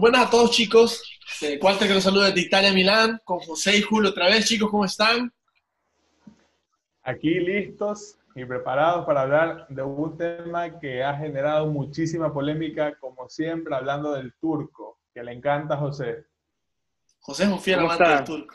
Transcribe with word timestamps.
buenas 0.00 0.26
a 0.26 0.30
todos 0.30 0.50
chicos. 0.50 1.02
Walter 1.60 1.88
que 1.88 1.94
los 1.94 2.02
saluda 2.02 2.30
de 2.30 2.40
Italia, 2.40 2.72
Milán, 2.72 3.20
con 3.24 3.38
José 3.40 3.76
y 3.76 3.82
Julio 3.82 4.10
otra 4.10 4.26
vez. 4.26 4.46
Chicos, 4.46 4.70
¿cómo 4.70 4.84
están? 4.84 5.32
Aquí 7.02 7.40
listos 7.40 8.16
y 8.34 8.44
preparados 8.44 9.06
para 9.06 9.22
hablar 9.22 9.66
de 9.68 9.82
un 9.82 10.16
tema 10.16 10.78
que 10.78 11.02
ha 11.02 11.16
generado 11.16 11.66
muchísima 11.66 12.32
polémica, 12.32 12.96
como 12.98 13.28
siempre, 13.28 13.74
hablando 13.74 14.12
del 14.12 14.34
turco, 14.34 15.00
que 15.12 15.22
le 15.22 15.32
encanta 15.32 15.74
a 15.74 15.78
José. 15.78 16.26
José 17.20 17.44
es 17.44 17.48
un 17.50 17.60
fiel 17.60 17.80
amante 17.80 18.04
del 18.04 18.24
turco. 18.24 18.54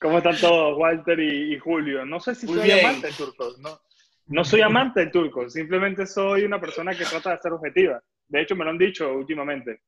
¿Cómo 0.00 0.18
están 0.18 0.36
todos, 0.38 0.78
Walter 0.78 1.18
y, 1.20 1.58
Julio? 1.58 2.04
No 2.04 2.20
sé 2.20 2.34
si 2.34 2.46
soy 2.46 2.70
amante 2.70 3.08
del 3.08 3.16
turco, 3.16 3.48
¿no? 3.58 3.80
No 4.26 4.44
soy 4.44 4.60
amante 4.60 5.00
del 5.00 5.10
turco, 5.10 5.48
simplemente 5.50 6.06
soy 6.06 6.44
una 6.44 6.60
persona 6.60 6.94
que 6.94 7.04
trata 7.04 7.30
de 7.30 7.38
ser 7.38 7.52
objetiva. 7.52 8.02
De 8.32 8.40
hecho, 8.40 8.56
me 8.56 8.64
lo 8.64 8.70
han 8.70 8.78
dicho 8.78 9.12
últimamente. 9.12 9.82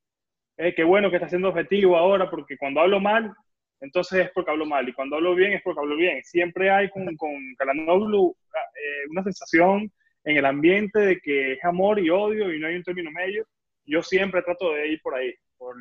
Eh, 0.58 0.74
qué 0.74 0.84
bueno 0.84 1.08
que 1.08 1.16
está 1.16 1.30
siendo 1.30 1.48
objetivo 1.48 1.96
ahora, 1.96 2.28
porque 2.30 2.58
cuando 2.58 2.82
hablo 2.82 3.00
mal, 3.00 3.32
entonces 3.80 4.26
es 4.26 4.30
porque 4.32 4.50
hablo 4.50 4.66
mal. 4.66 4.86
Y 4.86 4.92
cuando 4.92 5.16
hablo 5.16 5.34
bien, 5.34 5.54
es 5.54 5.62
porque 5.62 5.80
hablo 5.80 5.96
bien. 5.96 6.22
Siempre 6.22 6.70
hay 6.70 6.90
con, 6.90 7.16
con 7.16 7.30
Kalanoglu 7.56 8.36
eh, 8.36 9.08
una 9.10 9.22
sensación 9.22 9.90
en 10.24 10.36
el 10.36 10.44
ambiente 10.44 10.98
de 10.98 11.20
que 11.20 11.54
es 11.54 11.64
amor 11.64 11.98
y 11.98 12.10
odio 12.10 12.52
y 12.52 12.60
no 12.60 12.66
hay 12.66 12.76
un 12.76 12.82
término 12.82 13.10
medio. 13.10 13.46
Yo 13.86 14.02
siempre 14.02 14.42
trato 14.42 14.74
de 14.74 14.88
ir 14.88 15.00
por 15.00 15.14
ahí. 15.14 15.32
Por, 15.56 15.76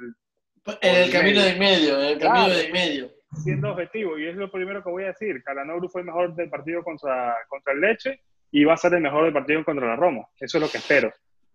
en 0.81 0.95
el, 0.95 1.11
camino 1.11 1.41
de 1.41 1.55
medio, 1.55 2.01
en 2.01 2.09
el 2.11 2.17
camino 2.17 2.55
de 2.55 2.71
medio. 2.71 3.11
Siendo 3.43 3.71
objetivo, 3.71 4.17
y 4.17 4.27
es 4.27 4.35
lo 4.35 4.49
primero 4.49 4.81
que 4.81 4.89
voy 4.89 5.03
a 5.03 5.07
decir. 5.07 5.43
Kalanoglu 5.43 5.89
fue 5.89 5.99
el 5.99 6.07
mejor 6.07 6.33
del 6.33 6.49
partido 6.49 6.81
contra, 6.81 7.35
contra 7.49 7.73
el 7.73 7.81
Leche 7.81 8.21
y 8.51 8.63
va 8.63 8.75
a 8.75 8.77
ser 8.77 8.93
el 8.93 9.01
mejor 9.01 9.25
del 9.25 9.33
partido 9.33 9.65
contra 9.65 9.85
la 9.85 9.97
Roma. 9.97 10.25
Eso 10.39 10.57
es 10.57 10.63
lo 10.63 10.69
que 10.69 10.77
espero. 10.77 11.11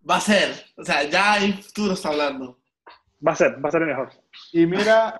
Va 0.07 0.17
a 0.17 0.21
ser, 0.21 0.53
o 0.77 0.83
sea, 0.83 1.03
ya 1.03 1.43
en 1.43 1.53
futuro 1.61 1.93
está 1.93 2.09
hablando. 2.09 2.59
Va 3.25 3.33
a 3.33 3.35
ser, 3.35 3.63
va 3.63 3.69
a 3.69 3.71
ser 3.71 3.81
el 3.81 3.89
mejor. 3.89 4.09
Y 4.53 4.65
mira, 4.65 5.19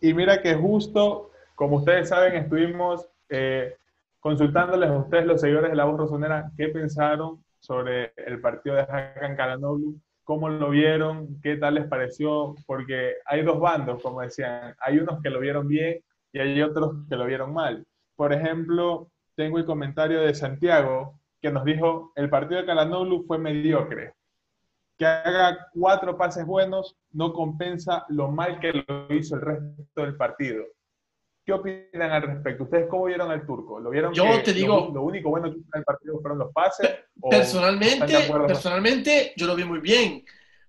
y 0.00 0.12
mira 0.12 0.42
que 0.42 0.54
justo, 0.54 1.30
como 1.54 1.76
ustedes 1.76 2.08
saben, 2.08 2.34
estuvimos 2.36 3.08
eh, 3.28 3.76
consultándoles 4.20 4.90
a 4.90 4.98
ustedes, 4.98 5.26
los 5.26 5.40
seguidores 5.40 5.70
de 5.70 5.76
La 5.76 5.84
Voz 5.84 5.98
Rosonera, 5.98 6.50
qué 6.56 6.68
pensaron 6.68 7.42
sobre 7.60 8.12
el 8.16 8.40
partido 8.40 8.76
de 8.76 8.82
Hakan 8.82 9.36
Kalanoglu, 9.36 9.98
cómo 10.24 10.48
lo 10.48 10.70
vieron, 10.70 11.40
qué 11.42 11.56
tal 11.56 11.76
les 11.76 11.86
pareció, 11.86 12.54
porque 12.66 13.14
hay 13.24 13.42
dos 13.42 13.58
bandos, 13.58 14.02
como 14.02 14.20
decían, 14.20 14.74
hay 14.80 14.98
unos 14.98 15.22
que 15.22 15.30
lo 15.30 15.40
vieron 15.40 15.66
bien 15.66 16.00
y 16.32 16.38
hay 16.38 16.60
otros 16.60 16.94
que 17.08 17.16
lo 17.16 17.24
vieron 17.24 17.54
mal. 17.54 17.86
Por 18.14 18.32
ejemplo, 18.32 19.08
tengo 19.34 19.58
el 19.58 19.64
comentario 19.64 20.20
de 20.20 20.34
Santiago 20.34 21.18
que 21.40 21.50
nos 21.50 21.64
dijo, 21.64 22.12
el 22.16 22.28
partido 22.28 22.60
de 22.60 22.66
Calanoglu 22.66 23.24
fue 23.26 23.38
mediocre. 23.38 24.14
Que 24.96 25.06
haga 25.06 25.68
cuatro 25.72 26.16
pases 26.16 26.44
buenos 26.44 26.96
no 27.12 27.32
compensa 27.32 28.04
lo 28.08 28.28
mal 28.28 28.58
que 28.58 28.72
lo 28.72 29.14
hizo 29.14 29.36
el 29.36 29.42
resto 29.42 30.02
del 30.02 30.16
partido. 30.16 30.64
¿Qué 31.44 31.52
opinan 31.52 32.10
al 32.10 32.22
respecto? 32.22 32.64
¿Ustedes 32.64 32.88
cómo 32.90 33.04
vieron 33.04 33.30
al 33.30 33.46
turco? 33.46 33.80
¿Lo 33.80 33.90
vieron 33.90 34.12
yo 34.12 34.42
te 34.42 34.52
digo, 34.52 34.90
lo, 34.92 35.02
único 35.02 35.30
bueno 35.30 35.50
que 35.50 35.58
hizo 35.58 35.68
en 35.72 35.78
el 35.78 35.84
partido 35.84 36.20
fueron 36.20 36.38
los 36.38 36.52
pases? 36.52 36.90
Personalmente, 37.30 38.14
personalmente 38.46 39.32
yo 39.36 39.46
lo 39.46 39.54
vi 39.54 39.64
muy 39.64 39.80
bien. 39.80 40.24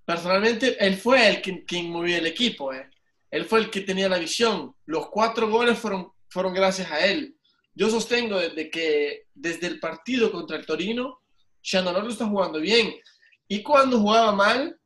Personalmente, 0.06 0.78
él 0.80 0.96
fue 0.96 1.28
el 1.30 1.42
quien, 1.42 1.66
quien 1.66 1.92
movió 1.92 2.18
el 2.18 2.28
equipo. 2.28 2.72
Eh. 2.74 2.90
Él 3.30 3.46
fue 3.46 3.60
el 3.60 3.70
que 3.70 3.82
tenía 3.82 4.10
la 4.10 4.18
visión. 4.18 4.74
Los 4.86 5.08
cuatro 5.10 5.50
goles 5.50 5.78
fueron, 5.78 6.12
fueron 6.30 6.54
gracias 6.54 6.92
a 6.92 7.06
él. 7.06 7.36
Yo 7.80 7.90
sostengo 7.90 8.38
desde 8.38 8.70
que 8.70 9.28
desde 9.34 9.68
el 9.68 9.80
partido 9.80 10.34
contra 10.34 10.58
el 10.58 10.66
Torino, 10.66 11.22
lo 11.72 12.10
está 12.10 12.26
jugando 12.26 12.60
bien. 12.60 12.94
Y 13.48 13.64
cuando 13.64 14.02
jugaba 14.02 14.34
mal, 14.34 14.78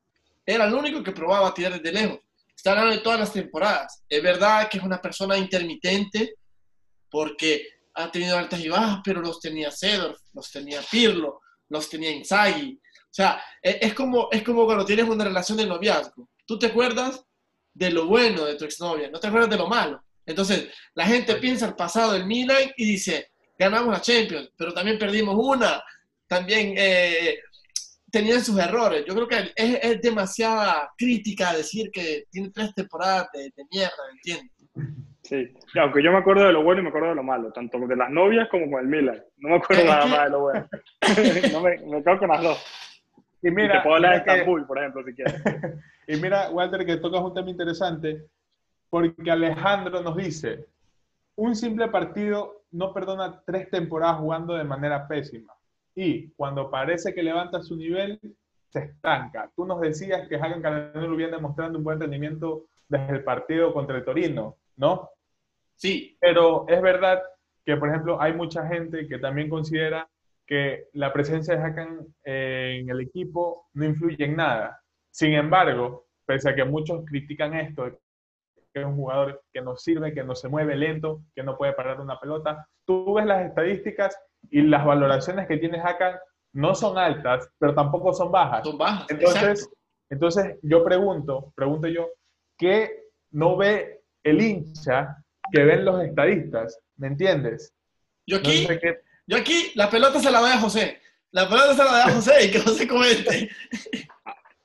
era 0.45 0.65
el 0.65 0.75
único 0.75 1.01
que 1.01 1.11
probaba 1.11 1.47
a 1.47 1.53
tirar 1.55 1.73
desde 1.73 1.91
lejos. 1.91 2.19
Está 2.55 2.73
hablando 2.73 2.95
de 2.95 3.01
todas 3.01 3.19
las 3.19 3.33
temporadas. 3.33 4.03
Es 4.07 4.21
verdad 4.21 4.69
que 4.69 4.77
es 4.77 4.83
una 4.83 5.01
persona 5.01 5.35
intermitente 5.35 6.35
porque 7.09 7.67
ha 7.95 8.11
tenido 8.11 8.37
altas 8.37 8.59
y 8.59 8.69
bajas, 8.69 8.99
pero 9.03 9.21
los 9.21 9.39
tenía 9.39 9.71
Cedor, 9.71 10.15
los 10.31 10.51
tenía 10.51 10.79
Pirlo, 10.83 11.41
los 11.69 11.89
tenía 11.89 12.11
Inzaghi. 12.11 12.79
O 12.79 13.09
sea, 13.09 13.43
e, 13.59 13.79
es 13.81 13.95
como, 13.95 14.27
es 14.31 14.43
como 14.43 14.65
cuando 14.65 14.85
tienes 14.85 15.09
una 15.09 15.23
relación 15.23 15.57
de 15.57 15.65
noviazgo. 15.65 16.29
Tú 16.45 16.59
te 16.59 16.67
acuerdas 16.67 17.25
de 17.73 17.89
lo 17.89 18.05
bueno 18.05 18.45
de 18.45 18.53
tu 18.53 18.65
exnovia, 18.65 19.09
no 19.09 19.19
te 19.19 19.25
acuerdas 19.25 19.49
de 19.49 19.57
lo 19.57 19.65
malo. 19.67 20.03
Entonces, 20.25 20.69
la 20.95 21.05
gente 21.05 21.35
piensa 21.35 21.67
el 21.67 21.75
pasado 21.75 22.13
del 22.13 22.25
Milan 22.25 22.71
y 22.77 22.85
dice, 22.85 23.27
ganamos 23.57 23.93
la 23.93 24.01
Champions, 24.01 24.51
pero 24.57 24.73
también 24.73 24.97
perdimos 24.97 25.35
una, 25.37 25.83
también 26.27 26.73
eh, 26.77 27.39
tenían 28.11 28.41
sus 28.41 28.57
errores. 28.59 29.03
Yo 29.05 29.13
creo 29.15 29.27
que 29.27 29.51
es, 29.55 29.79
es, 29.81 30.01
demasiada 30.01 30.91
crítica 30.97 31.53
decir 31.53 31.89
que 31.91 32.25
tiene 32.29 32.51
tres 32.51 32.73
temporadas 32.73 33.27
de, 33.33 33.51
mierda, 33.71 33.91
¿me 34.07 34.17
entiendes? 34.17 34.51
Sí, 35.23 35.79
aunque 35.79 36.03
yo 36.03 36.11
me 36.11 36.17
acuerdo 36.17 36.45
de 36.45 36.53
lo 36.53 36.63
bueno 36.63 36.81
y 36.81 36.83
me 36.83 36.89
acuerdo 36.89 37.09
de 37.09 37.15
lo 37.15 37.23
malo, 37.23 37.51
tanto 37.53 37.79
de 37.79 37.95
las 37.95 38.09
novias 38.09 38.49
como 38.49 38.69
con 38.69 38.81
el 38.81 38.87
Milan. 38.87 39.23
No 39.37 39.49
me 39.49 39.55
acuerdo 39.55 39.85
nada 39.85 40.05
más 40.05 40.23
de 40.25 40.29
lo 40.29 40.39
bueno. 40.41 40.69
no 41.53 41.61
me, 41.61 41.77
me 41.77 42.03
quedo 42.03 42.19
con 42.19 42.29
las 42.29 42.43
dos. 42.43 42.65
Y 43.41 43.51
mira, 43.51 43.77
te 43.77 43.81
puedo 43.81 43.95
hablar 43.95 44.11
de 44.13 44.17
Estambul, 44.19 44.65
por 44.65 44.79
ejemplo, 44.79 45.03
si 45.03 45.13
quieres. 45.13 45.35
y 46.07 46.15
mira, 46.17 46.49
Walter, 46.49 46.85
que 46.85 46.97
tocas 46.97 47.21
un 47.21 47.33
tema 47.33 47.49
interesante 47.49 48.25
porque 48.93 49.31
Alejandro 49.31 50.03
nos 50.03 50.15
dice, 50.15 50.67
un 51.35 51.55
simple 51.55 51.87
partido 51.87 52.61
no 52.69 52.93
perdona 52.93 53.41
tres 53.43 53.67
temporadas 53.71 54.17
jugando 54.19 54.53
de 54.53 54.63
manera 54.63 55.07
pésima. 55.07 55.51
Y 55.95 56.29
cuando 56.33 56.69
parece 56.69 57.11
que 57.11 57.23
levanta 57.23 57.63
su 57.63 57.75
nivel, 57.75 58.19
se 58.69 58.81
estanca. 58.81 59.49
Tú 59.55 59.65
nos 59.65 59.81
decías 59.81 60.27
que 60.27 60.35
Hagan 60.35 60.61
lo 60.93 61.15
viene 61.15 61.37
demostrando 61.37 61.79
un 61.79 61.83
buen 61.83 61.99
rendimiento 61.99 62.65
desde 62.87 63.13
el 63.13 63.23
partido 63.23 63.73
contra 63.73 63.97
el 63.97 64.05
Torino, 64.05 64.57
¿no? 64.77 65.09
Sí. 65.73 66.15
Pero 66.21 66.67
es 66.67 66.79
verdad 66.79 67.19
que, 67.65 67.75
por 67.77 67.89
ejemplo, 67.89 68.21
hay 68.21 68.33
mucha 68.33 68.67
gente 68.67 69.07
que 69.07 69.17
también 69.17 69.49
considera 69.49 70.07
que 70.45 70.89
la 70.93 71.11
presencia 71.11 71.55
de 71.55 71.63
Hakan 71.63 72.15
en 72.25 72.87
el 72.91 73.01
equipo 73.01 73.69
no 73.73 73.85
influye 73.85 74.23
en 74.23 74.35
nada. 74.35 74.83
Sin 75.09 75.33
embargo, 75.33 76.05
pese 76.27 76.51
a 76.51 76.53
que 76.53 76.63
muchos 76.63 77.03
critican 77.07 77.55
esto, 77.55 78.02
que 78.73 78.81
es 78.81 78.85
un 78.85 78.95
jugador 78.95 79.43
que 79.53 79.61
no 79.61 79.75
sirve, 79.77 80.13
que 80.13 80.23
no 80.23 80.35
se 80.35 80.49
mueve 80.49 80.75
lento, 80.75 81.21
que 81.35 81.43
no 81.43 81.57
puede 81.57 81.73
parar 81.73 82.01
una 82.01 82.19
pelota. 82.19 82.67
Tú 82.85 83.13
ves 83.13 83.25
las 83.25 83.45
estadísticas 83.45 84.17
y 84.49 84.61
las 84.63 84.83
valoraciones 84.83 85.47
que 85.47 85.57
tiene 85.57 85.79
Hakan 85.79 86.17
no 86.53 86.75
son 86.75 86.97
altas, 86.97 87.49
pero 87.59 87.73
tampoco 87.73 88.13
son 88.13 88.31
bajas. 88.31 88.63
Son 88.63 88.77
bajas. 88.77 89.05
Entonces, 89.09 89.69
entonces 90.09 90.57
yo 90.61 90.83
pregunto, 90.83 91.53
pregunto 91.55 91.87
yo, 91.87 92.09
¿qué 92.57 93.09
no 93.31 93.57
ve 93.57 94.01
el 94.23 94.41
hincha 94.41 95.17
que 95.51 95.63
ven 95.63 95.85
los 95.85 96.03
estadistas? 96.03 96.79
¿Me 96.97 97.07
entiendes? 97.07 97.73
Yo 98.25 98.37
aquí, 98.37 98.67
yo 99.27 99.37
aquí 99.37 99.71
la 99.75 99.89
pelota 99.89 100.19
se 100.19 100.31
la 100.31 100.39
doy 100.39 100.51
a 100.51 100.59
José. 100.59 100.99
La 101.31 101.49
pelota 101.49 101.73
se 101.73 101.83
la 101.83 101.91
doy 101.91 102.01
a 102.01 102.15
José 102.15 102.45
y 102.45 102.51
que 102.51 102.59
José 102.59 102.87
comente. 102.87 103.49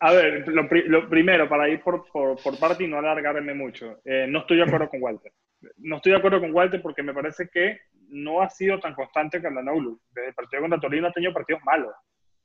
A 0.01 0.13
ver, 0.13 0.47
lo, 0.47 0.69
primero, 1.09 1.49
para 1.49 1.69
ir 1.69 1.83
por, 1.83 2.09
por, 2.13 2.41
por, 2.41 2.59
parte 2.59 2.85
y 2.85 2.87
no 2.87 2.99
alargarme 2.99 3.53
mucho, 3.53 4.01
eh, 4.05 4.27
no 4.29 4.41
estoy 4.41 4.59
de 4.59 4.63
acuerdo 4.63 4.89
con 4.89 5.03
Walter. 5.03 5.33
No 5.79 5.97
estoy 5.97 6.13
de 6.13 6.19
acuerdo 6.19 6.41
con 6.41 6.55
Walter 6.55 6.81
porque 6.81 7.03
me 7.03 7.13
parece 7.13 7.49
que 7.49 7.81
no 8.09 8.41
ha 8.41 8.49
sido 8.49 8.79
tan 8.79 8.95
constante 8.95 9.41
que 9.41 9.49
Andanoglu. 9.49 10.01
Desde 10.11 10.29
el 10.29 10.35
partido 10.35 10.63
contra 10.63 10.81
Torino 10.81 11.09
ha 11.09 11.13
tenido 11.13 11.33
partidos 11.33 11.63
malos. 11.65 11.93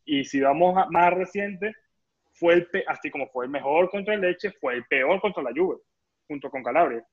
Y 0.04 0.26
si 0.26 0.42
vamos 0.42 0.76
a, 0.78 0.88
más 0.90 1.14
reciente, 1.14 1.76
fue 2.34 2.56
el 2.56 2.68
así 2.88 3.12
como 3.12 3.28
fue 3.28 3.46
el 3.46 3.52
mejor 3.52 3.90
contra 3.92 4.16
el 4.16 4.22
Leche, 4.22 4.52
fue 4.60 4.74
el 4.74 4.86
peor 4.86 5.22
contra 5.22 5.44
la 5.44 5.52
Juve, 5.56 5.78
junto 6.28 6.50
con 6.50 6.64
Calabria. 6.64 7.06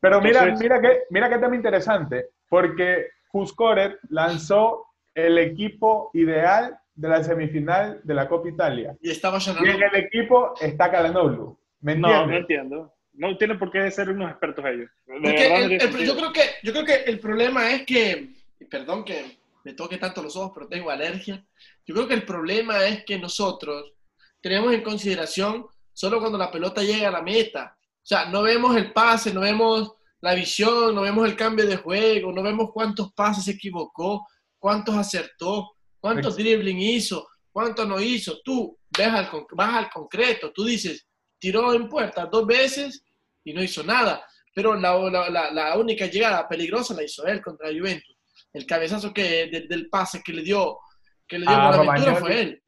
Pero 0.00 0.20
mira, 0.20 0.44
mira 0.56 0.80
que 0.80 1.02
mira 1.10 1.30
qué 1.30 1.38
tema 1.38 1.54
interesante, 1.54 2.30
porque 2.48 3.08
Fuscoret 3.30 3.96
lanzó 4.10 4.86
el 5.14 5.38
equipo 5.38 6.10
ideal 6.12 6.78
de 6.94 7.08
la 7.08 7.22
semifinal 7.22 8.00
de 8.04 8.14
la 8.14 8.28
Copa 8.28 8.48
Italia. 8.48 8.96
Y 9.00 9.10
estaba 9.10 9.38
Y 9.38 9.68
en 9.68 9.82
el 9.82 9.96
equipo 9.96 10.54
está 10.60 10.90
Calanoglu. 10.90 11.58
¿Me 11.80 11.96
No, 11.96 12.26
no 12.26 12.36
entiendo. 12.36 12.94
No 13.12 13.36
tiene 13.36 13.56
por 13.56 13.70
qué 13.70 13.90
ser 13.90 14.10
unos 14.10 14.30
expertos 14.30 14.64
ellos. 14.64 14.90
yo, 15.06 16.16
creo 16.16 16.32
que, 16.32 16.42
yo 16.62 16.72
creo 16.72 16.84
que 16.84 16.94
el 17.06 17.20
problema 17.20 17.70
es 17.70 17.84
que, 17.86 18.30
perdón 18.68 19.04
que 19.04 19.38
me 19.64 19.72
toque 19.74 19.98
tanto 19.98 20.22
los 20.22 20.36
ojos, 20.36 20.52
pero 20.54 20.68
tengo 20.68 20.90
alergia. 20.90 21.44
Yo 21.86 21.94
creo 21.94 22.08
que 22.08 22.14
el 22.14 22.24
problema 22.24 22.84
es 22.86 23.04
que 23.04 23.18
nosotros 23.18 23.92
tenemos 24.40 24.72
en 24.72 24.82
consideración 24.82 25.66
solo 25.92 26.18
cuando 26.18 26.36
la 26.36 26.50
pelota 26.50 26.82
llega 26.82 27.08
a 27.08 27.12
la 27.12 27.22
meta. 27.22 27.76
O 27.78 28.06
sea, 28.06 28.26
no 28.26 28.42
vemos 28.42 28.76
el 28.76 28.92
pase, 28.92 29.32
no 29.32 29.40
vemos 29.40 29.94
la 30.20 30.34
visión, 30.34 30.94
no 30.94 31.02
vemos 31.02 31.26
el 31.26 31.36
cambio 31.36 31.66
de 31.66 31.76
juego, 31.76 32.32
no 32.32 32.42
vemos 32.42 32.70
cuántos 32.72 33.12
pases 33.12 33.44
se 33.44 33.52
equivocó, 33.52 34.26
cuántos 34.58 34.96
acertó. 34.96 35.73
¿Cuántos 36.04 36.36
dribbling 36.36 36.80
hizo? 36.80 37.26
¿Cuánto 37.50 37.86
no 37.86 37.98
hizo? 37.98 38.42
Tú 38.44 38.78
ves 38.94 39.08
vas 39.52 39.74
al 39.74 39.88
concreto, 39.88 40.52
tú 40.52 40.62
dices, 40.62 41.08
tiró 41.38 41.72
en 41.72 41.88
puerta 41.88 42.26
dos 42.26 42.46
veces 42.46 43.02
y 43.42 43.54
no 43.54 43.62
hizo 43.62 43.82
nada. 43.82 44.22
Pero 44.54 44.74
la, 44.74 44.98
la, 45.30 45.50
la 45.50 45.78
única 45.78 46.04
llegada 46.04 46.46
peligrosa 46.46 46.92
la 46.92 47.04
hizo 47.04 47.26
él 47.26 47.40
contra 47.40 47.70
Juventus. 47.70 48.18
El 48.52 48.66
cabezazo 48.66 49.14
que, 49.14 49.66
del 49.66 49.88
pase 49.88 50.20
que 50.22 50.34
le 50.34 50.42
dio, 50.42 50.78
que 51.26 51.38
le 51.38 51.46
dio 51.46 51.56
ah, 51.56 51.70
la 51.70 51.90
aventura 51.90 52.16
fue 52.16 52.38
él. 52.38 52.62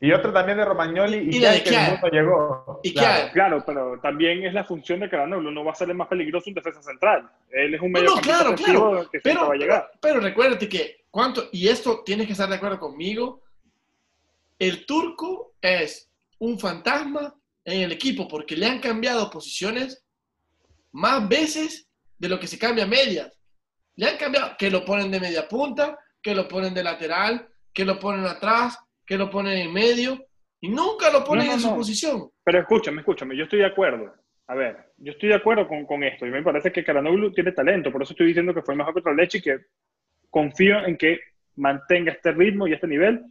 Y 0.00 0.10
otro 0.10 0.32
también 0.32 0.58
de 0.58 0.64
Romagnoli 0.64 1.18
y, 1.18 1.38
de 1.38 1.62
que 1.62 1.70
no 1.70 2.08
llegó. 2.10 2.80
¿Y 2.82 2.92
claro, 2.92 3.30
claro, 3.32 3.62
pero 3.64 4.00
también 4.02 4.44
es 4.44 4.52
la 4.52 4.64
función 4.64 4.98
de 4.98 5.08
Caranoglu. 5.08 5.52
No 5.52 5.64
va 5.64 5.70
a 5.70 5.76
ser 5.76 5.90
el 5.90 5.94
más 5.94 6.08
peligroso 6.08 6.50
un 6.50 6.54
defensa 6.54 6.82
central. 6.82 7.30
Él 7.52 7.72
es 7.72 7.80
un 7.80 7.92
medio 7.92 8.16
no, 8.16 8.20
claro, 8.20 8.52
claro. 8.56 9.08
que 9.12 9.20
pero, 9.20 9.46
va 9.46 9.54
a 9.54 9.56
llegar. 9.56 9.92
Pero, 10.00 10.18
recuérdate 10.18 10.68
que, 10.68 11.01
cuánto, 11.12 11.48
y 11.52 11.68
esto 11.68 12.02
tienes 12.04 12.26
que 12.26 12.32
estar 12.32 12.48
de 12.48 12.56
acuerdo 12.56 12.80
conmigo, 12.80 13.42
el 14.58 14.84
turco 14.86 15.54
es 15.60 16.10
un 16.38 16.58
fantasma 16.58 17.34
en 17.64 17.82
el 17.82 17.92
equipo 17.92 18.26
porque 18.26 18.56
le 18.56 18.66
han 18.66 18.80
cambiado 18.80 19.30
posiciones 19.30 20.04
más 20.90 21.28
veces 21.28 21.88
de 22.18 22.28
lo 22.28 22.40
que 22.40 22.48
se 22.48 22.58
cambia 22.58 22.86
medias. 22.86 23.38
Le 23.94 24.08
han 24.08 24.16
cambiado, 24.16 24.56
que 24.58 24.70
lo 24.70 24.84
ponen 24.84 25.10
de 25.10 25.20
media 25.20 25.46
punta, 25.46 25.98
que 26.20 26.34
lo 26.34 26.48
ponen 26.48 26.74
de 26.74 26.82
lateral, 26.82 27.48
que 27.72 27.84
lo 27.84 27.98
ponen 27.98 28.24
atrás, 28.24 28.78
que 29.06 29.18
lo 29.18 29.30
ponen 29.30 29.58
en 29.58 29.72
medio 29.72 30.26
y 30.60 30.68
nunca 30.68 31.10
lo 31.10 31.22
ponen 31.24 31.50
en 31.50 31.60
su 31.60 31.74
posición. 31.74 32.30
Pero 32.42 32.60
escúchame, 32.60 33.00
escúchame, 33.00 33.36
yo 33.36 33.44
estoy 33.44 33.58
de 33.60 33.66
acuerdo. 33.66 34.14
A 34.46 34.54
ver, 34.54 34.92
yo 34.96 35.12
estoy 35.12 35.28
de 35.28 35.34
acuerdo 35.36 35.68
con, 35.68 35.84
con 35.86 36.02
esto 36.02 36.26
y 36.26 36.30
me 36.30 36.42
parece 36.42 36.72
que 36.72 36.84
Caranoglu 36.84 37.32
tiene 37.32 37.52
talento, 37.52 37.92
por 37.92 38.02
eso 38.02 38.12
estoy 38.12 38.28
diciendo 38.28 38.54
que 38.54 38.62
fue 38.62 38.74
mejor 38.74 38.94
contra 38.94 39.14
Leche 39.14 39.38
y 39.38 39.42
que 39.42 39.58
confío 40.32 40.84
en 40.86 40.96
que 40.96 41.20
mantenga 41.56 42.10
este 42.10 42.32
ritmo 42.32 42.66
y 42.66 42.72
este 42.72 42.88
nivel 42.88 43.22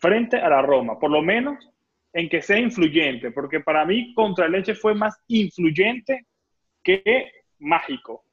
frente 0.00 0.38
a 0.38 0.48
la 0.48 0.62
Roma, 0.62 0.98
por 0.98 1.10
lo 1.10 1.20
menos 1.20 1.56
en 2.12 2.28
que 2.28 2.40
sea 2.40 2.58
influyente, 2.58 3.30
porque 3.32 3.60
para 3.60 3.84
mí 3.84 4.14
contra 4.14 4.48
Leche 4.48 4.74
fue 4.74 4.94
más 4.94 5.14
influyente 5.28 6.26
que 6.82 7.30
mágico, 7.58 8.24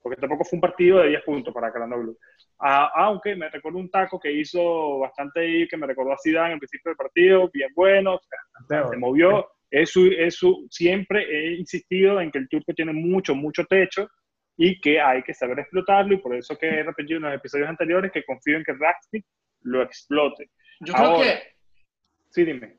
porque 0.00 0.20
tampoco 0.20 0.44
fue 0.44 0.56
un 0.58 0.60
partido 0.60 1.00
de 1.00 1.08
10 1.08 1.22
puntos 1.24 1.52
para 1.52 1.72
Caranoglu. 1.72 2.16
Ah, 2.60 2.92
aunque 2.94 3.34
me 3.34 3.50
recuerdo 3.50 3.78
un 3.78 3.90
taco 3.90 4.20
que 4.20 4.30
hizo 4.30 5.00
bastante 5.00 5.66
que 5.68 5.76
me 5.76 5.88
recordó 5.88 6.12
a 6.12 6.18
Zidane 6.22 6.50
en 6.50 6.52
el 6.52 6.58
principio 6.60 6.90
del 6.90 6.96
partido, 6.96 7.50
bien 7.52 7.70
bueno, 7.74 8.20
se 8.68 8.96
movió. 8.96 9.48
Es 9.68 9.90
su, 9.90 10.68
siempre 10.70 11.24
he 11.28 11.56
insistido 11.56 12.20
en 12.20 12.30
que 12.30 12.38
el 12.38 12.48
turco 12.48 12.72
tiene 12.72 12.92
mucho, 12.92 13.34
mucho 13.34 13.64
techo 13.64 14.08
y 14.56 14.80
que 14.80 15.00
hay 15.00 15.22
que 15.22 15.34
saber 15.34 15.58
explotarlo 15.58 16.14
y 16.14 16.18
por 16.18 16.34
eso 16.34 16.56
que 16.56 16.68
he 16.68 16.82
repetido 16.82 17.16
en 17.18 17.24
los 17.24 17.34
episodios 17.34 17.68
anteriores 17.68 18.12
que 18.12 18.24
confío 18.24 18.56
en 18.56 18.64
que 18.64 18.72
Raxnick 18.72 19.26
lo 19.62 19.82
explote. 19.82 20.50
Yo 20.80 20.94
creo 20.94 21.20
que... 21.20 21.42
Sí, 22.30 22.44
dime. 22.44 22.78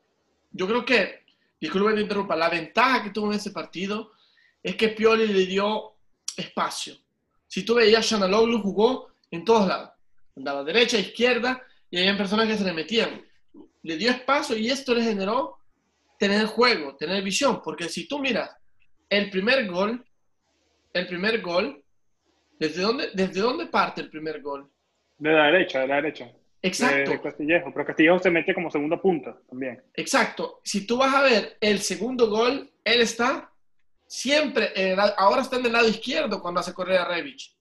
Yo 0.50 0.66
creo 0.66 0.84
que, 0.84 1.24
disculpe 1.60 1.94
que 1.94 2.00
interrumpa, 2.00 2.36
la 2.36 2.48
ventaja 2.48 3.02
que 3.02 3.10
tuvo 3.10 3.30
en 3.30 3.38
ese 3.38 3.50
partido 3.50 4.12
es 4.62 4.76
que 4.76 4.88
Pioli 4.88 5.26
le 5.26 5.46
dio 5.46 5.96
espacio. 6.36 6.94
Si 7.46 7.64
tú 7.64 7.74
veías, 7.74 8.04
Shanaloglu 8.04 8.60
jugó 8.60 9.12
en 9.30 9.44
todos 9.44 9.68
lados. 9.68 9.90
Andaba 10.36 10.64
derecha, 10.64 10.98
izquierda, 10.98 11.62
y 11.90 11.98
había 11.98 12.16
personas 12.16 12.46
que 12.46 12.56
se 12.56 12.64
le 12.64 12.72
metían. 12.72 13.24
Le 13.82 13.96
dio 13.96 14.10
espacio 14.10 14.56
y 14.56 14.68
esto 14.68 14.94
le 14.94 15.02
generó 15.02 15.58
tener 16.18 16.46
juego, 16.46 16.96
tener 16.96 17.22
visión. 17.22 17.62
Porque 17.62 17.88
si 17.88 18.08
tú 18.08 18.18
miras 18.18 18.50
el 19.08 19.30
primer 19.30 19.66
gol, 19.70 20.04
el 20.96 21.06
primer 21.06 21.40
gol, 21.40 21.82
¿desde 22.58 22.82
dónde, 22.82 23.10
desde 23.14 23.40
dónde 23.40 23.66
parte 23.66 24.00
el 24.00 24.10
primer 24.10 24.40
gol? 24.40 24.70
De 25.18 25.32
la 25.32 25.46
derecha, 25.46 25.80
de 25.80 25.88
la 25.88 25.96
derecha. 25.96 26.32
Exacto. 26.62 27.10
De 27.10 27.20
Castillejo, 27.20 27.72
pero 27.72 27.86
Castillejo 27.86 28.18
se 28.18 28.30
mete 28.30 28.54
como 28.54 28.70
segunda 28.70 29.00
punta 29.00 29.36
también. 29.48 29.82
Exacto. 29.94 30.60
Si 30.64 30.86
tú 30.86 30.98
vas 30.98 31.14
a 31.14 31.22
ver 31.22 31.56
el 31.60 31.78
segundo 31.80 32.28
gol, 32.28 32.70
él 32.84 33.00
está 33.00 33.52
siempre, 34.06 34.72
ahora 35.16 35.42
está 35.42 35.56
en 35.56 35.66
el 35.66 35.72
lado 35.72 35.88
izquierdo 35.88 36.40
cuando 36.40 36.60
hace 36.60 36.74
correr 36.74 36.98
a 36.98 37.08
Revich. 37.08 37.56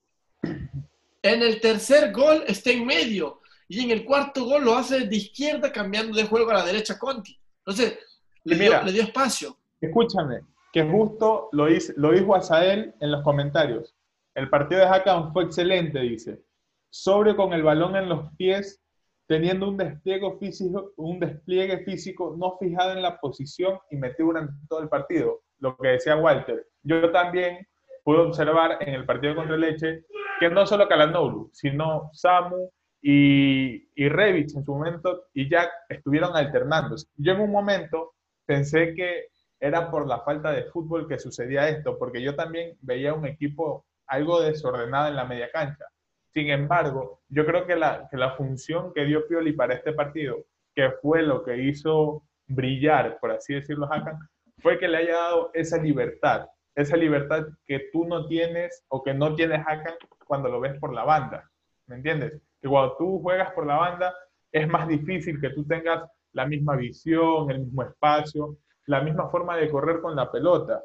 En 1.22 1.42
el 1.42 1.60
tercer 1.60 2.12
gol 2.12 2.44
está 2.48 2.72
en 2.72 2.86
medio. 2.86 3.42
Y 3.68 3.84
en 3.84 3.92
el 3.92 4.06
cuarto 4.06 4.46
gol 4.46 4.64
lo 4.64 4.76
hace 4.76 5.08
de 5.08 5.16
izquierda 5.16 5.72
cambiando 5.72 6.16
de 6.16 6.26
juego 6.26 6.52
a 6.52 6.56
la 6.56 6.66
derecha 6.66 7.00
Conti. 7.00 7.36
Entonces, 7.60 7.98
le, 8.44 8.56
dio, 8.56 8.84
le 8.84 8.92
dio, 8.92 9.02
espacio. 9.02 9.58
Escúchame, 9.82 10.42
que 10.76 10.84
justo 10.84 11.48
lo, 11.54 11.70
hizo, 11.70 11.94
lo 11.96 12.12
dijo 12.12 12.36
Azael 12.36 12.94
en 13.00 13.10
los 13.10 13.24
comentarios. 13.24 13.96
El 14.34 14.50
partido 14.50 14.82
de 14.82 14.88
Hakan 14.88 15.32
fue 15.32 15.46
excelente, 15.46 16.02
dice. 16.02 16.42
Sobre 16.90 17.34
con 17.34 17.54
el 17.54 17.64
balón 17.64 17.96
en 17.96 18.10
los 18.10 18.30
pies, 18.36 18.84
teniendo 19.26 19.70
un 19.70 19.78
despliegue 19.78 20.38
físico, 20.38 20.92
un 20.98 21.22
despliegue 21.22 21.86
físico 21.86 22.36
no 22.38 22.58
fijado 22.58 22.92
en 22.92 23.02
la 23.02 23.18
posición 23.22 23.80
y 23.90 23.96
metido 23.96 24.28
durante 24.28 24.54
todo 24.68 24.82
el 24.82 24.90
partido. 24.90 25.44
Lo 25.60 25.78
que 25.78 25.88
decía 25.88 26.18
Walter. 26.18 26.68
Yo 26.84 27.10
también 27.10 27.66
pude 28.04 28.18
observar 28.18 28.78
en 28.82 28.96
el 28.96 29.06
partido 29.06 29.34
contra 29.34 29.56
Leche 29.56 30.04
que 30.42 30.50
no 30.50 30.66
solo 30.66 30.90
Calanoglu, 30.90 31.52
sino 31.54 32.10
Samu 32.12 32.70
y, 33.02 33.88
y 33.96 34.10
Revich 34.10 34.54
en 34.54 34.66
su 34.66 34.74
momento 34.74 35.28
y 35.34 35.50
Jack 35.50 35.72
estuvieron 35.88 36.36
alternando. 36.36 36.98
Yo 37.16 37.32
en 37.32 37.40
un 37.40 37.52
momento 37.52 38.16
pensé 38.46 38.94
que 38.94 39.28
era 39.60 39.90
por 39.90 40.08
la 40.08 40.20
falta 40.22 40.52
de 40.52 40.66
fútbol 40.66 41.08
que 41.08 41.20
sucedía 41.20 41.70
esto, 41.70 41.98
porque 41.98 42.22
yo 42.22 42.36
también 42.36 42.78
veía 42.82 43.14
un 43.14 43.26
equipo 43.26 43.86
algo 44.08 44.42
desordenado 44.42 45.08
en 45.08 45.16
la 45.16 45.26
media 45.26 45.50
cancha. 45.52 45.86
Sin 46.34 46.50
embargo, 46.50 47.22
yo 47.30 47.46
creo 47.46 47.66
que 47.66 47.76
la, 47.76 48.08
que 48.10 48.18
la 48.18 48.36
función 48.36 48.94
que 48.94 49.06
dio 49.06 49.28
Pioli 49.28 49.54
para 49.54 49.76
este 49.76 49.94
partido, 49.94 50.46
que 50.76 50.92
fue 51.02 51.24
lo 51.24 51.44
que 51.44 51.58
hizo 51.58 52.24
brillar, 52.48 53.18
por 53.20 53.32
así 53.32 53.54
decirlo, 53.54 53.92
Hakan, 53.92 54.20
fue 54.62 54.78
que 54.78 54.88
le 54.88 54.98
haya 54.98 55.16
dado 55.16 55.52
esa 55.54 55.78
libertad, 55.78 56.48
esa 56.76 56.98
libertad 56.98 57.46
que 57.66 57.90
tú 57.92 58.06
no 58.06 58.28
tienes 58.28 58.84
o 58.90 59.02
que 59.02 59.14
no 59.14 59.34
tienes 59.36 59.62
Hakan 59.66 59.96
cuando 60.26 60.50
lo 60.50 60.60
ves 60.60 60.78
por 60.80 60.94
la 60.94 61.06
banda. 61.06 61.50
¿Me 61.88 61.96
entiendes? 61.96 62.42
Que 62.62 62.68
cuando 62.68 62.96
tú 62.98 63.20
juegas 63.22 63.52
por 63.54 63.66
la 63.66 63.78
banda 63.78 64.14
es 64.52 64.68
más 64.68 64.88
difícil 64.88 65.40
que 65.40 65.52
tú 65.52 65.66
tengas 65.66 66.04
la 66.34 66.46
misma 66.46 66.76
visión, 66.76 67.50
el 67.50 67.60
mismo 67.60 67.84
espacio, 67.84 68.58
la 68.88 69.02
misma 69.02 69.30
forma 69.30 69.58
de 69.58 69.70
correr 69.70 70.02
con 70.02 70.16
la 70.16 70.32
pelota. 70.32 70.84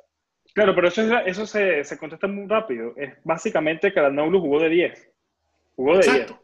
Claro, 0.54 0.74
pero 0.74 0.88
eso, 0.88 1.02
eso 1.20 1.46
se, 1.46 1.84
se 1.84 1.98
contesta 1.98 2.26
muy 2.26 2.46
rápido. 2.48 2.92
Es 2.96 3.14
básicamente 3.24 3.88
que 3.88 3.94
Caranoglu 3.94 4.40
jugó 4.40 4.60
de 4.60 4.68
10. 4.68 5.12
Jugó 5.76 5.98
de 5.98 6.10
10. 6.10 6.34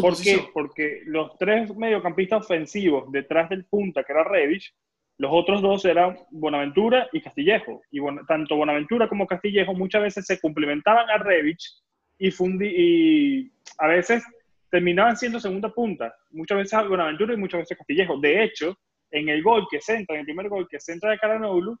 ¿Por 0.00 0.22
qué? 0.22 0.48
Porque 0.52 1.02
los 1.06 1.36
tres 1.36 1.74
mediocampistas 1.74 2.44
ofensivos 2.44 3.10
detrás 3.10 3.48
del 3.50 3.64
punta, 3.64 4.04
que 4.04 4.12
era 4.12 4.24
Revich, 4.24 4.72
los 5.18 5.30
otros 5.34 5.60
dos 5.60 5.84
eran 5.84 6.16
Buenaventura 6.30 7.08
y 7.12 7.20
Castillejo. 7.20 7.82
Y 7.90 8.00
tanto 8.26 8.56
Buenaventura 8.56 9.08
como 9.08 9.26
Castillejo 9.26 9.74
muchas 9.74 10.02
veces 10.02 10.26
se 10.26 10.40
complementaban 10.40 11.10
a 11.10 11.18
Revich 11.18 11.82
y, 12.18 12.30
fundi 12.30 12.66
y 12.68 13.52
a 13.78 13.88
veces 13.88 14.24
terminaban 14.70 15.16
siendo 15.16 15.40
segunda 15.40 15.68
punta, 15.68 16.14
muchas 16.30 16.58
veces 16.58 16.88
Buenaventura 16.88 17.34
y 17.34 17.36
muchas 17.36 17.60
veces 17.60 17.76
Castillejo. 17.76 18.18
De 18.18 18.44
hecho, 18.44 18.78
en 19.10 19.28
el 19.28 19.42
gol 19.42 19.66
que 19.70 19.80
centra, 19.80 20.14
en 20.14 20.20
el 20.20 20.26
primer 20.26 20.48
gol 20.48 20.68
que 20.68 20.80
centra 20.80 21.10
de 21.10 21.18
Caranoglu, 21.18 21.76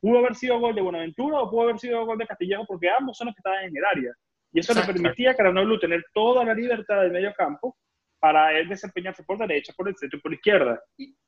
pudo 0.00 0.18
haber 0.18 0.34
sido 0.34 0.58
gol 0.58 0.74
de 0.74 0.82
Buenaventura 0.82 1.40
o 1.40 1.50
pudo 1.50 1.62
haber 1.62 1.78
sido 1.78 2.04
gol 2.06 2.18
de 2.18 2.26
Castillejo 2.26 2.64
porque 2.66 2.88
ambos 2.90 3.16
son 3.16 3.26
los 3.26 3.34
que 3.34 3.40
estaban 3.40 3.64
en 3.64 3.76
el 3.76 3.84
área. 3.84 4.12
Y 4.52 4.60
eso 4.60 4.74
le 4.74 4.82
permitía 4.82 5.30
a 5.30 5.34
Caranoglu 5.34 5.78
tener 5.78 6.04
toda 6.12 6.44
la 6.44 6.54
libertad 6.54 7.02
del 7.02 7.12
medio 7.12 7.32
campo 7.34 7.76
para 8.18 8.58
él 8.58 8.68
desempeñarse 8.68 9.24
por 9.24 9.38
derecha, 9.38 9.72
por 9.76 9.88
el 9.88 9.96
centro 9.96 10.18
y 10.18 10.22
por 10.22 10.34
izquierda, 10.34 10.82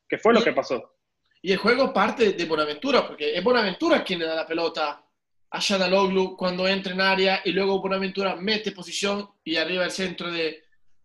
que 0.08 0.18
fue 0.18 0.34
lo 0.34 0.42
que 0.42 0.52
pasó. 0.52 0.94
Y 1.40 1.52
el 1.52 1.58
juego 1.58 1.92
parte 1.92 2.32
de 2.32 2.44
Buenaventura, 2.44 3.06
porque 3.06 3.34
es 3.34 3.42
Buenaventura 3.42 4.04
quien 4.04 4.20
le 4.20 4.26
da 4.26 4.36
la 4.36 4.46
pelota 4.46 5.04
a 5.50 5.58
Shanaloglu 5.58 6.36
cuando 6.36 6.66
entra 6.68 6.92
en 6.92 7.00
área 7.00 7.40
y 7.44 7.52
luego 7.52 7.80
Buenaventura 7.80 8.36
mete 8.36 8.72
posición 8.72 9.28
y 9.44 9.56
arriba 9.56 9.84
el 9.84 9.90
centro 9.90 10.30
de, 10.30 10.62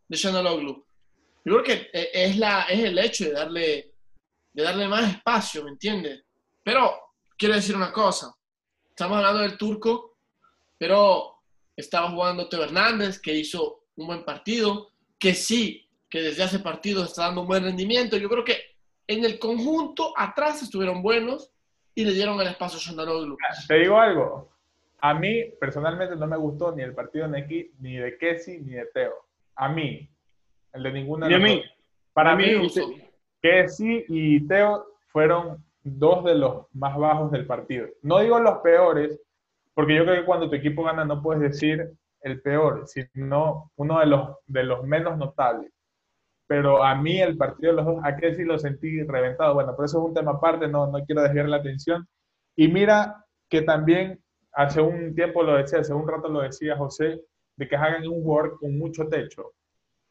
de 0.07 0.17
Shanaloglu. 0.17 0.86
Yo 1.43 1.53
creo 1.53 1.63
que 1.63 1.89
e, 1.91 2.10
es, 2.13 2.38
la, 2.38 2.63
es 2.63 2.84
el 2.84 2.98
hecho 3.00 3.25
de 3.25 3.31
darle, 3.31 3.87
de 4.58 4.64
darle 4.64 4.88
más 4.88 5.08
espacio, 5.08 5.64
¿me 5.64 5.70
entiendes? 5.70 6.26
Pero 6.64 6.92
quiero 7.38 7.54
decir 7.54 7.76
una 7.76 7.92
cosa. 7.92 8.34
Estamos 8.90 9.18
hablando 9.18 9.42
del 9.42 9.56
turco, 9.56 10.18
pero 10.80 11.36
estaba 11.76 12.10
jugando 12.10 12.50
Teo 12.50 12.64
Hernández, 12.64 13.22
que 13.22 13.36
hizo 13.36 13.84
un 13.98 14.08
buen 14.08 14.26
partido, 14.26 14.90
que 15.20 15.36
sí, 15.36 15.88
que 16.10 16.24
desde 16.24 16.42
hace 16.42 16.58
partido 16.58 17.04
está 17.04 17.26
dando 17.26 17.42
un 17.42 17.48
buen 17.48 17.66
rendimiento. 17.66 18.18
Yo 18.18 18.28
creo 18.30 18.44
que 18.44 18.58
en 19.06 19.24
el 19.26 19.38
conjunto 19.38 20.12
atrás 20.18 20.64
estuvieron 20.64 21.04
buenos 21.04 21.52
y 21.94 22.04
le 22.04 22.14
dieron 22.14 22.42
el 22.42 22.48
espacio 22.48 22.80
a 22.80 22.82
Shandaroglu. 22.82 23.38
Te 23.68 23.76
digo 23.76 24.00
algo. 24.00 24.50
A 25.02 25.14
mí, 25.14 25.44
personalmente, 25.60 26.16
no 26.16 26.26
me 26.26 26.36
gustó 26.36 26.76
ni 26.76 26.82
el 26.82 26.96
partido 26.96 27.30
de 27.30 27.72
ni 27.80 27.98
de 27.98 28.18
Kessi 28.18 28.58
ni 28.58 28.72
de 28.72 28.88
Teo. 28.88 29.14
A 29.56 29.70
mí. 29.70 30.10
El 30.74 30.82
de 30.82 30.92
ninguna 30.92 31.28
de 31.28 31.36
a 31.36 31.40
mí. 31.40 31.64
Para 32.12 32.36
mí, 32.36 32.56
Kessi 33.48 34.06
y 34.08 34.48
Teo 34.48 34.86
fueron 35.08 35.63
dos 35.84 36.24
de 36.25 36.36
los 36.36 36.66
más 36.74 36.98
bajos 36.98 37.32
del 37.32 37.46
partido. 37.46 37.88
No 38.01 38.20
digo 38.20 38.39
los 38.39 38.58
peores, 38.60 39.20
porque 39.74 39.96
yo 39.96 40.04
creo 40.04 40.16
que 40.16 40.25
cuando 40.25 40.50
tu 40.50 40.56
equipo 40.56 40.84
gana 40.84 41.06
no 41.06 41.22
puedes 41.22 41.42
decir 41.42 41.92
el 42.22 42.42
peor, 42.42 42.86
sino 42.88 43.72
uno 43.75 44.00
de 44.00 44.06
los, 44.08 44.30
de 44.48 44.63
los 44.63 44.84
menos 44.84 45.18
notables 45.18 45.72
pero 46.48 46.82
a 46.82 46.96
mí 46.96 47.20
el 47.20 47.38
partido 47.38 47.72
de 47.72 47.75
los 47.75 47.86
dos, 47.86 48.00
aquel 48.04 48.36
sí 48.36 48.44
lo 48.46 48.58
sentí 48.58 49.04
reventado. 49.04 49.54
Bueno, 49.54 49.74
pero 49.75 49.86
eso 49.86 50.00
es 50.00 50.06
un 50.06 50.13
tema 50.13 50.32
aparte, 50.32 50.68
no, 50.68 50.88
no 50.88 51.04
quiero 51.06 51.22
desviar 51.22 51.50
la 51.50 51.58
atención. 51.58 52.08
Y 52.56 52.70
mira 52.70 53.25
que 53.50 53.62
también 53.62 54.24
hace 54.54 54.82
un 54.82 55.13
tiempo 55.13 55.44
lo 55.44 55.58
decía, 55.58 55.80
hace 55.80 55.94
un 55.94 56.08
rato 56.08 56.30
lo 56.30 56.42
decía 56.42 56.77
José, 56.77 57.22
de 57.58 57.68
que 57.68 57.75
hagan 57.75 58.08
un 58.08 58.24
jugador 58.24 58.58
con 58.60 58.77
mucho 58.77 59.08
techo. 59.10 59.51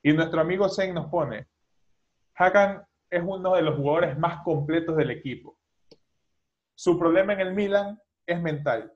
Y 0.02 0.12
nuestro 0.12 0.40
amigo 0.40 0.68
Zen 0.68 0.94
nos 0.94 1.06
pone, 1.06 1.46
Hakan 2.34 2.82
es 3.16 3.22
uno 3.24 3.54
de 3.54 3.62
los 3.62 3.76
jugadores 3.76 4.18
más 4.18 4.42
completos 4.42 4.96
del 4.96 5.10
equipo. 5.10 5.58
Su 6.74 6.98
problema 6.98 7.32
en 7.32 7.40
el 7.40 7.54
Milan 7.54 8.00
es 8.26 8.40
mental. 8.40 8.92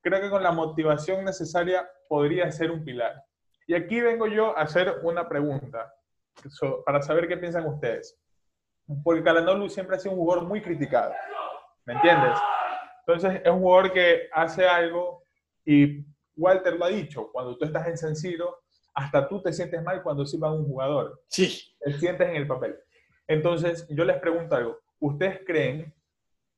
Creo 0.00 0.20
que 0.20 0.30
con 0.30 0.42
la 0.42 0.52
motivación 0.52 1.24
necesaria 1.24 1.88
podría 2.08 2.50
ser 2.50 2.70
un 2.70 2.84
pilar. 2.84 3.22
Y 3.66 3.74
aquí 3.74 4.00
vengo 4.00 4.26
yo 4.26 4.56
a 4.58 4.62
hacer 4.62 5.00
una 5.02 5.28
pregunta 5.28 5.92
para 6.84 7.02
saber 7.02 7.28
qué 7.28 7.36
piensan 7.36 7.66
ustedes. 7.66 8.18
Porque 9.04 9.22
Calanolu 9.22 9.68
siempre 9.68 9.96
ha 9.96 9.98
sido 9.98 10.14
un 10.14 10.20
jugador 10.20 10.44
muy 10.46 10.60
criticado. 10.60 11.12
¿Me 11.84 11.94
entiendes? 11.94 12.36
Entonces 13.06 13.40
es 13.44 13.50
un 13.50 13.60
jugador 13.60 13.92
que 13.92 14.28
hace 14.32 14.66
algo 14.66 15.22
y 15.64 16.04
Walter 16.36 16.74
lo 16.74 16.84
ha 16.84 16.88
dicho, 16.88 17.30
cuando 17.30 17.56
tú 17.56 17.64
estás 17.64 17.86
en 17.86 17.96
San 17.96 18.16
Siro, 18.16 18.62
hasta 18.94 19.28
tú 19.28 19.40
te 19.42 19.52
sientes 19.52 19.82
mal 19.82 20.02
cuando 20.02 20.26
sirva 20.26 20.52
un 20.52 20.66
jugador. 20.66 21.22
Sí. 21.28 21.74
Te 21.80 21.92
sientes 21.94 22.28
en 22.28 22.36
el 22.36 22.46
papel. 22.46 22.76
Entonces, 23.26 23.86
yo 23.88 24.04
les 24.04 24.18
pregunto 24.18 24.54
algo. 24.54 24.80
¿Ustedes 24.98 25.40
creen 25.46 25.92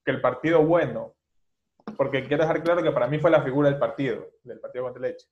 que 0.05 0.11
el 0.11 0.21
partido 0.21 0.63
bueno, 0.63 1.15
porque 1.97 2.25
quiero 2.25 2.43
dejar 2.43 2.63
claro 2.63 2.83
que 2.83 2.93
para 2.93 3.09
mí 3.09 3.19
fue 3.19 3.31
la 3.31 3.43
figura 3.43 3.71
del 3.71 3.79
partido, 3.79 4.31
del 4.43 4.61
partido 4.61 4.85
contra 4.85 5.03
Leche, 5.03 5.27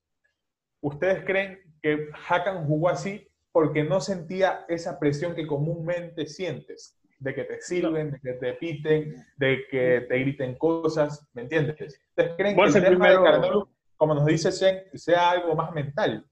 ¿ustedes 0.80 1.24
creen 1.24 1.60
que 1.82 2.08
Hakan 2.28 2.66
jugó 2.66 2.88
así 2.88 3.28
porque 3.52 3.84
no 3.84 4.00
sentía 4.00 4.64
esa 4.68 4.98
presión 4.98 5.34
que 5.34 5.46
comúnmente 5.46 6.26
sientes? 6.26 6.98
De 7.18 7.34
que 7.34 7.44
te 7.44 7.60
sirven, 7.60 8.10
de 8.10 8.20
que 8.20 8.32
te 8.32 8.54
piten, 8.54 9.14
de 9.36 9.64
que 9.70 10.06
te 10.08 10.18
griten 10.18 10.56
cosas, 10.56 11.28
¿me 11.34 11.42
entiendes? 11.42 12.00
¿Ustedes 12.08 12.34
creen 12.36 12.56
que 12.56 12.62
el 12.62 12.84
tema 12.84 13.10
de 13.10 13.64
como 13.96 14.14
nos 14.14 14.26
dice 14.26 14.50
Shen, 14.50 14.82
sea 14.94 15.30
algo 15.30 15.54
más 15.54 15.72
mental? 15.72 16.26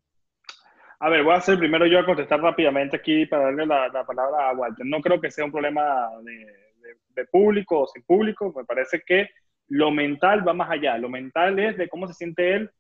A 1.03 1.09
ver, 1.09 1.23
voy 1.23 1.33
a 1.33 1.37
hacer 1.39 1.59
primero 1.59 1.87
yo 1.87 1.99
a 1.99 2.05
contestar 2.05 2.41
rápidamente 2.43 2.97
aquí 2.97 3.25
para 3.25 3.45
darle 3.45 3.65
la, 3.67 4.05
palabra 4.05 4.51
a 4.51 4.53
Walter. 4.53 4.85
No 4.85 5.01
creo 5.01 5.19
que 5.19 5.31
sea 5.31 5.47
un 5.47 5.53
problema 5.53 6.11
de, 6.23 7.25
público 7.31 7.81
o 7.81 7.87
sin 7.87 8.03
público. 8.03 8.53
Me 8.55 8.65
parece 8.65 9.03
que 9.07 9.29
lo 9.69 9.91
mental 9.91 10.47
va 10.47 10.53
más 10.53 10.71
allá. 10.71 10.99
Lo 10.99 11.09
mental 11.09 11.59
es 11.59 11.77
de 11.79 11.89
cómo 11.89 12.07
se 12.07 12.15
siente 12.15 12.55
él 12.55 12.71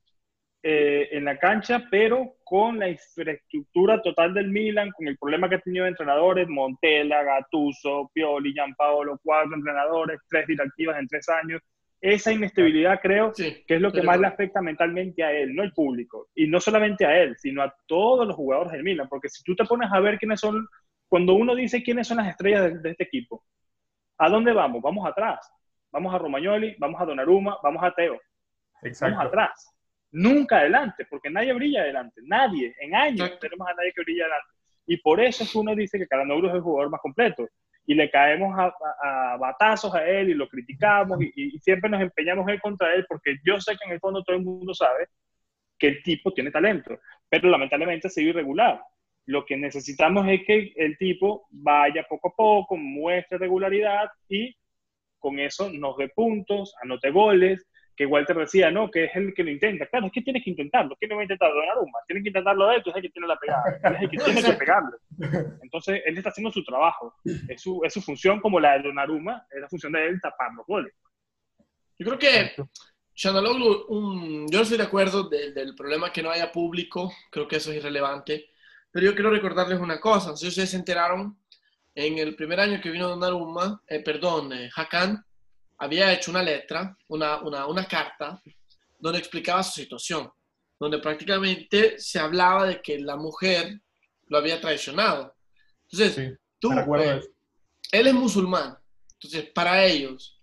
eh, 0.63 1.09
en 1.13 1.25
la 1.25 1.39
cancha, 1.39 1.85
pero 1.91 2.37
con 2.45 2.79
la 2.79 2.91
infraestructura 2.91 4.03
total 4.03 4.35
del 4.35 4.51
Milan, 4.51 4.91
con 4.91 5.09
el 5.09 5.17
problema 5.17 5.49
que 5.49 5.55
ha 5.57 5.61
tenido 5.61 5.85
de 5.85 5.91
entrenadores, 5.91 6.49
Montella, 6.49 7.23
Gattuso, 7.23 8.11
Pioli, 8.13 8.53
Gianpaolo, 8.53 9.19
cuatro 9.23 9.55
entrenadores, 9.55 10.21
tres 10.29 10.47
directivas 10.47 10.99
en 10.99 11.09
tres 11.09 11.27
años 11.31 11.63
esa 12.01 12.33
inestabilidad 12.33 12.99
creo 13.01 13.33
que 13.33 13.65
es 13.67 13.81
lo 13.81 13.93
que 13.93 14.03
más 14.03 14.19
le 14.19 14.27
afecta 14.27 14.63
mentalmente 14.63 15.23
a 15.23 15.33
él, 15.33 15.55
no 15.55 15.63
el 15.63 15.73
público. 15.73 16.29
Y 16.35 16.47
no 16.47 16.59
solamente 16.59 17.05
a 17.05 17.19
él, 17.21 17.37
sino 17.39 17.63
a 17.63 17.75
todos 17.87 18.27
los 18.27 18.37
jugadores 18.37 18.73
del 18.73 18.83
Milan. 18.83 19.09
Porque 19.09 19.29
si 19.29 19.43
tú 19.45 19.55
te 19.55 19.65
pones 19.65 19.91
a 19.93 20.01
ver 20.01 20.19
quiénes 20.19 20.41
son, 20.41 20.67
cuando 21.09 21.35
uno 21.35 21.55
dice 21.55 21.83
quiénes 21.83 22.09
son 22.09 22.17
las 22.17 22.29
estrellas 22.29 22.83
de, 22.83 22.91
este 22.91 23.05
equipo, 23.05 23.45
¿a 24.17 24.31
dónde 24.31 24.53
vamos? 24.53 24.81
Vamos 24.81 25.07
atrás. 25.07 25.51
Vamos 25.93 26.15
a 26.15 26.19
Romagnoli, 26.19 26.75
vamos 26.79 27.01
a 27.01 27.05
Donnarumma, 27.05 27.59
vamos 27.63 27.83
a 27.83 27.93
Teo. 27.93 28.19
Vamos 29.01 29.27
atrás. 29.27 29.75
Nunca 30.13 30.59
adelante, 30.59 31.07
porque 31.09 31.29
nadie 31.29 31.53
brilla 31.53 31.83
adelante. 31.83 32.23
Nadie. 32.25 32.75
En 32.81 32.95
años 32.95 33.39
tenemos 33.39 33.69
a 33.69 33.75
nadie 33.75 33.93
que 33.95 34.03
brilla 34.03 34.25
adelante. 34.25 34.49
Y 34.87 34.97
por 34.97 35.21
eso 35.21 35.45
es 35.45 35.53
que 35.53 35.59
uno 35.59 35.75
dice 35.75 35.99
que 35.99 36.07
Calanoglu 36.07 36.49
es 36.49 36.55
el 36.55 36.61
jugador 36.63 36.91
más 36.91 37.01
completo 37.01 37.47
y 37.91 37.95
le 37.95 38.09
caemos 38.09 38.57
a, 38.57 39.37
batazos 39.37 39.93
a 39.93 40.09
él 40.09 40.31
y 40.31 40.35
lo 40.35 40.49
criticamos 40.49 41.19
y, 41.35 41.59
siempre 41.59 41.91
nos 41.91 42.01
empeñamos 42.01 42.49
en 42.49 42.61
contra 42.61 42.95
él 42.95 43.05
porque 43.09 43.39
yo 43.45 43.61
sé 43.61 43.73
que 43.73 43.85
en 43.85 43.95
el 43.95 43.99
fondo 43.99 44.23
todo 44.23 44.37
el 44.37 44.45
mundo 44.45 44.73
sabe 44.73 45.09
que 45.77 45.89
el 45.89 46.03
tipo 46.05 46.33
tiene 46.33 46.53
talento, 46.53 47.01
pero 47.29 47.49
lamentablemente 47.49 48.09
sigue 48.09 48.31
irregular. 48.31 48.81
Lo 49.27 49.45
que 49.45 49.57
necesitamos 49.57 50.25
es 50.29 50.43
que 50.47 50.73
el 50.77 50.97
tipo 50.99 51.49
vaya 51.51 52.07
poco 52.09 52.29
a 52.29 52.37
poco, 52.37 52.77
muestre 52.77 53.39
regularidad 53.39 54.09
y 54.29 54.55
con 55.19 55.41
eso 55.41 55.69
nos 55.73 55.97
dé 55.97 56.11
puntos, 56.11 56.73
anote 56.81 57.11
goles 57.11 57.67
que 58.01 58.07
Walter 58.07 58.35
decía, 58.35 58.71
no, 58.71 58.91
que 58.91 59.05
es 59.05 59.11
el 59.15 59.35
que 59.35 59.45
lo 59.45 59.51
intenta. 59.51 59.85
Claro, 59.85 60.07
es 60.07 60.13
que 60.13 60.23
tienes 60.23 60.43
que 60.43 60.49
intentarlo. 60.49 60.97
¿Quién 60.99 61.11
no 61.11 61.17
va 61.17 61.21
a 61.21 61.25
intentar 61.25 61.53
Donnarumma? 61.53 61.99
Tiene 62.07 62.23
que 62.23 62.29
intentarlo 62.31 62.67
de 62.67 62.73
él, 62.73 62.79
entonces 62.79 62.99
es 62.99 63.05
el 63.05 63.11
que 63.11 63.13
tiene 63.13 63.29
la 63.29 63.39
pegada. 63.39 63.63
es 63.97 64.03
el 64.03 64.09
que 64.09 64.17
tiene 64.17 64.43
que 64.43 64.53
pegarle. 64.55 64.97
Entonces, 65.63 66.03
él 66.07 66.17
está 66.17 66.31
haciendo 66.31 66.51
su 66.51 66.65
trabajo. 66.65 67.15
Es 67.47 67.61
su, 67.61 67.83
es 67.85 67.93
su 67.93 68.01
función 68.01 68.41
como 68.41 68.59
la 68.59 68.79
de 68.79 68.85
Donnarumma, 68.85 69.47
es 69.51 69.61
la 69.61 69.69
función 69.69 69.93
de 69.93 70.07
él 70.07 70.19
tapar 70.19 70.51
los 70.55 70.67
goles. 70.67 70.95
Yo 71.99 72.07
creo 72.07 72.19
que 72.19 72.53
Shanaloglu, 73.15 73.85
un, 73.89 74.51
yo 74.51 74.57
no 74.57 74.63
estoy 74.63 74.79
de 74.79 74.85
acuerdo 74.85 75.29
del 75.29 75.75
problema 75.75 76.11
que 76.11 76.23
no 76.23 76.31
haya 76.31 76.51
público, 76.51 77.13
creo 77.31 77.47
que 77.47 77.57
eso 77.57 77.71
es 77.71 77.77
irrelevante, 77.77 78.47
pero 78.91 79.05
yo 79.05 79.15
quiero 79.15 79.29
recordarles 79.29 79.79
una 79.79 80.01
cosa, 80.01 80.35
si 80.39 80.49
ustedes 80.49 80.71
se 80.71 80.79
enteraron, 80.79 81.37
en 81.95 82.17
el 82.17 82.35
primer 82.35 82.61
año 82.61 82.81
que 82.81 82.89
vino 82.89 83.09
Donnarumma, 83.09 83.83
eh, 83.87 84.01
perdón, 84.03 84.55
eh, 84.55 84.71
Hakan, 84.75 85.23
había 85.81 86.13
hecho 86.13 86.31
una 86.31 86.43
letra, 86.43 86.97
una, 87.09 87.41
una, 87.43 87.67
una 87.67 87.87
carta, 87.87 88.41
donde 88.99 89.19
explicaba 89.19 89.63
su 89.63 89.81
situación, 89.81 90.31
donde 90.79 90.99
prácticamente 90.99 91.99
se 91.99 92.19
hablaba 92.19 92.67
de 92.67 92.83
que 92.83 92.99
la 92.99 93.17
mujer 93.17 93.81
lo 94.27 94.39
había 94.39 94.61
traicionado. 94.61 95.35
Entonces, 95.91 96.39
tú, 96.59 96.71
eh, 96.73 97.21
él 97.93 98.07
es 98.07 98.15
musulmán, 98.15 98.77
entonces 99.15 99.51
para 99.55 99.83
ellos, 99.85 100.39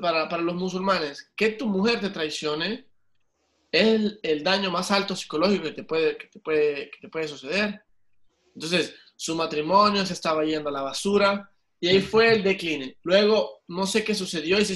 para, 0.00 0.28
para, 0.30 0.42
los 0.42 0.54
musulmanes, 0.54 1.30
que 1.36 1.50
tu 1.50 1.66
mujer 1.66 2.00
te 2.00 2.08
traicione 2.08 2.88
es 3.70 3.86
el, 3.86 4.20
el, 4.22 4.42
daño 4.42 4.70
más 4.70 4.90
alto 4.90 5.14
psicológico 5.14 5.64
que 5.64 5.72
te, 5.72 5.84
puede, 5.84 6.16
que, 6.16 6.26
te 6.28 6.40
puede, 6.40 6.90
que 6.90 6.98
te 7.02 7.08
puede 7.08 7.28
suceder. 7.28 7.84
Entonces, 8.54 8.94
su 9.14 9.34
matrimonio 9.34 10.06
se 10.06 10.14
estaba 10.14 10.44
yendo 10.44 10.70
a 10.70 10.72
la 10.72 10.82
basura, 10.82 11.50
y 11.84 11.88
ahí 11.88 12.00
fue 12.00 12.32
el 12.32 12.42
decline. 12.42 12.96
Luego, 13.02 13.60
no 13.68 13.86
sé 13.86 14.02
qué 14.02 14.14
sucedió 14.14 14.58
y 14.58 14.64
se, 14.64 14.74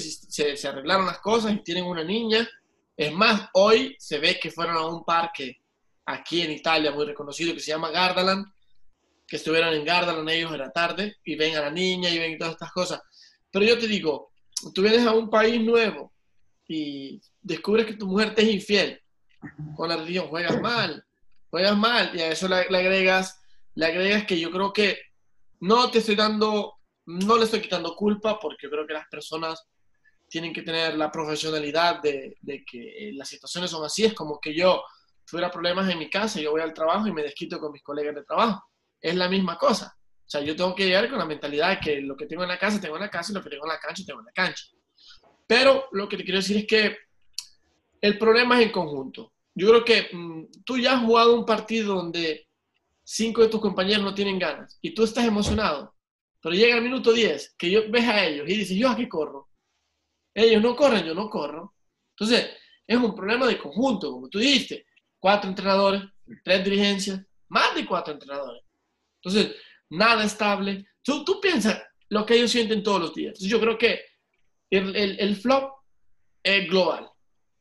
se, 0.55 0.67
arreglaron 0.67 1.07
las 1.07 1.17
cosas 1.17 1.53
y 1.53 1.63
tienen 1.63 1.85
una 1.85 2.03
niña. 2.03 2.47
Es 2.95 3.11
más, 3.11 3.49
hoy 3.53 3.95
se 3.97 4.19
ve 4.19 4.39
que 4.39 4.51
fueron 4.51 4.77
a 4.77 4.85
un 4.85 5.03
parque 5.03 5.59
aquí 6.05 6.43
en 6.43 6.51
Italia 6.51 6.91
muy 6.91 7.07
reconocido 7.07 7.55
que 7.55 7.61
se 7.61 7.71
llama 7.71 7.89
Gardaland, 7.89 8.45
que 9.25 9.37
estuvieron 9.37 9.73
en 9.73 9.85
Gardaland 9.85 10.29
ellos 10.29 10.51
en 10.51 10.59
la 10.59 10.69
tarde 10.69 11.15
y 11.23 11.33
ven 11.33 11.55
a 11.55 11.61
la 11.61 11.71
niña 11.71 12.11
y 12.11 12.19
ven 12.19 12.37
todas 12.37 12.53
estas 12.53 12.71
cosas. 12.73 13.01
Pero 13.49 13.65
yo 13.65 13.79
te 13.79 13.87
digo, 13.87 14.29
tú 14.75 14.83
vienes 14.83 15.07
a 15.07 15.11
un 15.11 15.31
país 15.31 15.59
nuevo 15.59 16.13
y 16.67 17.19
descubres 17.41 17.87
que 17.87 17.95
tu 17.95 18.05
mujer 18.05 18.35
te 18.35 18.43
es 18.43 18.49
infiel 18.49 19.01
con 19.75 19.89
la 19.89 19.97
religión, 19.97 20.27
juegas 20.27 20.61
mal, 20.61 21.03
juegas 21.49 21.75
mal 21.75 22.11
y 22.13 22.21
a 22.21 22.27
eso 22.27 22.47
le, 22.47 22.69
le 22.69 22.77
agregas, 22.77 23.41
le 23.73 23.87
agregas 23.87 24.25
que 24.25 24.39
yo 24.39 24.51
creo 24.51 24.71
que 24.71 24.99
no 25.59 25.89
te 25.89 25.97
estoy 25.97 26.13
dando 26.13 26.75
no 27.09 27.37
le 27.37 27.45
estoy 27.45 27.61
quitando 27.61 27.95
culpa 27.95 28.39
porque 28.39 28.69
creo 28.69 28.85
que 28.85 28.93
las 28.93 29.07
personas 29.07 29.67
tienen 30.27 30.53
que 30.53 30.61
tener 30.61 30.95
la 30.95 31.11
profesionalidad 31.11 32.01
de, 32.03 32.37
que 32.69 33.11
las 33.15 33.27
situaciones 33.27 33.71
son 33.71 33.83
así. 33.83 34.05
Es 34.05 34.13
como 34.13 34.39
que 34.39 34.53
yo 34.53 34.83
tuviera 35.25 35.49
problemas 35.49 35.89
en 35.89 35.97
mi 35.97 36.07
casa, 36.07 36.39
yo 36.39 36.51
voy 36.51 36.61
al 36.61 36.73
trabajo 36.73 37.07
y 37.07 37.11
me 37.11 37.23
desquito 37.23 37.59
con 37.59 37.71
mis 37.71 37.81
colegas 37.81 38.13
de 38.13 38.23
trabajo. 38.23 38.63
Es 39.01 39.15
la 39.15 39.27
misma 39.27 39.57
cosa. 39.57 39.95
O 39.97 40.29
sea, 40.29 40.41
yo 40.41 40.55
tengo 40.55 40.75
que 40.75 40.85
llegar 40.85 41.09
con 41.09 41.17
la 41.17 41.25
mentalidad 41.25 41.69
de 41.69 41.79
que 41.79 42.01
lo 42.01 42.15
que 42.15 42.27
tengo 42.27 42.43
en 42.43 42.49
la 42.49 42.59
casa, 42.59 42.79
tengo 42.79 42.95
en 42.95 43.01
la 43.01 43.09
casa 43.09 43.31
y 43.31 43.35
lo 43.35 43.43
que 43.43 43.49
tengo 43.49 43.65
en 43.65 43.69
la 43.69 43.79
cancha, 43.79 44.03
tengo 44.05 44.19
en 44.19 44.25
la 44.27 44.31
cancha. 44.31 44.65
Pero 45.47 45.87
lo 45.91 46.07
que 46.07 46.17
te 46.17 46.23
quiero 46.23 46.37
decir 46.37 46.57
es 46.57 46.67
que 46.67 46.95
el 48.01 48.19
problema 48.19 48.59
es 48.59 48.67
en 48.67 48.71
conjunto. 48.71 49.33
Yo 49.55 49.69
creo 49.69 49.83
que 49.83 50.09
mm, 50.15 50.63
tú 50.63 50.77
ya 50.77 50.93
has 50.93 51.03
jugado 51.03 51.33
un 51.33 51.45
partido 51.45 51.95
donde 51.95 52.47
cinco 53.03 53.41
de 53.41 53.47
tus 53.47 53.59
compañeros 53.59 54.03
no 54.03 54.13
tienen 54.13 54.37
ganas 54.37 54.77
y 54.79 54.93
tú 54.93 55.03
estás 55.03 55.25
emocionado 55.25 55.95
pero 56.41 56.55
llega 56.55 56.75
el 56.77 56.83
minuto 56.83 57.11
10, 57.11 57.55
que 57.57 57.69
yo 57.69 57.89
ves 57.89 58.07
a 58.07 58.25
ellos 58.25 58.47
y 58.47 58.57
dices, 58.57 58.77
yo 58.77 58.89
aquí 58.89 59.07
corro. 59.07 59.49
Ellos 60.33 60.61
no 60.61 60.75
corren, 60.75 61.05
yo 61.05 61.13
no 61.13 61.29
corro. 61.29 61.75
Entonces, 62.17 62.51
es 62.87 62.97
un 62.97 63.15
problema 63.15 63.47
de 63.47 63.57
conjunto, 63.57 64.11
como 64.11 64.29
tú 64.29 64.39
dijiste. 64.39 64.85
Cuatro 65.19 65.49
entrenadores, 65.49 66.03
tres 66.43 66.63
dirigencias, 66.63 67.21
más 67.49 67.75
de 67.75 67.85
cuatro 67.85 68.13
entrenadores. 68.13 68.63
Entonces, 69.21 69.55
nada 69.89 70.23
estable. 70.23 70.87
Tú, 71.03 71.25
tú 71.25 71.41
piensas 71.41 71.81
lo 72.07 72.25
que 72.25 72.35
ellos 72.35 72.51
sienten 72.51 72.83
todos 72.83 73.01
los 73.01 73.13
días. 73.13 73.31
Entonces, 73.31 73.49
yo 73.49 73.59
creo 73.59 73.77
que 73.77 74.01
el, 74.69 74.95
el, 74.95 75.19
el 75.19 75.35
flop 75.35 75.73
es 76.43 76.69
global. 76.69 77.09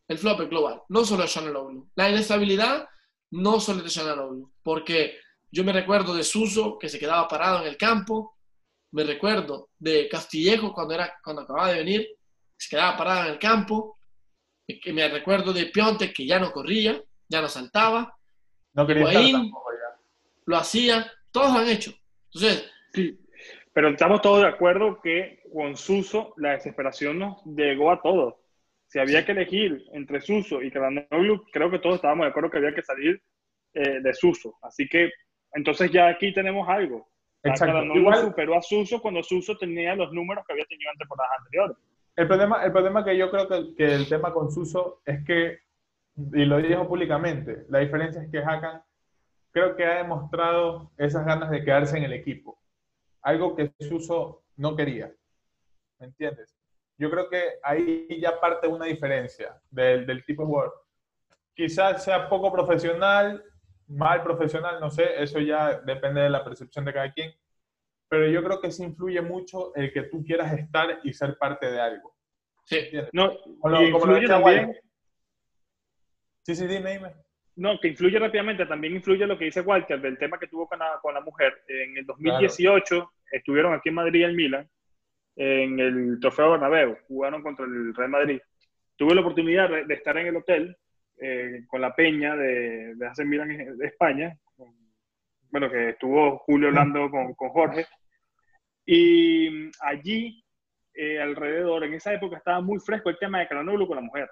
El 0.09 0.19
flop 0.19 0.41
es 0.41 0.49
global, 0.49 0.83
no 0.89 1.05
solo 1.05 1.25
es 1.25 1.31
Shannon 1.31 1.91
La 1.95 2.09
inestabilidad 2.09 2.89
no 3.31 3.61
solo 3.61 3.81
es 3.81 3.85
de 3.85 3.91
Shannon 3.91 4.51
porque 4.63 5.19
yo 5.51 5.65
me 5.65 5.73
recuerdo 5.73 6.15
de 6.15 6.25
Suso 6.25 6.79
que 6.79 6.89
se 6.89 6.99
quedaba 6.99 7.29
parado 7.29 7.61
en 7.61 7.69
el 7.69 7.77
campo, 7.77 8.38
me 8.93 9.05
recuerdo 9.05 9.71
de 9.79 10.09
Castillejo 10.09 10.73
cuando, 10.73 10.95
era, 10.95 11.15
cuando 11.23 11.43
acababa 11.43 11.73
de 11.73 11.79
venir, 11.79 12.09
se 12.57 12.71
quedaba 12.71 12.97
parado 12.97 13.27
en 13.27 13.33
el 13.33 13.39
campo, 13.39 13.99
que 14.67 14.93
me 14.93 15.09
recuerdo 15.09 15.53
de 15.53 15.67
Pionte 15.67 16.13
que 16.13 16.27
ya 16.27 16.39
no 16.39 16.53
corría, 16.53 17.03
ya 17.29 17.41
no 17.41 17.49
saltaba, 17.49 18.15
no 18.75 18.87
quería 18.87 19.33
lo 20.47 20.57
hacía, 20.57 21.11
todos 21.31 21.53
lo 21.53 21.59
han 21.61 21.69
hecho. 21.69 21.93
Entonces, 22.33 22.71
sí, 22.93 23.19
pero 23.73 23.91
estamos 23.91 24.23
todos 24.23 24.41
de 24.41 24.49
acuerdo 24.49 25.01
que 25.03 25.43
con 25.53 25.77
Suso 25.77 26.35
la 26.39 26.53
desesperación 26.53 27.19
nos 27.19 27.45
llegó 27.45 27.91
a 27.91 28.01
todos. 28.01 28.35
Si 28.87 28.99
había 28.99 29.25
que 29.25 29.33
elegir 29.33 29.85
entre 29.93 30.21
Suso 30.21 30.63
y 30.63 30.71
Calanoglu, 30.71 31.45
creo 31.53 31.71
que 31.71 31.79
todos 31.79 31.97
estábamos 31.97 32.25
de 32.25 32.31
acuerdo 32.31 32.51
que 32.51 32.59
había 32.59 32.75
que 32.75 32.83
salir 32.83 33.23
eh, 33.75 34.01
de 34.01 34.15
Suso. 34.15 34.57
Así 34.63 34.89
que 34.89 35.11
entonces 35.53 35.91
ya 35.91 36.09
aquí 36.09 36.33
tenemos 36.33 36.67
algo 36.69 37.11
Exacto. 37.43 37.95
Igual 37.95 38.21
superó 38.21 38.57
a 38.57 38.63
Suso 38.63 39.01
cuando 39.01 39.23
Suso 39.23 39.57
tenía 39.57 39.95
los 39.95 40.13
números 40.13 40.45
que 40.47 40.53
había 40.53 40.65
tenido 40.67 40.91
en 40.93 40.99
temporadas 40.99 41.33
anteriores. 41.39 41.77
El 42.17 42.27
problema, 42.27 42.65
el 42.65 42.73
problema 42.73 43.05
que 43.05 43.17
yo 43.17 43.31
creo 43.31 43.49
que, 43.49 43.75
que 43.77 43.95
el 43.95 44.09
tema 44.09 44.33
con 44.33 44.51
Suso 44.51 45.03
es 45.05 45.25
que, 45.25 45.61
y 46.17 46.45
lo 46.45 46.59
dijo 46.59 46.89
públicamente, 46.89 47.65
la 47.69 47.79
diferencia 47.79 48.23
es 48.23 48.31
que 48.31 48.39
Hakan 48.39 48.83
creo 49.53 49.77
que 49.77 49.85
ha 49.85 49.99
demostrado 49.99 50.91
esas 50.97 51.25
ganas 51.25 51.51
de 51.51 51.65
quedarse 51.65 51.97
en 51.97 52.05
el 52.05 52.13
equipo. 52.13 52.59
Algo 53.23 53.55
que 53.55 53.73
Suso 53.79 54.43
no 54.57 54.75
quería. 54.75 55.13
¿Me 55.99 56.07
entiendes? 56.07 56.57
Yo 56.97 57.11
creo 57.11 57.29
que 57.29 57.43
ahí 57.63 58.07
ya 58.21 58.41
parte 58.41 58.67
una 58.67 58.87
diferencia 58.87 59.61
del, 59.71 60.07
del 60.07 60.25
tipo 60.25 60.43
de 60.43 60.47
jugador. 60.47 60.75
Quizás 61.55 62.05
sea 62.05 62.29
poco 62.29 62.53
profesional, 62.53 63.45
mal 63.89 64.23
profesional, 64.23 64.79
no 64.81 64.91
sé, 64.91 65.23
eso 65.23 65.41
ya 65.41 65.81
depende 65.81 66.21
de 66.21 66.31
la 66.31 66.45
percepción 66.45 66.85
de 66.85 66.93
cada 66.93 67.13
quien, 67.13 67.33
pero 68.09 68.29
yo 68.29 68.43
creo 68.43 68.61
que 68.61 68.71
sí 68.71 68.85
influye 68.85 69.21
mucho 69.21 69.75
el 69.75 69.93
que 69.93 70.03
tú 70.03 70.25
quieras 70.25 70.53
estar 70.53 71.01
y 71.03 71.13
ser 71.13 71.37
parte 71.39 71.71
de 71.71 71.81
algo. 71.81 72.15
Sí, 72.65 72.91
no, 73.13 73.33
como 73.61 73.83
influye 73.83 74.27
también. 74.27 74.77
Sí, 76.43 76.55
sí, 76.55 76.67
dime, 76.67 76.93
dime. 76.93 77.15
No, 77.57 77.79
que 77.81 77.89
influye 77.89 78.19
rápidamente, 78.19 78.67
también 78.67 78.95
influye 78.95 79.27
lo 79.27 79.37
que 79.37 79.47
dice 79.47 79.63
Walter 79.63 80.01
del 80.01 80.17
tema 80.17 80.39
que 80.39 80.47
tuvo 80.47 80.69
con 80.69 80.79
la, 80.79 80.99
con 81.03 81.13
la 81.13 81.21
mujer. 81.21 81.63
En 81.67 81.97
el 81.97 82.07
2018 82.07 83.13
estuvieron 83.33 83.75
aquí 83.75 83.89
en 83.89 83.95
Madrid, 83.97 84.25
en 84.25 84.37
Milan, 84.37 84.71
en 85.37 85.81
el 85.81 86.19
Trofeo 86.21 86.53
Bernabéu, 86.53 86.97
jugaron 87.09 87.43
contra 87.43 87.65
el 87.65 87.95
Real 87.95 88.11
Madrid. 88.11 88.41
Tuve 88.97 89.15
la 89.15 89.23
oportunidad 89.23 89.69
de 89.69 89.95
estar 89.95 90.17
en 90.19 90.29
el 90.29 90.37
hotel 90.37 90.77
eh, 91.21 91.65
con 91.67 91.81
la 91.81 91.95
peña 91.95 92.37
de, 92.37 92.95
de 92.95 93.07
AC 93.07 93.25
Milan 93.25 93.49
de 93.77 93.87
España, 93.87 94.37
bueno, 95.51 95.71
que 95.71 95.91
estuvo 95.91 96.39
Julio 96.39 96.69
hablando 96.69 97.11
con, 97.11 97.35
con 97.35 97.49
Jorge, 97.51 97.87
y 98.85 99.71
allí, 99.81 100.43
eh, 100.95 101.21
alrededor, 101.21 101.85
en 101.85 101.95
esa 101.95 102.15
época 102.15 102.39
estaba 102.39 102.61
muy 102.61 102.79
fresco 102.81 103.11
el 103.11 103.19
tema 103.19 103.41
de 103.41 103.49
Caranoglu 103.49 103.87
con 103.87 103.97
la 103.97 104.03
mujer. 104.03 104.31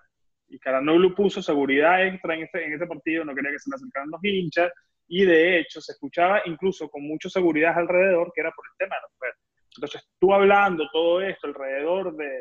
Y 0.49 0.59
Caranoglu 0.59 1.15
puso 1.15 1.43
seguridad 1.43 2.07
extra 2.07 2.35
en 2.35 2.45
ese, 2.45 2.65
en 2.65 2.73
ese 2.73 2.87
partido, 2.87 3.25
no 3.25 3.35
quería 3.35 3.51
que 3.51 3.59
se 3.59 3.71
le 3.71 3.77
acercaran 3.77 4.11
los 4.11 4.25
hinchas, 4.25 4.73
y 5.09 5.25
de 5.25 5.59
hecho 5.59 5.81
se 5.81 5.93
escuchaba 5.93 6.43
incluso 6.47 6.89
con 6.89 7.03
mucha 7.07 7.29
seguridad 7.29 7.77
alrededor 7.77 8.33
que 8.35 8.41
era 8.41 8.51
por 8.53 8.65
el 8.67 8.77
tema 8.79 8.97
de 8.97 9.03
la 9.03 9.09
mujer. 9.15 9.35
Entonces, 9.77 10.09
tú 10.19 10.33
hablando 10.33 10.89
todo 10.91 11.21
esto 11.21 11.47
alrededor 11.49 12.17
de, 12.17 12.41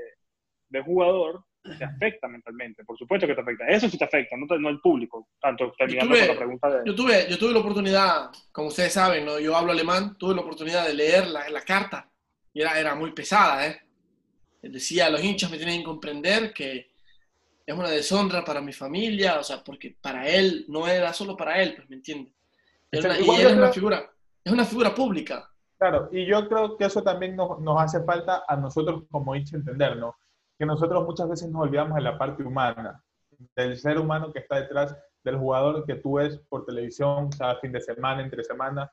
de 0.69 0.81
jugador, 0.81 1.43
te 1.77 1.83
afecta 1.83 2.27
mentalmente, 2.27 2.83
por 2.83 2.97
supuesto 2.97 3.25
que 3.25 3.33
te 3.33 3.41
afecta. 3.41 3.67
Eso 3.67 3.89
sí 3.89 3.97
te 3.97 4.05
afecta, 4.05 4.35
no, 4.37 4.45
no 4.57 4.69
el 4.69 4.79
público. 4.79 5.27
Tanto 5.41 5.73
terminando 5.77 6.15
con 6.15 6.27
la 6.27 6.35
pregunta 6.35 6.69
de... 6.69 6.81
Yo 6.85 6.95
tuve, 6.95 7.27
yo 7.29 7.37
tuve 7.37 7.53
la 7.53 7.59
oportunidad, 7.59 8.31
como 8.51 8.67
ustedes 8.67 8.93
saben, 8.93 9.25
¿no? 9.25 9.39
yo 9.39 9.55
hablo 9.55 9.71
alemán, 9.71 10.17
tuve 10.17 10.35
la 10.35 10.41
oportunidad 10.41 10.85
de 10.85 10.93
leer 10.93 11.27
la, 11.27 11.49
la 11.49 11.61
carta 11.61 12.09
y 12.53 12.61
era, 12.61 12.79
era 12.79 12.95
muy 12.95 13.11
pesada, 13.11 13.67
¿eh? 13.67 13.81
Decía, 14.61 15.09
los 15.09 15.23
hinchas 15.23 15.51
me 15.51 15.57
tienen 15.57 15.79
que 15.79 15.85
comprender 15.85 16.51
que 16.51 16.89
es 17.65 17.75
una 17.75 17.89
deshonra 17.89 18.43
para 18.43 18.61
mi 18.61 18.73
familia, 18.73 19.39
o 19.39 19.43
sea, 19.43 19.63
porque 19.63 19.95
para 20.01 20.27
él 20.27 20.65
no 20.67 20.87
era 20.87 21.13
solo 21.13 21.35
para 21.35 21.61
él, 21.61 21.75
pues, 21.75 21.89
¿me 21.89 21.97
entiendes? 21.97 22.33
y 22.91 22.97
es 22.97 23.05
una 23.53 23.71
figura, 23.71 24.11
es 24.43 24.53
una 24.53 24.65
figura 24.65 24.95
pública. 24.95 25.49
Claro, 25.77 26.09
y 26.11 26.25
yo 26.25 26.47
creo 26.47 26.77
que 26.77 26.85
eso 26.85 27.03
también 27.03 27.35
nos, 27.35 27.59
nos 27.59 27.81
hace 27.81 28.03
falta 28.03 28.43
a 28.47 28.55
nosotros 28.55 29.03
como 29.11 29.35
hinchas 29.35 29.55
entender, 29.55 29.97
¿no? 29.97 30.15
Que 30.57 30.65
nosotros 30.65 31.05
muchas 31.05 31.29
veces 31.29 31.49
nos 31.49 31.63
olvidamos 31.63 31.95
de 31.95 32.01
la 32.01 32.17
parte 32.17 32.43
humana, 32.43 33.03
del 33.55 33.77
ser 33.77 33.99
humano 33.99 34.31
que 34.31 34.39
está 34.39 34.61
detrás 34.61 34.95
del 35.23 35.37
jugador 35.37 35.85
que 35.85 35.95
tú 35.95 36.13
ves 36.13 36.37
por 36.49 36.65
televisión 36.65 37.29
cada 37.37 37.59
fin 37.59 37.71
de 37.71 37.81
semana, 37.81 38.21
entre 38.21 38.43
semana. 38.43 38.91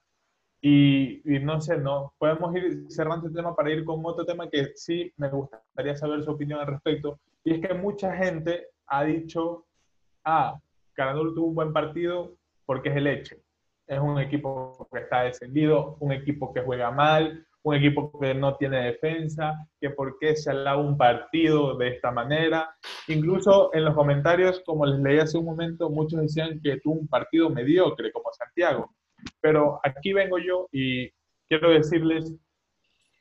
Y, 0.60 1.20
no 1.24 1.60
sé, 1.60 1.76
no 1.78 2.14
podemos 2.18 2.54
ir 2.54 2.86
cerrando 2.88 3.26
el 3.26 3.34
tema 3.34 3.54
para 3.54 3.70
ir 3.70 3.84
con 3.84 4.00
otro 4.04 4.24
tema 4.24 4.48
que 4.48 4.72
sí 4.76 5.12
me 5.16 5.28
gustaría 5.28 5.96
saber 5.96 6.22
su 6.22 6.30
opinión 6.30 6.60
al 6.60 6.68
respecto. 6.68 7.18
Y 7.44 7.54
es 7.54 7.66
que 7.66 7.74
mucha 7.74 8.14
gente 8.16 8.68
ha 8.86 9.04
dicho, 9.04 9.66
ah, 10.24 10.58
Caranul 10.94 11.34
tuvo 11.34 11.48
un 11.48 11.54
buen 11.54 11.72
partido 11.72 12.36
porque 12.64 12.90
es 12.90 12.96
el 12.96 13.08
hecho. 13.08 13.36
Es 13.86 13.98
un 13.98 14.18
equipo 14.20 14.88
que 14.92 15.00
está 15.00 15.22
descendido, 15.22 15.96
un 15.98 16.12
equipo 16.12 16.52
que 16.54 16.62
juega 16.62 16.90
mal, 16.92 17.44
un 17.64 17.74
equipo 17.76 18.18
que 18.18 18.34
no 18.34 18.56
tiene 18.56 18.86
defensa, 18.86 19.54
que 19.80 19.90
por 19.90 20.18
qué 20.18 20.34
se 20.34 20.50
alaba 20.50 20.80
un 20.80 20.96
partido 20.96 21.76
de 21.76 21.88
esta 21.88 22.10
manera. 22.10 22.74
Incluso 23.08 23.70
en 23.72 23.84
los 23.84 23.94
comentarios, 23.94 24.62
como 24.66 24.84
les 24.84 24.98
leí 25.00 25.18
hace 25.18 25.38
un 25.38 25.46
momento, 25.46 25.88
muchos 25.88 26.20
decían 26.20 26.60
que 26.60 26.80
tuvo 26.80 26.94
un 26.94 27.08
partido 27.08 27.50
mediocre, 27.50 28.10
como 28.10 28.32
Santiago. 28.32 28.94
Pero 29.40 29.80
aquí 29.84 30.12
vengo 30.12 30.38
yo 30.38 30.68
y 30.72 31.08
quiero 31.48 31.70
decirles 31.70 32.34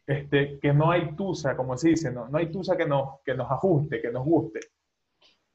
este, 0.07 0.59
que 0.59 0.73
no 0.73 0.91
hay 0.91 1.15
tusa, 1.15 1.55
como 1.55 1.77
se 1.77 1.89
dice, 1.89 2.11
no, 2.11 2.27
no 2.27 2.37
hay 2.37 2.51
tusa 2.51 2.75
que 2.75 2.85
nos, 2.85 3.21
que 3.23 3.35
nos 3.35 3.49
ajuste, 3.51 4.01
que 4.01 4.11
nos 4.11 4.25
guste. 4.25 4.59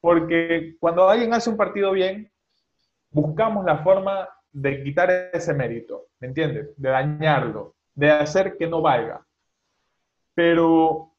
Porque 0.00 0.76
cuando 0.78 1.08
alguien 1.08 1.34
hace 1.34 1.50
un 1.50 1.56
partido 1.56 1.90
bien, 1.90 2.30
buscamos 3.10 3.64
la 3.64 3.78
forma 3.78 4.28
de 4.52 4.82
quitar 4.82 5.10
ese 5.32 5.52
mérito, 5.52 6.06
¿me 6.20 6.28
entiendes? 6.28 6.68
De 6.76 6.88
dañarlo, 6.88 7.75
de 7.96 8.10
hacer 8.10 8.56
que 8.56 8.68
no 8.68 8.80
valga. 8.80 9.26
Pero 10.34 11.12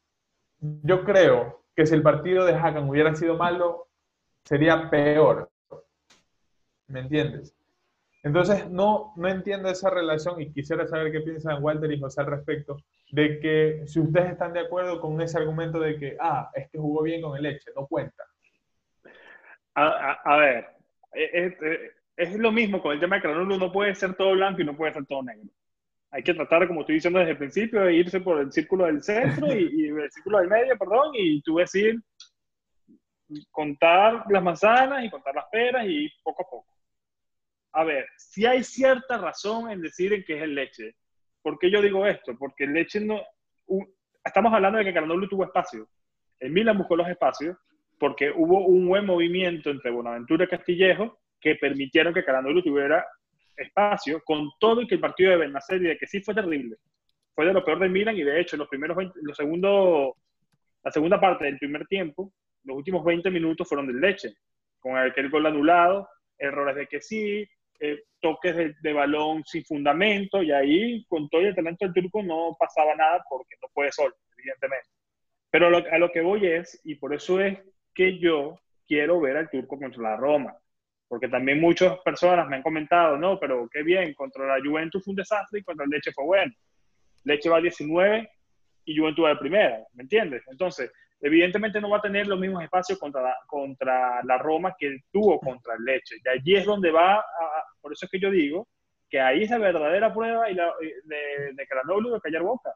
yo 0.60 1.04
creo 1.04 1.64
que 1.76 1.84
si 1.84 1.94
el 1.94 2.02
partido 2.02 2.44
de 2.46 2.54
Hakan 2.54 2.88
hubiera 2.88 3.14
sido 3.14 3.36
malo, 3.36 3.88
sería 4.44 4.88
peor. 4.88 5.50
¿Me 6.86 7.00
entiendes? 7.00 7.54
Entonces, 8.22 8.68
no, 8.70 9.12
no 9.16 9.28
entiendo 9.28 9.68
esa 9.68 9.90
relación 9.90 10.40
y 10.40 10.52
quisiera 10.52 10.86
saber 10.86 11.12
qué 11.12 11.20
piensan 11.20 11.62
Walter 11.62 11.90
y 11.92 12.00
José 12.00 12.20
al 12.20 12.28
respecto, 12.28 12.78
de 13.10 13.38
que 13.40 13.82
si 13.86 14.00
ustedes 14.00 14.32
están 14.32 14.52
de 14.52 14.60
acuerdo 14.60 15.00
con 15.00 15.20
ese 15.20 15.38
argumento 15.38 15.78
de 15.78 15.98
que, 15.98 16.16
ah, 16.20 16.50
es 16.54 16.68
que 16.70 16.78
jugó 16.78 17.02
bien 17.02 17.22
con 17.22 17.36
el 17.36 17.42
Leche, 17.42 17.70
no 17.76 17.86
cuenta. 17.86 18.24
A, 19.74 20.36
ver, 20.36 20.66
es, 21.12 21.54
es, 22.16 22.36
lo 22.36 22.50
mismo 22.50 22.82
con 22.82 22.92
el 22.92 23.00
tema 23.00 23.16
de 23.16 23.22
que 23.22 23.28
no 23.28 23.72
puede 23.72 23.94
ser 23.94 24.14
todo 24.14 24.32
blanco 24.32 24.60
y 24.60 24.64
no 24.64 24.76
puede 24.76 24.92
ser 24.92 25.06
todo 25.06 25.22
negro 25.22 25.48
hay 26.10 26.22
que 26.22 26.34
tratar, 26.34 26.66
como 26.66 26.80
estoy 26.80 26.96
diciendo 26.96 27.18
desde 27.18 27.32
el 27.32 27.38
principio, 27.38 27.82
de 27.82 27.94
irse 27.94 28.20
por 28.20 28.40
el 28.40 28.50
círculo 28.50 28.86
del 28.86 29.02
centro 29.02 29.46
y, 29.54 29.88
el 29.88 30.10
círculo 30.10 30.38
del 30.38 30.48
medio, 30.48 30.78
perdón, 30.78 31.12
y 31.14 31.42
tú 31.42 31.56
decir, 31.56 32.00
contar 33.50 34.24
las 34.30 34.42
manzanas 34.42 35.04
y 35.04 35.10
contar 35.10 35.34
las 35.34 35.44
peras 35.50 35.84
y 35.86 36.08
poco 36.22 36.42
a 36.42 36.50
poco. 36.50 36.72
A 37.72 37.84
ver, 37.84 38.06
si 38.16 38.46
hay 38.46 38.64
cierta 38.64 39.18
razón 39.18 39.70
en 39.70 39.82
decir 39.82 40.12
en 40.12 40.24
que 40.24 40.36
es 40.36 40.42
el 40.42 40.54
leche. 40.54 40.94
¿Por 41.42 41.58
qué 41.58 41.70
yo 41.70 41.82
digo 41.82 42.06
esto? 42.06 42.36
Porque 42.38 42.64
el 42.64 42.72
leche 42.72 43.00
no... 43.00 43.20
estamos 44.24 44.52
hablando 44.52 44.78
de 44.78 44.84
que 44.84 44.94
Caranoglu 44.94 45.28
tuvo 45.28 45.44
espacio. 45.44 45.88
El 46.40 46.52
Milan 46.52 46.78
buscó 46.78 46.96
los 46.96 47.08
espacios 47.08 47.56
porque 47.98 48.30
hubo 48.30 48.66
un 48.66 48.88
buen 48.88 49.04
movimiento 49.04 49.70
entre 49.70 49.90
Bonaventura 49.90 50.44
y 50.44 50.48
Castillejo 50.48 51.18
que 51.40 51.56
permitieron 51.56 52.14
que 52.14 52.24
Caranoglu 52.24 52.62
tuviera 52.62 53.04
espacio, 53.58 54.22
con 54.24 54.50
todo 54.58 54.82
y 54.82 54.86
que 54.86 54.94
el 54.94 55.00
partido 55.00 55.30
de 55.30 55.38
Benacer 55.38 55.82
y 55.82 55.88
de 55.88 55.98
que 55.98 56.06
sí 56.06 56.20
fue 56.20 56.34
terrible. 56.34 56.76
Fue 57.34 57.46
de 57.46 57.52
lo 57.52 57.64
peor 57.64 57.78
de 57.78 57.88
Milan 57.88 58.16
y 58.16 58.22
de 58.22 58.40
hecho 58.40 58.56
los 58.56 58.68
primeros 58.68 58.96
los 59.22 59.36
segundos, 59.36 60.14
la 60.82 60.90
segunda 60.90 61.20
parte 61.20 61.44
del 61.44 61.58
primer 61.58 61.86
tiempo, 61.86 62.32
los 62.64 62.76
últimos 62.76 63.04
20 63.04 63.30
minutos 63.30 63.68
fueron 63.68 63.86
del 63.86 64.00
leche, 64.00 64.34
con 64.80 64.96
aquel 64.96 65.30
gol 65.30 65.46
anulado, 65.46 66.08
errores 66.36 66.76
de 66.76 66.86
que 66.86 67.00
sí, 67.00 67.48
eh, 67.80 68.02
toques 68.20 68.56
de, 68.82 68.92
balón 68.92 69.44
sin 69.44 69.64
fundamento 69.64 70.42
y 70.42 70.50
ahí 70.50 71.04
con 71.06 71.28
todo 71.28 71.42
el 71.42 71.54
talento 71.54 71.84
del 71.84 71.94
turco 71.94 72.22
no 72.22 72.56
pasaba 72.58 72.94
nada 72.96 73.22
porque 73.28 73.54
no 73.62 73.68
puede 73.72 73.92
sol, 73.92 74.12
evidentemente. 74.36 74.88
Pero 75.50 75.68
a 75.68 75.98
lo 75.98 76.10
que 76.10 76.20
voy 76.20 76.46
es, 76.46 76.80
y 76.84 76.96
por 76.96 77.14
eso 77.14 77.40
es 77.40 77.58
que 77.94 78.18
yo 78.18 78.58
quiero 78.86 79.20
ver 79.20 79.36
al 79.36 79.50
turco 79.50 79.78
contra 79.78 80.02
la 80.02 80.16
Roma 80.16 80.58
porque 81.08 81.28
también 81.28 81.60
muchas 81.60 81.98
personas 82.00 82.46
me 82.48 82.56
han 82.56 82.62
comentado, 82.62 83.16
no, 83.16 83.40
pero 83.40 83.68
qué 83.72 83.82
bien, 83.82 84.14
contra 84.14 84.46
la 84.46 84.62
Juventus 84.62 85.02
fue 85.02 85.12
un 85.12 85.16
desastre 85.16 85.60
y 85.60 85.62
contra 85.62 85.84
el 85.84 85.90
Leche 85.90 86.12
fue 86.12 86.24
bueno. 86.24 86.52
Leche 87.24 87.48
va 87.48 87.56
a 87.56 87.62
19 87.62 88.30
y 88.84 88.96
Juventus 88.96 89.24
va 89.24 89.30
de 89.30 89.36
primera, 89.36 89.86
¿me 89.94 90.02
entiendes? 90.02 90.42
Entonces, 90.48 90.92
evidentemente 91.20 91.80
no 91.80 91.90
va 91.90 91.98
a 91.98 92.02
tener 92.02 92.26
los 92.26 92.38
mismos 92.38 92.62
espacios 92.62 92.98
contra 92.98 93.22
la, 93.22 93.36
contra 93.46 94.22
la 94.22 94.38
Roma 94.38 94.74
que 94.78 94.98
tuvo 95.10 95.40
contra 95.40 95.74
el 95.74 95.84
Leche. 95.84 96.16
Y 96.24 96.28
allí 96.28 96.56
es 96.56 96.64
donde 96.64 96.90
va, 96.90 97.24
por 97.80 97.92
eso 97.92 98.04
es 98.04 98.10
que 98.10 98.20
yo 98.20 98.30
digo 98.30 98.68
que 99.10 99.20
ahí 99.20 99.44
es 99.44 99.50
la 99.50 99.58
verdadera 99.58 100.12
prueba 100.12 100.50
y 100.50 100.54
la, 100.54 100.70
de, 101.04 101.52
de 101.54 101.66
Caranoglu 101.66 102.12
de 102.12 102.20
callar 102.20 102.42
boca 102.42 102.72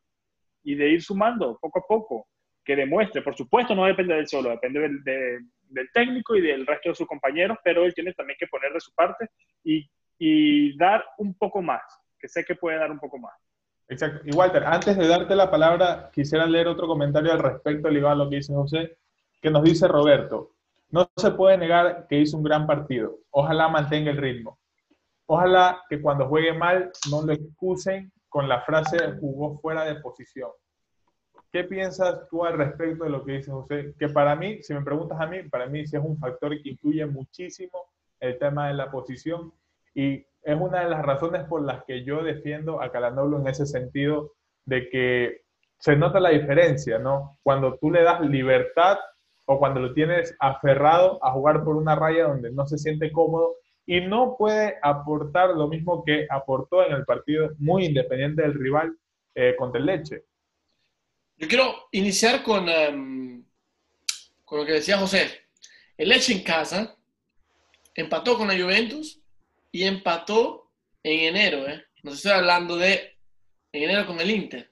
y 0.64 0.74
de 0.74 0.88
ir 0.88 1.02
sumando 1.02 1.58
poco 1.60 1.80
a 1.80 1.86
poco, 1.86 2.26
que 2.64 2.76
demuestre, 2.76 3.22
por 3.22 3.36
supuesto 3.36 3.74
no 3.74 3.84
depende 3.84 4.14
del 4.14 4.28
solo, 4.28 4.50
depende 4.50 4.80
del, 4.80 5.04
de, 5.04 5.40
del 5.72 5.90
técnico 5.92 6.36
y 6.36 6.40
del 6.40 6.66
resto 6.66 6.90
de 6.90 6.94
sus 6.94 7.06
compañeros, 7.06 7.58
pero 7.64 7.84
él 7.84 7.94
tiene 7.94 8.12
también 8.12 8.36
que 8.38 8.46
poner 8.46 8.72
de 8.72 8.80
su 8.80 8.92
parte 8.94 9.28
y, 9.64 9.88
dar 10.76 11.04
un 11.18 11.34
poco 11.34 11.60
más, 11.60 11.82
que 12.18 12.28
sé 12.28 12.44
que 12.44 12.54
puede 12.54 12.78
dar 12.78 12.90
un 12.90 13.00
poco 13.00 13.18
más. 13.18 13.32
Exacto. 13.88 14.20
Y 14.24 14.32
Walter, 14.32 14.62
antes 14.64 14.96
de 14.96 15.08
darte 15.08 15.34
la 15.34 15.50
palabra, 15.50 16.10
quisiera 16.12 16.46
leer 16.46 16.68
otro 16.68 16.86
comentario 16.86 17.32
al 17.32 17.40
respecto, 17.40 17.88
al 17.88 17.96
igual 17.96 18.18
lo 18.18 18.30
que 18.30 18.36
dice 18.36 18.54
José, 18.54 18.98
que 19.40 19.50
nos 19.50 19.64
dice 19.64 19.88
Roberto. 19.88 20.52
No 20.90 21.10
se 21.16 21.32
puede 21.32 21.58
negar 21.58 22.06
que 22.08 22.20
hizo 22.20 22.36
un 22.36 22.44
gran 22.44 22.66
partido. 22.66 23.18
Ojalá 23.30 23.68
mantenga 23.68 24.12
el 24.12 24.16
ritmo. 24.16 24.60
Ojalá 25.26 25.82
que 25.88 26.00
cuando 26.00 26.28
juegue 26.28 26.52
mal 26.52 26.92
no 27.10 27.22
lo 27.22 27.32
excusen 27.32 28.12
con 28.28 28.48
la 28.48 28.62
frase 28.62 28.96
jugó 29.20 29.58
fuera 29.58 29.84
de 29.84 29.96
posición. 29.96 30.50
¿Qué 31.52 31.64
piensas 31.64 32.26
tú 32.30 32.46
al 32.46 32.56
respecto 32.56 33.04
de 33.04 33.10
lo 33.10 33.24
que 33.24 33.32
dice 33.32 33.50
José? 33.50 33.94
Que 33.98 34.08
para 34.08 34.34
mí, 34.34 34.62
si 34.62 34.72
me 34.72 34.80
preguntas 34.80 35.20
a 35.20 35.26
mí, 35.26 35.42
para 35.50 35.66
mí 35.66 35.86
sí 35.86 35.96
es 35.96 36.02
un 36.02 36.18
factor 36.18 36.50
que 36.62 36.70
influye 36.70 37.04
muchísimo 37.04 37.90
el 38.20 38.38
tema 38.38 38.68
de 38.68 38.74
la 38.74 38.90
posición 38.90 39.52
y 39.94 40.24
es 40.42 40.58
una 40.58 40.80
de 40.80 40.88
las 40.88 41.04
razones 41.04 41.44
por 41.44 41.62
las 41.62 41.84
que 41.84 42.04
yo 42.04 42.22
defiendo 42.22 42.80
a 42.80 42.90
Calanoglu 42.90 43.40
en 43.40 43.48
ese 43.48 43.66
sentido 43.66 44.32
de 44.64 44.88
que 44.88 45.42
se 45.78 45.94
nota 45.94 46.20
la 46.20 46.30
diferencia, 46.30 46.98
¿no? 46.98 47.38
Cuando 47.42 47.76
tú 47.76 47.90
le 47.90 48.02
das 48.02 48.22
libertad 48.22 48.96
o 49.44 49.58
cuando 49.58 49.80
lo 49.80 49.92
tienes 49.92 50.34
aferrado 50.40 51.22
a 51.22 51.32
jugar 51.32 51.64
por 51.64 51.76
una 51.76 51.94
raya 51.94 52.28
donde 52.28 52.50
no 52.50 52.66
se 52.66 52.78
siente 52.78 53.12
cómodo 53.12 53.56
y 53.84 54.00
no 54.00 54.36
puede 54.38 54.78
aportar 54.80 55.50
lo 55.50 55.68
mismo 55.68 56.02
que 56.02 56.26
aportó 56.30 56.82
en 56.82 56.92
el 56.92 57.04
partido 57.04 57.50
muy 57.58 57.84
independiente 57.84 58.40
del 58.40 58.54
rival 58.54 58.96
eh, 59.34 59.54
contra 59.58 59.80
el 59.80 59.86
Leche. 59.86 60.24
Yo 61.42 61.48
quiero 61.48 61.88
iniciar 61.90 62.44
con, 62.44 62.68
em, 62.68 63.44
con 64.44 64.60
lo 64.60 64.64
que 64.64 64.74
decía 64.74 64.96
José. 64.96 65.40
El 65.96 66.10
Leche 66.10 66.32
en 66.34 66.44
casa 66.44 66.96
empató 67.96 68.38
con 68.38 68.46
la 68.46 68.54
Juventus 68.54 69.20
y 69.72 69.82
empató 69.82 70.70
en 71.02 71.34
enero. 71.34 71.68
¿eh? 71.68 71.84
Nos 72.04 72.14
estoy 72.14 72.30
hablando 72.30 72.76
de 72.76 73.18
en 73.72 73.82
enero 73.82 74.06
con 74.06 74.20
el 74.20 74.30
Inter. 74.30 74.70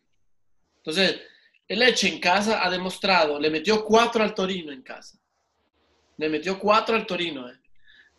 Entonces, 0.77 1.21
el 1.67 1.81
Leche 1.81 2.07
en 2.07 2.21
casa 2.21 2.65
ha 2.65 2.71
demostrado, 2.71 3.41
le 3.41 3.51
metió 3.51 3.85
cuatro 3.85 4.23
al 4.23 4.33
Torino 4.33 4.71
en 4.71 4.83
casa. 4.83 5.19
Le 6.19 6.29
metió 6.29 6.57
cuatro 6.57 6.95
al 6.95 7.05
Torino. 7.05 7.51
¿eh? 7.51 7.59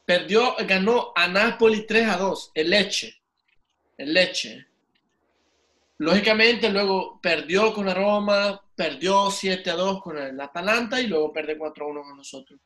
Perdió, 0.03 0.57
ganó 0.67 1.13
a 1.15 1.25
Napoli 1.29 1.87
3 1.87 2.05
a 2.05 2.17
2, 2.17 2.51
el 2.55 2.69
Leche. 2.69 3.15
El 3.97 4.13
Leche. 4.13 4.67
Lógicamente, 6.01 6.71
luego 6.71 7.19
perdió 7.21 7.71
con 7.75 7.85
la 7.85 7.93
Roma, 7.93 8.59
perdió 8.75 9.29
7 9.29 9.69
a 9.69 9.75
2 9.75 10.01
con 10.01 10.17
el 10.17 10.41
Atalanta 10.41 10.99
y 10.99 11.05
luego 11.05 11.31
perdió 11.31 11.59
4 11.59 11.85
a 11.85 11.89
1 11.89 12.01
con 12.01 12.17
nosotros. 12.17 12.59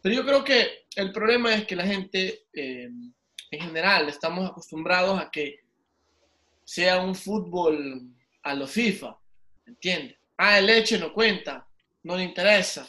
Pero 0.00 0.14
yo 0.14 0.24
creo 0.24 0.44
que 0.44 0.86
el 0.94 1.10
problema 1.10 1.52
es 1.52 1.66
que 1.66 1.74
la 1.74 1.84
gente, 1.84 2.46
eh, 2.52 2.88
en 3.50 3.60
general, 3.60 4.08
estamos 4.08 4.48
acostumbrados 4.48 5.20
a 5.20 5.28
que 5.28 5.58
sea 6.62 7.00
un 7.00 7.16
fútbol 7.16 8.14
a 8.44 8.54
lo 8.54 8.68
FIFA, 8.68 9.18
¿entiendes? 9.66 10.16
Ah, 10.36 10.60
el 10.60 10.66
Leche 10.66 11.00
no 11.00 11.12
cuenta, 11.12 11.66
no 12.04 12.16
le 12.16 12.22
interesa. 12.22 12.88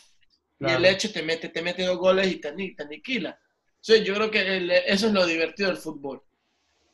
Y 0.59 0.69
el 0.69 0.83
Leche 0.83 1.09
te 1.09 1.23
mete, 1.23 1.49
te 1.49 1.63
mete 1.63 1.83
dos 1.83 1.97
goles 1.97 2.27
y 2.27 2.35
te, 2.35 2.51
te 2.51 2.83
aniquila. 2.83 3.39
Sí, 3.79 4.03
yo 4.03 4.13
creo 4.13 4.29
que 4.29 4.83
eso 4.85 5.07
es 5.07 5.13
lo 5.13 5.25
divertido 5.25 5.69
del 5.69 5.79
fútbol, 5.79 6.21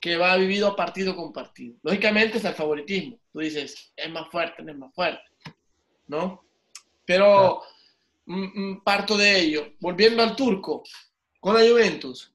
que 0.05 0.17
va 0.17 0.37
vivido 0.37 0.75
partido 0.75 1.15
con 1.15 1.33
partido. 1.33 1.77
Lógicamente 1.81 2.37
es 2.37 2.45
el 2.45 2.53
favoritismo. 2.53 3.19
Tú 3.33 3.39
dices, 3.39 3.91
es 3.95 4.11
más 4.11 4.29
fuerte, 4.29 4.61
no 4.61 4.71
es 4.71 4.77
más 4.77 4.93
fuerte, 4.93 5.23
¿no? 6.05 6.45
Pero 7.03 7.63
mm, 8.27 8.43
mm, 8.43 8.83
parto 8.83 9.17
de 9.17 9.39
ello. 9.39 9.73
Volviendo 9.79 10.21
al 10.21 10.35
turco, 10.35 10.83
con 11.39 11.55
la 11.55 11.67
Juventus, 11.67 12.31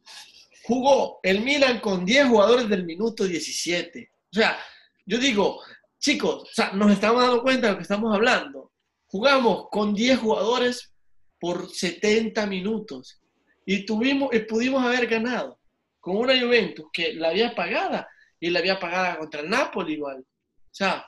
jugó 0.65 1.21
el 1.23 1.43
Milan 1.43 1.79
con 1.79 2.05
10 2.05 2.27
jugadores 2.27 2.69
del 2.69 2.85
minuto 2.85 3.23
17. 3.23 4.11
O 4.33 4.35
sea, 4.35 4.59
yo 5.07 5.19
digo, 5.19 5.61
chicos, 6.01 6.43
o 6.43 6.53
sea, 6.53 6.73
nos 6.73 6.91
estamos 6.91 7.23
dando 7.23 7.41
cuenta 7.41 7.69
de 7.69 7.73
lo 7.75 7.79
que 7.79 7.85
estamos 7.85 8.13
hablando. 8.13 8.73
Jugamos 9.07 9.69
con 9.71 9.95
10 9.95 10.19
jugadores 10.19 10.93
por 11.39 11.71
70 11.71 12.49
minutos 12.49 13.21
y, 13.65 13.87
tuvimos, 13.87 14.35
y 14.35 14.41
pudimos 14.41 14.83
haber 14.83 15.07
ganado 15.07 15.60
con 16.01 16.17
una 16.17 16.39
Juventus 16.39 16.87
que 16.93 17.15
la 17.15 17.29
había 17.29 17.55
pagada 17.55 18.09
y 18.39 18.51
la 18.51 18.59
había 18.59 18.79
pagada 18.79 19.19
contra 19.19 19.41
el 19.43 19.51
Napoli 19.51 19.95
igual. 19.95 20.21
O 20.21 20.75
sea, 20.75 21.07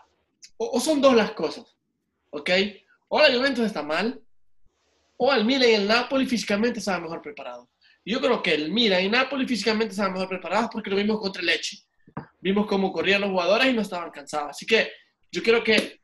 o, 0.56 0.78
son 0.80 1.00
dos 1.00 1.14
las 1.14 1.32
cosas, 1.32 1.64
¿ok? 2.30 2.50
O 3.08 3.20
la 3.20 3.32
Juventus 3.32 3.64
está 3.64 3.82
mal, 3.82 4.20
o 5.16 5.32
el 5.32 5.44
Milan 5.44 5.68
y 5.68 5.74
el 5.74 5.88
Napoli 5.88 6.26
físicamente 6.26 6.78
estaban 6.78 7.02
mejor 7.02 7.22
preparados. 7.22 7.68
Yo 8.04 8.20
creo 8.20 8.42
que 8.42 8.54
el 8.54 8.70
Milan 8.70 9.04
y 9.04 9.08
Napoli 9.08 9.46
físicamente 9.46 9.92
estaban 9.92 10.12
mejor 10.12 10.28
preparados 10.28 10.70
porque 10.72 10.90
lo 10.90 10.96
vimos 10.96 11.20
contra 11.20 11.40
el 11.40 11.46
Leche. 11.46 11.78
Vimos 12.40 12.66
cómo 12.66 12.92
corrían 12.92 13.20
los 13.20 13.30
jugadores 13.30 13.68
y 13.68 13.72
no 13.72 13.82
estaban 13.82 14.10
cansados. 14.10 14.50
Así 14.50 14.66
que 14.66 14.90
yo 15.30 15.42
quiero 15.42 15.62
que 15.62 16.00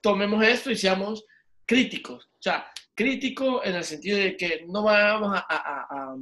tomemos 0.00 0.42
esto 0.42 0.70
y 0.70 0.76
seamos 0.76 1.24
críticos. 1.66 2.24
O 2.24 2.42
sea, 2.42 2.66
crítico 2.94 3.62
en 3.64 3.74
el 3.74 3.84
sentido 3.84 4.18
de 4.18 4.36
que 4.36 4.64
no 4.66 4.84
vamos 4.84 5.36
a, 5.36 5.46
a, 5.48 5.86
a, 5.90 6.16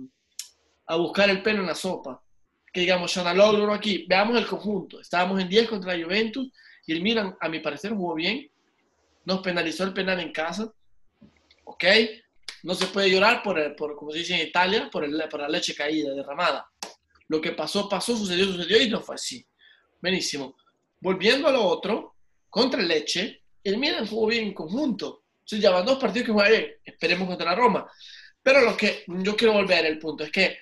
buscar 0.88 1.31
el 1.31 1.42
pelo 1.42 1.61
en 1.61 1.66
la 1.66 1.75
sopa. 1.75 2.23
Que 2.73 2.81
digamos, 2.81 3.14
logro 3.16 3.73
aquí, 3.73 4.07
veamos 4.09 4.38
el 4.38 4.47
conjunto. 4.47 5.01
Estábamos 5.01 5.40
en 5.40 5.49
10 5.49 5.68
contra 5.68 5.97
la 5.97 6.05
Juventus 6.05 6.51
y 6.87 6.92
el 6.92 7.03
Milan, 7.03 7.37
a 7.40 7.49
mi 7.49 7.61
parecer, 7.61 7.92
jugó 7.92 8.14
bien. 8.14 8.51
Nos 9.25 9.40
penalizó 9.40 9.85
el 9.85 9.92
penal 9.92 10.21
en 10.21 10.33
casa. 10.33 10.73
¿Ok? 11.64 11.85
No 12.62 12.75
se 12.75 12.87
puede 12.87 13.11
llorar 13.11 13.42
por, 13.42 13.77
por 13.77 13.97
como 13.97 14.12
se 14.12 14.18
dice 14.18 14.35
en 14.40 14.49
Italia, 14.49 14.88
por, 14.90 15.05
el, 15.05 15.23
por 15.29 15.40
la 15.40 15.49
leche 15.49 15.75
caída, 15.75 16.14
derramada. 16.14 16.66
Lo 17.29 17.40
que 17.40 17.53
pasó, 17.53 17.88
pasó, 17.88 18.16
sucedió, 18.16 18.47
sucedió 18.47 18.81
y 18.81 18.88
no 18.88 19.01
fue 19.01 19.16
así. 19.16 19.45
Buenísimo. 20.01 20.57
Volviendo 21.01 21.49
a 21.49 21.53
lo 21.53 21.64
otro, 21.64 22.16
contra 22.49 22.81
el 22.81 22.88
Leche, 22.88 23.42
el 23.64 23.79
Milan 23.79 24.07
jugó 24.07 24.27
bien 24.29 24.47
en 24.47 24.55
conjunto 24.55 25.23
ya 25.61 25.71
van 25.71 25.85
dos 25.85 25.99
partidos 25.99 26.27
que 26.27 26.33
juega 26.33 26.51
bien. 26.51 26.66
Esperemos 26.85 27.29
contra 27.29 27.51
la 27.51 27.57
Roma. 27.57 27.90
Pero 28.42 28.61
lo 28.62 28.77
que 28.77 29.05
yo 29.07 29.37
quiero 29.37 29.55
volver 29.55 29.87
al 29.87 29.99
punto 29.99 30.25
es 30.25 30.31
que 30.31 30.59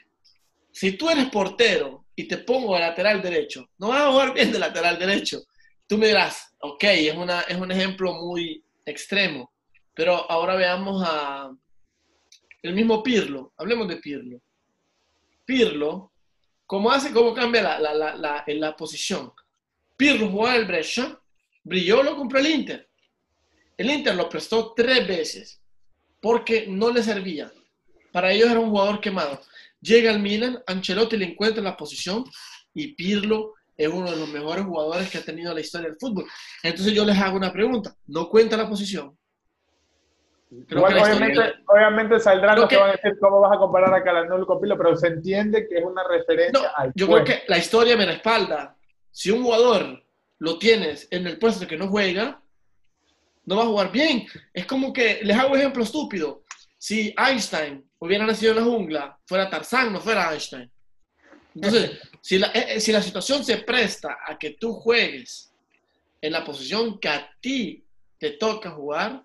si 0.72 0.92
tú 0.92 1.11
eres 1.11 1.28
portero 1.30 2.06
y 2.14 2.28
te 2.28 2.38
pongo 2.38 2.76
a 2.76 2.80
lateral 2.80 3.22
derecho, 3.22 3.68
no 3.78 3.88
vas 3.88 4.02
a 4.02 4.11
jugar 4.11 4.35
bien 4.35 4.52
de 4.52 4.59
lateral 4.59 4.98
derecho. 4.98 5.42
Tú 5.87 5.98
me 5.98 6.09
dirás, 6.09 6.54
ok, 6.61 6.85
es, 6.85 7.16
una, 7.16 7.40
es 7.42 7.56
un 7.56 7.70
ejemplo 7.72 8.14
muy 8.14 8.64
extremo. 8.85 9.52
Pero 9.94 10.30
ahora 10.30 10.54
veamos 10.54 11.02
a 11.06 11.50
el 12.62 12.74
mismo 12.74 13.02
Pirlo. 13.02 13.52
Hablemos 13.56 13.88
de 13.88 13.96
Pirlo. 13.96 14.40
Pirlo, 15.44 16.12
¿cómo 16.66 16.90
hace, 16.90 17.12
cómo 17.12 17.35
cambia 17.35 17.62
la, 17.62 17.80
la, 17.80 18.14
la, 18.14 18.44
la, 18.46 18.76
posición? 18.76 19.33
Pirlo 19.96 20.28
jugaba 20.28 20.56
el 20.56 20.66
Brescia, 20.66 21.18
brilló, 21.64 22.02
lo 22.02 22.16
compró 22.16 22.38
el 22.38 22.46
Inter. 22.46 22.88
El 23.76 23.90
Inter 23.90 24.14
lo 24.14 24.28
prestó 24.28 24.72
tres 24.74 25.06
veces 25.09 25.61
porque 26.20 26.66
no 26.68 26.90
le 26.90 27.02
servía. 27.02 27.50
Para 28.12 28.33
ellos 28.33 28.50
era 28.50 28.61
un 28.61 28.70
jugador 28.70 29.00
quemado. 29.00 29.40
Llega 29.80 30.10
al 30.10 30.20
Milan, 30.20 30.62
Ancelotti 30.66 31.16
le 31.16 31.26
encuentra 31.26 31.62
la 31.62 31.76
posición 31.76 32.24
y 32.74 32.94
Pirlo 32.94 33.54
es 33.76 33.88
uno 33.88 34.10
de 34.10 34.16
los 34.16 34.28
mejores 34.28 34.64
jugadores 34.64 35.10
que 35.10 35.18
ha 35.18 35.24
tenido 35.24 35.54
la 35.54 35.60
historia 35.60 35.88
del 35.88 35.96
fútbol. 35.98 36.26
Entonces 36.62 36.92
yo 36.92 37.04
les 37.04 37.18
hago 37.18 37.36
una 37.36 37.52
pregunta. 37.52 37.94
¿No 38.06 38.28
cuenta 38.28 38.56
la 38.56 38.68
posición? 38.68 39.16
obviamente, 40.52 42.18
saldrán 42.18 42.58
los 42.58 42.68
que, 42.68 42.76
van 42.76 42.90
a 42.90 42.92
decir 42.92 43.16
cómo 43.20 43.40
vas 43.40 43.56
a 43.56 43.58
comparar 43.58 43.94
a 43.94 44.02
Calanol 44.02 44.46
con 44.46 44.60
Pirlo, 44.60 44.76
pero 44.76 44.96
se 44.96 45.06
entiende 45.06 45.68
que 45.68 45.78
es 45.78 45.84
una 45.84 46.02
referencia 46.08 46.72
al 46.76 46.92
Yo 46.94 47.06
creo 47.06 47.24
que 47.24 47.42
la 47.46 47.58
historia 47.58 47.96
me 47.96 48.04
respalda. 48.04 48.76
Si 49.12 49.30
un 49.30 49.44
jugador 49.44 50.02
lo 50.38 50.58
tienes 50.58 51.06
en 51.10 51.26
el 51.26 51.38
puesto 51.38 51.66
que 51.66 51.76
no 51.76 51.88
juega, 51.88 52.42
no 53.46 53.56
va 53.56 53.62
a 53.62 53.66
jugar 53.66 53.92
bien. 53.92 54.26
Es 54.52 54.66
como 54.66 54.92
que, 54.92 55.20
les 55.22 55.38
hago 55.38 55.56
ejemplo 55.56 55.82
estúpido. 55.82 56.42
Si 56.82 57.14
Einstein 57.14 57.84
hubiera 57.98 58.24
nacido 58.24 58.52
en 58.52 58.56
la 58.56 58.64
jungla, 58.64 59.18
fuera 59.26 59.50
Tarzán, 59.50 59.92
no 59.92 60.00
fuera 60.00 60.32
Einstein. 60.32 60.72
Entonces, 61.54 62.00
si 62.22 62.38
la, 62.38 62.46
eh, 62.54 62.76
eh, 62.76 62.80
si 62.80 62.90
la 62.90 63.02
situación 63.02 63.44
se 63.44 63.58
presta 63.58 64.16
a 64.26 64.38
que 64.38 64.52
tú 64.52 64.72
juegues 64.72 65.52
en 66.22 66.32
la 66.32 66.42
posición 66.42 66.98
que 66.98 67.10
a 67.10 67.30
ti 67.38 67.84
te 68.18 68.30
toca 68.30 68.70
jugar, 68.70 69.22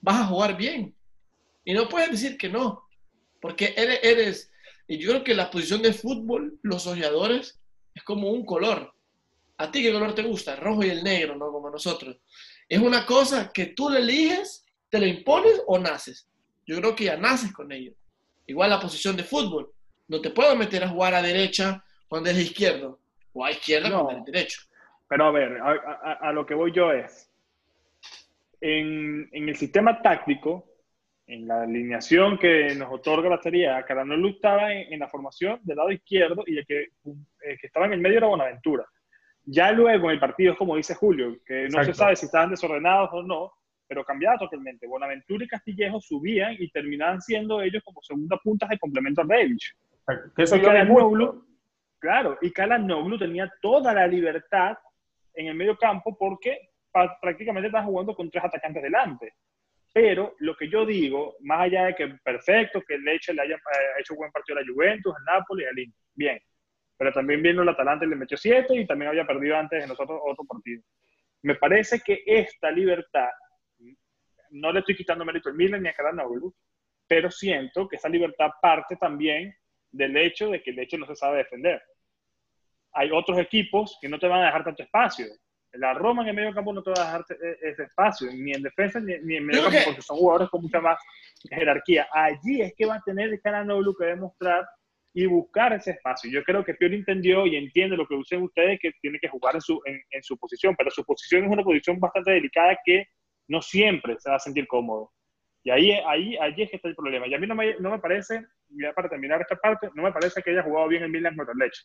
vas 0.00 0.20
a 0.20 0.26
jugar 0.26 0.56
bien. 0.56 0.92
Y 1.64 1.74
no 1.74 1.88
puedes 1.88 2.10
decir 2.10 2.36
que 2.36 2.48
no, 2.48 2.82
porque 3.40 3.72
eres, 3.76 4.00
eres, 4.02 4.52
y 4.88 4.98
yo 4.98 5.10
creo 5.10 5.22
que 5.22 5.34
la 5.36 5.48
posición 5.48 5.82
de 5.82 5.92
fútbol, 5.92 6.58
los 6.62 6.88
ojeadores, 6.88 7.60
es 7.94 8.02
como 8.02 8.30
un 8.30 8.44
color. 8.44 8.92
¿A 9.58 9.70
ti 9.70 9.80
qué 9.80 9.92
color 9.92 10.12
te 10.12 10.24
gusta? 10.24 10.54
El 10.54 10.60
rojo 10.60 10.82
y 10.82 10.90
el 10.90 11.04
negro, 11.04 11.36
¿no? 11.36 11.52
Como 11.52 11.70
nosotros. 11.70 12.16
Es 12.68 12.80
una 12.80 13.06
cosa 13.06 13.52
que 13.52 13.66
tú 13.66 13.90
le 13.90 14.00
eliges, 14.00 14.64
te 14.88 14.98
la 14.98 15.06
impones 15.06 15.62
o 15.68 15.78
naces. 15.78 16.26
Yo 16.70 16.76
creo 16.76 16.94
que 16.94 17.04
ya 17.06 17.16
naces 17.16 17.52
con 17.52 17.72
ello. 17.72 17.92
Igual 18.46 18.70
la 18.70 18.78
posición 18.78 19.16
de 19.16 19.24
fútbol. 19.24 19.72
No 20.06 20.20
te 20.20 20.30
puedo 20.30 20.54
meter 20.54 20.84
a 20.84 20.88
jugar 20.88 21.14
a 21.14 21.20
derecha 21.20 21.82
cuando 22.06 22.30
eres 22.30 22.42
izquierdo 22.42 23.00
o 23.32 23.44
a 23.44 23.50
izquierda 23.50 23.90
cuando 23.90 24.12
eres 24.12 24.24
derecho. 24.24 24.60
Pero 25.08 25.24
a 25.24 25.32
ver, 25.32 25.58
a, 25.60 26.30
lo 26.32 26.46
que 26.46 26.54
voy 26.54 26.70
yo 26.70 26.92
es, 26.92 27.28
en, 28.60 29.28
el 29.32 29.56
sistema 29.56 30.00
táctico, 30.00 30.64
en 31.26 31.48
la 31.48 31.62
alineación 31.62 32.38
que 32.38 32.72
nos 32.76 32.92
otorga 32.92 33.28
la 33.28 33.40
teoría, 33.40 33.82
Caranolo 33.82 34.28
estaba 34.28 34.72
en, 34.72 34.92
en, 34.92 35.00
la 35.00 35.08
formación 35.08 35.58
del 35.64 35.76
lado 35.76 35.90
izquierdo 35.90 36.44
y 36.46 36.58
el 36.58 36.66
que, 36.66 36.90
el 37.42 37.58
que 37.58 37.66
estaba 37.66 37.86
en 37.86 37.94
el 37.94 38.00
medio 38.00 38.18
era 38.18 38.28
Bonaventura. 38.28 38.86
Ya 39.44 39.72
luego 39.72 40.06
en 40.06 40.12
el 40.12 40.20
partido 40.20 40.52
es 40.52 40.58
como 40.58 40.76
dice 40.76 40.94
Julio, 40.94 41.36
que 41.44 41.66
no 41.68 41.82
se 41.82 41.94
sabe 41.94 42.14
si 42.14 42.26
estaban 42.26 42.50
desordenados 42.50 43.10
o 43.12 43.24
no, 43.24 43.54
pero 43.90 44.04
cambiaba 44.04 44.38
totalmente. 44.38 44.86
Buenaventura 44.86 45.44
y 45.44 45.48
Castillejo 45.48 46.00
subían 46.00 46.54
y 46.56 46.70
terminaban 46.70 47.20
siendo 47.20 47.60
ellos 47.60 47.82
como 47.82 48.00
segunda 48.00 48.36
puntas 48.36 48.68
de 48.68 48.78
complemento 48.78 49.20
a 49.20 49.24
Revich. 49.28 49.76
Eso 50.36 50.56
Noglu, 50.56 51.44
claro, 51.98 52.38
y 52.40 52.52
Noglu 52.56 53.18
tenía 53.18 53.52
toda 53.60 53.92
la 53.92 54.06
libertad 54.06 54.78
en 55.34 55.48
el 55.48 55.56
medio 55.56 55.76
campo 55.76 56.16
porque 56.16 56.70
prácticamente 57.20 57.66
estás 57.66 57.84
jugando 57.84 58.14
con 58.14 58.30
tres 58.30 58.44
atacantes 58.44 58.80
delante. 58.80 59.34
Pero 59.92 60.36
lo 60.38 60.54
que 60.54 60.68
yo 60.68 60.86
digo, 60.86 61.34
más 61.40 61.62
allá 61.62 61.86
de 61.86 61.96
que 61.96 62.06
perfecto, 62.22 62.82
que 62.86 62.96
Leche 62.96 63.34
le 63.34 63.42
haya 63.42 63.56
eh, 63.56 63.98
hecho 63.98 64.14
un 64.14 64.18
buen 64.18 64.30
partido 64.30 64.56
a 64.56 64.62
la 64.62 64.72
Juventus, 64.72 65.12
al 65.16 65.24
Napoli, 65.24 65.64
al 65.64 65.76
Inter, 65.76 66.00
bien. 66.14 66.38
Pero 66.96 67.12
también 67.12 67.42
vino 67.42 67.62
el 67.62 67.68
Atalanta 67.68 68.04
y 68.04 68.08
le 68.08 68.14
metió 68.14 68.36
siete 68.36 68.76
y 68.76 68.86
también 68.86 69.08
había 69.08 69.26
perdido 69.26 69.56
antes 69.56 69.82
en 69.82 69.88
los 69.88 69.98
otros, 69.98 70.20
otros 70.24 70.46
partidos. 70.46 70.84
Me 71.42 71.56
parece 71.56 72.00
que 72.00 72.22
esta 72.24 72.70
libertad, 72.70 73.30
no 74.50 74.72
le 74.72 74.80
estoy 74.80 74.96
quitando 74.96 75.24
mérito 75.24 75.48
al 75.48 75.56
Milan 75.56 75.82
ni 75.82 75.88
a 75.88 75.94
Caranoglu, 75.94 76.54
pero 77.06 77.30
siento 77.30 77.88
que 77.88 77.96
esa 77.96 78.08
libertad 78.08 78.50
parte 78.60 78.96
también 78.96 79.54
del 79.90 80.16
hecho 80.16 80.50
de 80.50 80.62
que 80.62 80.70
el 80.70 80.78
hecho 80.78 80.96
no 80.98 81.06
se 81.06 81.16
sabe 81.16 81.38
defender. 81.38 81.82
Hay 82.92 83.10
otros 83.12 83.38
equipos 83.38 83.98
que 84.00 84.08
no 84.08 84.18
te 84.18 84.28
van 84.28 84.42
a 84.42 84.46
dejar 84.46 84.64
tanto 84.64 84.82
espacio. 84.82 85.26
La 85.72 85.94
Roma 85.94 86.22
en 86.22 86.28
el 86.30 86.34
medio 86.34 86.52
campo 86.52 86.72
no 86.72 86.82
te 86.82 86.90
va 86.90 87.02
a 87.02 87.04
dejar 87.04 87.24
e, 87.42 87.68
ese 87.68 87.84
espacio, 87.84 88.28
ni 88.32 88.52
en 88.52 88.62
defensa 88.62 88.98
ni, 89.00 89.36
en 89.36 89.46
medio 89.46 89.62
campo, 89.64 89.78
porque 89.86 90.02
son 90.02 90.16
jugadores 90.16 90.48
con 90.50 90.62
mucha 90.62 90.80
más 90.80 90.98
jerarquía. 91.48 92.08
Allí 92.12 92.62
es 92.62 92.74
que 92.76 92.86
va 92.86 92.96
a 92.96 93.02
tener 93.02 93.28
el 93.28 93.40
Caranoglu 93.40 93.94
que 93.94 94.06
demostrar 94.06 94.66
y 95.12 95.26
buscar 95.26 95.72
ese 95.72 95.92
espacio. 95.92 96.30
Yo 96.30 96.42
creo 96.44 96.64
que 96.64 96.74
Pioli 96.74 96.96
entendió 96.96 97.46
y 97.46 97.56
entiende 97.56 97.96
lo 97.96 98.06
que 98.06 98.16
dicen 98.16 98.42
ustedes, 98.42 98.78
que 98.80 98.92
tiene 99.00 99.18
que 99.18 99.28
jugar 99.28 99.54
en 99.56 99.60
su, 99.60 99.80
en, 99.84 100.22
su 100.22 100.36
posición, 100.38 100.74
pero 100.76 100.90
su 100.90 101.04
posición 101.04 101.44
es 101.44 101.50
una 101.50 101.64
posición 101.64 101.98
bastante 101.98 102.32
delicada 102.32 102.78
que 102.84 103.06
no 103.50 103.60
siempre 103.60 104.16
se 104.18 104.30
va 104.30 104.36
a 104.36 104.40
sentir 104.40 104.66
cómodo. 104.66 105.12
Y 105.62 105.70
ahí, 105.70 105.90
ahí, 105.90 106.36
ahí 106.38 106.54
es 106.56 106.70
que 106.70 106.76
está 106.76 106.88
el 106.88 106.94
problema. 106.94 107.26
Y 107.26 107.34
a 107.34 107.38
mí 107.38 107.46
no 107.46 107.54
me, 107.54 107.74
no 107.80 107.90
me 107.90 107.98
parece, 107.98 108.46
ya 108.68 108.92
para 108.92 109.08
terminar 109.08 109.40
esta 109.40 109.56
parte, 109.56 109.90
no 109.94 110.04
me 110.04 110.12
parece 110.12 110.40
que 110.42 110.50
haya 110.50 110.62
jugado 110.62 110.88
bien 110.88 111.02
el 111.02 111.10
Milan 111.10 111.36
contra 111.36 111.52
el 111.52 111.58
Leche. 111.58 111.82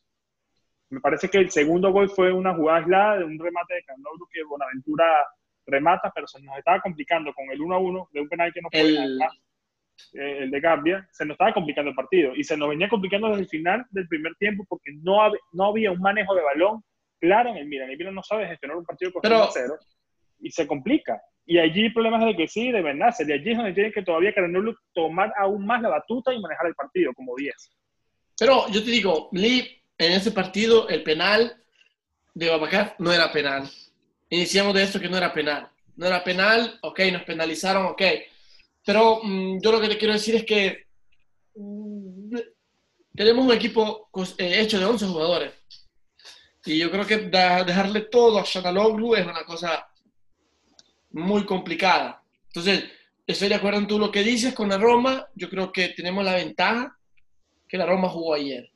Me 0.89 1.01
parece 1.01 1.28
que 1.28 1.39
el 1.39 1.49
segundo 1.49 1.91
gol 1.91 2.10
fue 2.10 2.32
una 2.32 2.54
jugada 2.54 2.80
aislada 2.80 3.17
de 3.17 3.23
un 3.25 3.39
remate 3.39 3.73
de 3.73 3.84
Canoglu 3.84 4.28
que 4.32 4.43
Bonaventura 4.43 5.06
remata, 5.65 6.12
pero 6.13 6.28
se 6.28 6.41
nos 6.41 6.56
estaba 6.58 6.80
complicando 6.80 7.34
con 7.34 7.49
el 7.49 7.60
1-1 7.60 8.10
de 8.12 8.21
un 8.21 8.30
penal 8.30 8.54
que 8.54 8.62
no 8.62 8.69
fue 8.71 8.82
el... 8.82 9.19
Eh, 10.13 10.43
el 10.43 10.51
de 10.51 10.60
Gambia, 10.60 11.08
se 11.10 11.25
nos 11.25 11.36
estaba 11.36 11.54
complicando 11.54 11.89
el 11.89 11.95
partido 11.95 12.36
y 12.36 12.43
se 12.43 12.58
nos 12.58 12.67
venía 12.67 12.89
complicando 12.89 13.30
desde 13.30 13.43
el 13.43 13.47
final 13.47 13.86
del 13.91 14.06
primer 14.10 14.36
tiempo 14.36 14.65
porque 14.67 14.91
no, 15.01 15.32
no 15.54 15.65
había 15.67 15.89
un 15.89 16.01
manejo 16.01 16.36
de 16.36 16.43
balón 16.43 16.84
claro 17.17 17.51
en 17.51 17.58
el 17.58 17.65
Milan. 17.65 17.89
El 17.89 17.97
Milan 17.97 18.13
no 18.13 18.21
sabe 18.21 18.45
gestionar 18.45 18.75
un 18.75 18.84
partido 18.84 19.13
con 19.13 19.21
pero, 19.21 19.47
cero 19.54 19.75
y 20.39 20.51
se 20.51 20.67
complica. 20.67 21.21
Y 21.45 21.60
allí 21.60 21.89
problemas 21.89 22.25
de 22.25 22.36
que 22.36 22.47
sí, 22.47 22.71
de 22.71 22.81
verdad, 22.81 23.13
de 23.17 23.34
allí 23.34 23.51
es 23.51 23.58
donde 23.58 23.73
tiene 23.73 23.91
que 23.91 24.01
todavía 24.01 24.34
tomar 24.93 25.31
aún 25.38 25.65
más 25.65 25.81
la 25.81 25.89
batuta 25.89 26.34
y 26.34 26.39
manejar 26.39 26.67
el 26.67 26.75
partido 26.75 27.13
como 27.13 27.36
10. 27.36 27.53
Pero 28.38 28.67
yo 28.69 28.84
te 28.84 28.91
digo, 28.91 29.29
Lee, 29.31 29.81
en 29.97 30.12
ese 30.12 30.31
partido 30.31 30.89
el 30.89 31.03
penal 31.03 31.55
de 32.34 32.49
Babacar 32.49 32.95
no 32.99 33.13
era 33.13 33.31
penal. 33.31 33.69
Iniciamos 34.29 34.73
de 34.73 34.84
esto 34.84 34.99
que 34.99 35.08
no 35.08 35.17
era 35.17 35.34
penal. 35.34 35.69
No 35.95 36.08
era 36.08 36.23
penal, 36.23 36.77
ok, 36.81 36.99
nos 37.12 37.23
penalizaron, 37.23 37.86
ok 37.86 38.01
pero 38.86 39.19
mm, 39.23 39.60
yo 39.62 39.71
lo 39.71 39.81
que 39.81 39.89
te 39.89 39.97
quiero 39.97 40.13
decir 40.13 40.36
es 40.36 40.45
que 40.45 40.86
mm, 41.55 42.38
tenemos 43.15 43.45
un 43.45 43.51
equipo 43.51 44.10
eh, 44.38 44.62
hecho 44.62 44.79
de 44.79 44.86
11 44.86 45.08
jugadores. 45.08 45.53
Y 46.65 46.79
yo 46.79 46.89
creo 46.89 47.05
que 47.05 47.17
dejarle 47.17 48.01
todo 48.01 48.39
a 48.39 48.43
Shakaloglu 48.43 49.15
es 49.15 49.25
una 49.25 49.43
cosa 49.43 49.88
muy 51.15 51.45
complicada. 51.45 52.21
Entonces, 52.47 52.84
estoy 53.25 53.47
de 53.47 53.56
acuerdo 53.56 53.80
en 53.80 53.88
tú 53.88 53.97
lo 53.97 54.12
que 54.12 54.21
dices 54.21 54.54
con 54.54 54.67
la 54.69 54.78
Roma. 54.78 55.28
Yo 55.34 55.49
creo 55.49 55.71
que 55.71 55.89
tenemos 55.89 56.25
la 56.25 56.36
ventaja 56.36 56.97
que 57.67 57.78
la 57.78 57.86
Roma 57.86 58.10
jugó 58.10 58.34
ayer. 58.34 58.69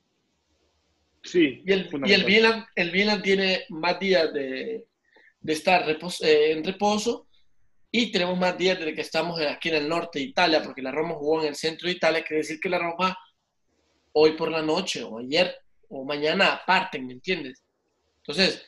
Sí. 1.22 1.62
Y 1.66 1.72
el, 1.72 1.90
y 2.06 2.12
el, 2.14 2.24
Milan, 2.24 2.66
el 2.74 2.92
Milan 2.92 3.20
tiene 3.20 3.64
más 3.68 4.00
días 4.00 4.32
de, 4.32 4.86
de 5.40 5.52
estar 5.52 5.86
eh, 5.88 6.52
en 6.52 6.64
reposo 6.64 7.26
y 7.90 8.10
tenemos 8.10 8.38
más 8.38 8.56
días 8.56 8.78
desde 8.78 8.94
que 8.94 9.02
estamos 9.02 9.38
aquí 9.40 9.68
en 9.68 9.74
el 9.74 9.88
norte 9.88 10.18
de 10.18 10.24
Italia, 10.24 10.62
porque 10.62 10.80
la 10.80 10.92
Roma 10.92 11.16
jugó 11.16 11.42
en 11.42 11.48
el 11.48 11.56
centro 11.56 11.88
de 11.88 11.94
Italia, 11.94 12.24
quiere 12.24 12.42
decir 12.42 12.58
que 12.58 12.70
la 12.70 12.78
Roma 12.78 13.18
hoy 14.12 14.32
por 14.32 14.50
la 14.50 14.62
noche 14.62 15.02
o 15.02 15.18
ayer 15.18 15.54
o 15.90 16.04
mañana 16.04 16.62
parten, 16.66 17.06
¿me 17.06 17.12
entiendes? 17.12 17.62
Entonces, 18.18 18.64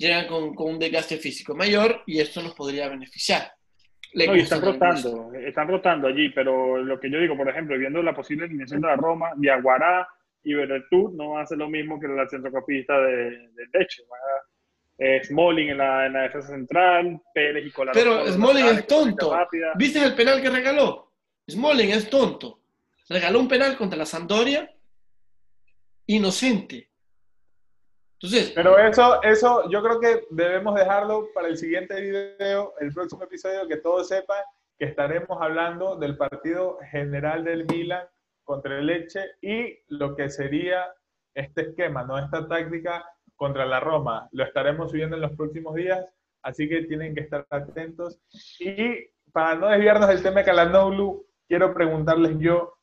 llegan 0.00 0.26
con, 0.26 0.54
con 0.54 0.72
un 0.72 0.78
desgaste 0.78 1.18
físico 1.18 1.54
mayor 1.54 2.02
y 2.06 2.20
esto 2.20 2.42
nos 2.42 2.54
podría 2.54 2.88
beneficiar. 2.88 3.52
No, 4.14 4.34
y 4.34 4.40
están 4.40 4.62
rotando, 4.62 5.32
están 5.34 5.68
rotando 5.68 6.08
allí, 6.08 6.30
pero 6.30 6.78
lo 6.78 6.98
que 6.98 7.10
yo 7.10 7.20
digo, 7.20 7.36
por 7.36 7.48
ejemplo, 7.48 7.78
viendo 7.78 8.02
la 8.02 8.14
posible 8.14 8.46
alineación 8.46 8.80
de 8.80 8.88
la 8.88 8.96
Roma, 8.96 9.30
Diaguará 9.36 10.08
y 10.42 10.54
Beretur 10.54 11.12
no 11.12 11.46
ser 11.46 11.58
lo 11.58 11.68
mismo 11.68 12.00
que 12.00 12.08
la 12.08 12.26
centrocampista 12.26 12.98
de, 12.98 13.30
de 13.50 13.66
Leche. 13.72 14.02
Smalling 15.24 15.70
en 15.70 15.78
la, 15.78 16.06
en 16.06 16.12
la, 16.12 16.22
defensa 16.22 16.48
central, 16.48 17.20
Pérez 17.32 17.66
y 17.66 17.70
Colardo. 17.70 17.98
Pero 17.98 18.26
Smalling 18.26 18.66
es 18.66 18.86
tonto. 18.86 19.34
¿Viste 19.76 20.02
el 20.02 20.14
penal 20.14 20.42
que 20.42 20.50
regaló? 20.50 21.12
Smalling 21.48 21.90
es 21.90 22.10
tonto. 22.10 22.60
Regaló 23.08 23.40
un 23.40 23.48
penal 23.48 23.76
contra 23.76 23.98
la 23.98 24.06
Sampdoria 24.06 24.70
inocente. 26.06 26.89
Entonces, 28.22 28.52
pero 28.54 28.78
eso, 28.78 29.22
eso 29.22 29.70
yo 29.70 29.82
creo 29.82 29.98
que 29.98 30.26
debemos 30.30 30.74
dejarlo 30.74 31.28
para 31.34 31.48
el 31.48 31.56
siguiente 31.56 31.98
video, 31.98 32.74
el 32.78 32.92
próximo 32.92 33.24
episodio, 33.24 33.66
que 33.66 33.78
todos 33.78 34.08
sepan 34.08 34.42
que 34.78 34.84
estaremos 34.84 35.40
hablando 35.40 35.96
del 35.96 36.18
partido 36.18 36.78
general 36.90 37.44
del 37.44 37.64
Milan 37.64 38.06
contra 38.44 38.78
el 38.78 38.86
Leche 38.86 39.20
y 39.40 39.78
lo 39.88 40.14
que 40.16 40.28
sería 40.28 40.84
este 41.34 41.70
esquema, 41.70 42.04
¿no? 42.04 42.18
Esta 42.18 42.46
táctica 42.46 43.06
contra 43.36 43.64
la 43.64 43.80
Roma. 43.80 44.28
Lo 44.32 44.44
estaremos 44.44 44.90
subiendo 44.90 45.16
en 45.16 45.22
los 45.22 45.32
próximos 45.32 45.74
días, 45.74 46.04
así 46.42 46.68
que 46.68 46.82
tienen 46.82 47.14
que 47.14 47.22
estar 47.22 47.46
atentos. 47.48 48.20
Y 48.58 48.98
para 49.32 49.54
no 49.54 49.68
desviarnos 49.68 50.08
del 50.08 50.22
tema 50.22 50.40
de 50.40 50.44
Calanoglu, 50.44 51.24
quiero 51.48 51.72
preguntarles 51.72 52.38
yo, 52.38 52.74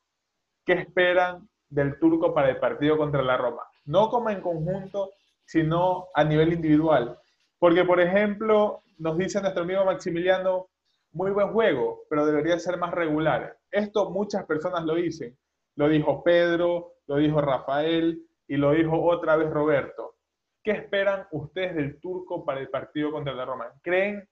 ¿qué 0.66 0.72
esperan 0.72 1.48
del 1.68 1.96
turco 2.00 2.34
para 2.34 2.50
el 2.50 2.58
partido 2.58 2.96
contra 2.96 3.22
la 3.22 3.36
Roma? 3.36 3.62
No 3.84 4.08
como 4.08 4.30
en 4.30 4.40
conjunto, 4.40 5.12
sino 5.48 6.08
a 6.14 6.24
nivel 6.24 6.52
individual. 6.52 7.18
Porque, 7.58 7.82
por 7.82 8.00
ejemplo, 8.02 8.82
nos 8.98 9.16
dice 9.16 9.40
nuestro 9.40 9.62
amigo 9.62 9.82
Maximiliano, 9.82 10.68
muy 11.12 11.30
buen 11.30 11.52
juego, 11.52 12.02
pero 12.10 12.26
debería 12.26 12.58
ser 12.58 12.76
más 12.76 12.92
regular. 12.92 13.56
Esto 13.70 14.10
muchas 14.10 14.44
personas 14.44 14.84
lo 14.84 14.94
dicen. 14.94 15.38
Lo 15.74 15.88
dijo 15.88 16.22
Pedro, 16.22 16.96
lo 17.06 17.16
dijo 17.16 17.40
Rafael 17.40 18.22
y 18.46 18.56
lo 18.58 18.72
dijo 18.72 19.02
otra 19.02 19.36
vez 19.36 19.48
Roberto. 19.48 20.16
¿Qué 20.62 20.72
esperan 20.72 21.26
ustedes 21.30 21.74
del 21.76 21.98
turco 21.98 22.44
para 22.44 22.60
el 22.60 22.68
partido 22.68 23.10
contra 23.10 23.32
la 23.32 23.46
Roma? 23.46 23.72
¿Creen 23.82 24.28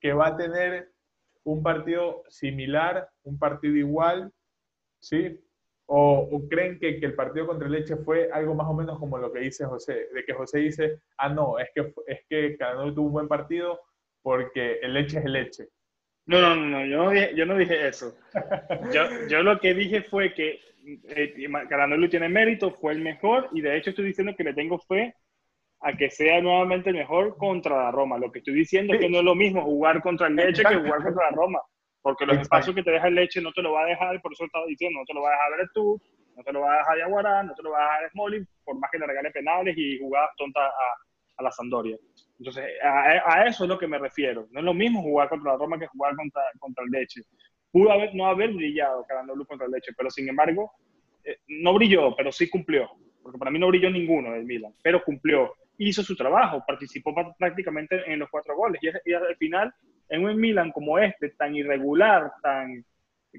que 0.00 0.14
va 0.14 0.28
a 0.28 0.36
tener 0.36 0.92
un 1.42 1.62
partido 1.62 2.22
similar, 2.28 3.06
un 3.24 3.38
partido 3.38 3.76
igual? 3.76 4.32
¿Sí? 4.98 5.38
¿O, 5.86 6.40
creen 6.48 6.78
que, 6.78 6.98
el 7.02 7.14
partido 7.14 7.46
contra 7.46 7.66
el 7.66 7.72
Leche 7.72 7.96
fue 7.96 8.30
algo 8.32 8.54
más 8.54 8.66
o 8.66 8.74
menos 8.74 8.98
como 8.98 9.18
lo 9.18 9.30
que 9.32 9.40
dice 9.40 9.66
José? 9.66 10.08
De 10.14 10.24
que 10.24 10.32
José 10.32 10.60
dice, 10.60 11.00
ah, 11.18 11.28
no, 11.28 11.58
es 11.58 11.68
que, 11.74 11.92
es 12.06 12.20
que 12.28 12.56
tuvo 12.94 13.06
un 13.06 13.12
buen 13.12 13.28
partido 13.28 13.80
porque 14.22 14.78
el 14.80 14.94
Leche 14.94 15.18
es 15.18 15.24
el 15.26 15.32
Leche. 15.32 15.68
No, 16.26 16.40
no, 16.40 16.56
no, 16.56 16.86
yo 16.86 17.04
no 17.04 17.10
dije, 17.10 17.32
yo 17.36 17.44
no 17.44 17.56
dije 17.56 17.86
eso. 17.86 18.16
Yo, 18.92 19.02
yo, 19.28 19.42
lo 19.42 19.60
que 19.60 19.74
dije 19.74 20.02
fue 20.02 20.32
que 20.32 20.58
eh, 20.84 21.34
tiene 22.10 22.28
mérito, 22.30 22.70
fue 22.72 22.92
el 22.92 23.00
mejor 23.00 23.48
y 23.52 23.60
de 23.60 23.76
hecho 23.76 23.90
estoy 23.90 24.06
diciendo 24.06 24.34
que 24.36 24.44
le 24.44 24.54
tengo 24.54 24.78
fe 24.78 25.14
a 25.80 25.94
que 25.94 26.08
sea 26.10 26.40
nuevamente 26.40 26.88
el 26.88 26.96
mejor 26.96 27.36
contra 27.36 27.84
la 27.84 27.90
Roma. 27.90 28.16
Lo 28.16 28.32
que 28.32 28.38
estoy 28.38 28.54
diciendo 28.54 28.94
es 28.94 29.00
que 29.00 29.10
no 29.10 29.18
es 29.18 29.24
lo 29.24 29.34
mismo 29.34 29.62
jugar 29.62 30.00
contra 30.00 30.28
el 30.28 30.36
Leche 30.36 30.62
que 30.62 30.76
jugar 30.76 31.02
contra 31.02 31.30
la 31.30 31.36
Roma, 31.36 31.60
porque 32.04 32.26
los 32.26 32.36
espacios 32.36 32.76
que 32.76 32.82
te 32.82 32.90
deja 32.90 33.08
el 33.08 33.14
Leche 33.14 33.40
no 33.40 33.50
te 33.50 33.62
lo 33.62 33.72
va 33.72 33.84
a 33.84 33.86
dejar, 33.86 34.20
por 34.20 34.30
eso 34.30 34.44
estaba 34.44 34.66
diciendo, 34.66 35.00
no 35.00 35.06
te 35.06 35.14
lo 35.14 35.22
va 35.22 35.30
a 35.30 35.32
dejar 35.32 35.56
ver 35.56 35.70
tú, 35.72 35.98
no 36.36 36.42
te 36.42 36.52
lo 36.52 36.60
va 36.60 36.74
a 36.74 36.76
dejar 36.76 36.98
Yaguará, 36.98 37.42
no 37.42 37.54
te 37.54 37.62
lo 37.62 37.70
va 37.70 37.78
a 37.78 37.82
dejar 37.82 38.10
Smalling, 38.10 38.46
por 38.62 38.78
más 38.78 38.90
que 38.90 38.98
le 38.98 39.06
regale 39.06 39.30
penales 39.30 39.74
y 39.74 39.98
jugadas 39.98 40.28
tontas 40.36 40.64
a, 40.64 41.40
a, 41.40 41.42
la 41.42 41.50
Sandoria. 41.50 41.96
Entonces, 42.38 42.64
a, 42.82 43.46
eso 43.46 43.64
es 43.64 43.70
lo 43.70 43.78
que 43.78 43.86
me 43.86 43.98
refiero. 43.98 44.46
No 44.50 44.60
es 44.60 44.66
lo 44.66 44.74
mismo 44.74 45.00
jugar 45.00 45.30
contra 45.30 45.52
la 45.52 45.58
Roma 45.58 45.78
que 45.78 45.86
jugar 45.86 46.14
contra, 46.14 46.42
contra 46.58 46.84
el 46.84 46.90
Leche. 46.90 47.22
Pudo 47.72 47.90
haber, 47.90 48.14
no 48.14 48.26
haber 48.26 48.52
brillado 48.52 49.06
luz 49.34 49.48
contra 49.48 49.64
el 49.64 49.72
Leche, 49.72 49.92
pero 49.96 50.10
sin 50.10 50.28
embargo, 50.28 50.72
eh, 51.24 51.38
no 51.48 51.72
brilló, 51.72 52.14
pero 52.14 52.30
sí 52.30 52.50
cumplió. 52.50 52.90
Porque 53.22 53.38
para 53.38 53.50
mí 53.50 53.58
no 53.58 53.68
brilló 53.68 53.88
ninguno 53.88 54.32
del 54.32 54.44
Milan, 54.44 54.74
pero 54.82 55.02
cumplió 55.02 55.54
hizo 55.78 56.02
su 56.02 56.14
trabajo, 56.14 56.62
participó 56.66 57.14
prácticamente 57.38 58.02
en 58.06 58.18
los 58.18 58.30
cuatro 58.30 58.56
goles. 58.56 58.80
Y, 58.82 59.12
al 59.12 59.36
final, 59.36 59.74
en 60.14 60.24
un 60.24 60.36
Milan 60.36 60.72
como 60.72 60.98
este, 60.98 61.30
tan 61.30 61.54
irregular, 61.54 62.32
tan 62.42 62.84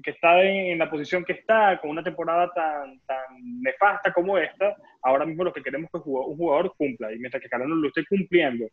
que 0.02 0.10
está 0.10 0.42
en, 0.42 0.78
la 0.78 0.90
posición 0.90 1.24
que 1.24 1.32
está, 1.32 1.78
con 1.80 1.90
una 1.90 2.04
temporada 2.04 2.50
tan, 2.54 3.00
tan 3.06 3.62
nefasta 3.62 4.12
como 4.12 4.36
esta, 4.38 4.76
ahora 5.02 5.24
mismo 5.24 5.44
lo 5.44 5.52
que 5.52 5.62
queremos 5.62 5.86
es 5.92 6.02
que 6.02 6.08
un 6.08 6.36
jugador 6.36 6.74
cumpla. 6.76 7.12
Y 7.12 7.18
mientras 7.18 7.42
que 7.42 7.48
Carlos 7.48 7.68
lo 7.70 7.88
esté 7.88 8.04
cumpliendo, 8.06 8.66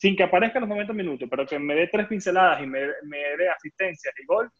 sin 0.00 0.16
que 0.16 0.22
aparezca 0.22 0.58
en 0.58 0.62
los 0.62 0.70
90 0.70 0.92
minutos, 0.94 1.28
pero 1.30 1.46
que 1.46 1.58
me 1.58 1.74
dé 1.74 1.88
tres 1.88 2.06
pinceladas 2.06 2.62
y 2.62 2.66
me, 2.66 2.80
me 3.04 3.18
dé 3.36 3.50
asistencias 3.50 4.14
y 4.18 4.24
gol, 4.24 4.50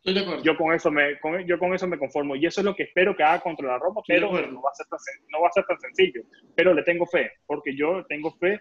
yo 0.42 0.56
con, 0.56 0.74
eso 0.74 0.90
me, 0.90 1.16
yo 1.46 1.58
con 1.58 1.72
eso 1.72 1.86
me 1.86 1.98
conformo. 1.98 2.36
Y 2.36 2.44
eso 2.44 2.60
es 2.60 2.64
lo 2.66 2.74
que 2.74 2.82
espero 2.82 3.16
que 3.16 3.22
haga 3.22 3.40
contra 3.40 3.66
la 3.66 3.78
Roma, 3.78 4.02
pero 4.06 4.30
no 4.30 4.60
va, 4.60 4.70
a 4.70 4.74
ser 4.74 4.86
tan, 4.86 4.98
no 5.30 5.40
va 5.40 5.48
a 5.48 5.52
ser 5.52 5.64
tan 5.64 5.80
sencillo. 5.80 6.22
Pero 6.54 6.74
le 6.74 6.82
tengo 6.82 7.06
fe, 7.06 7.32
porque 7.46 7.74
yo 7.74 8.04
tengo 8.06 8.32
fe 8.32 8.60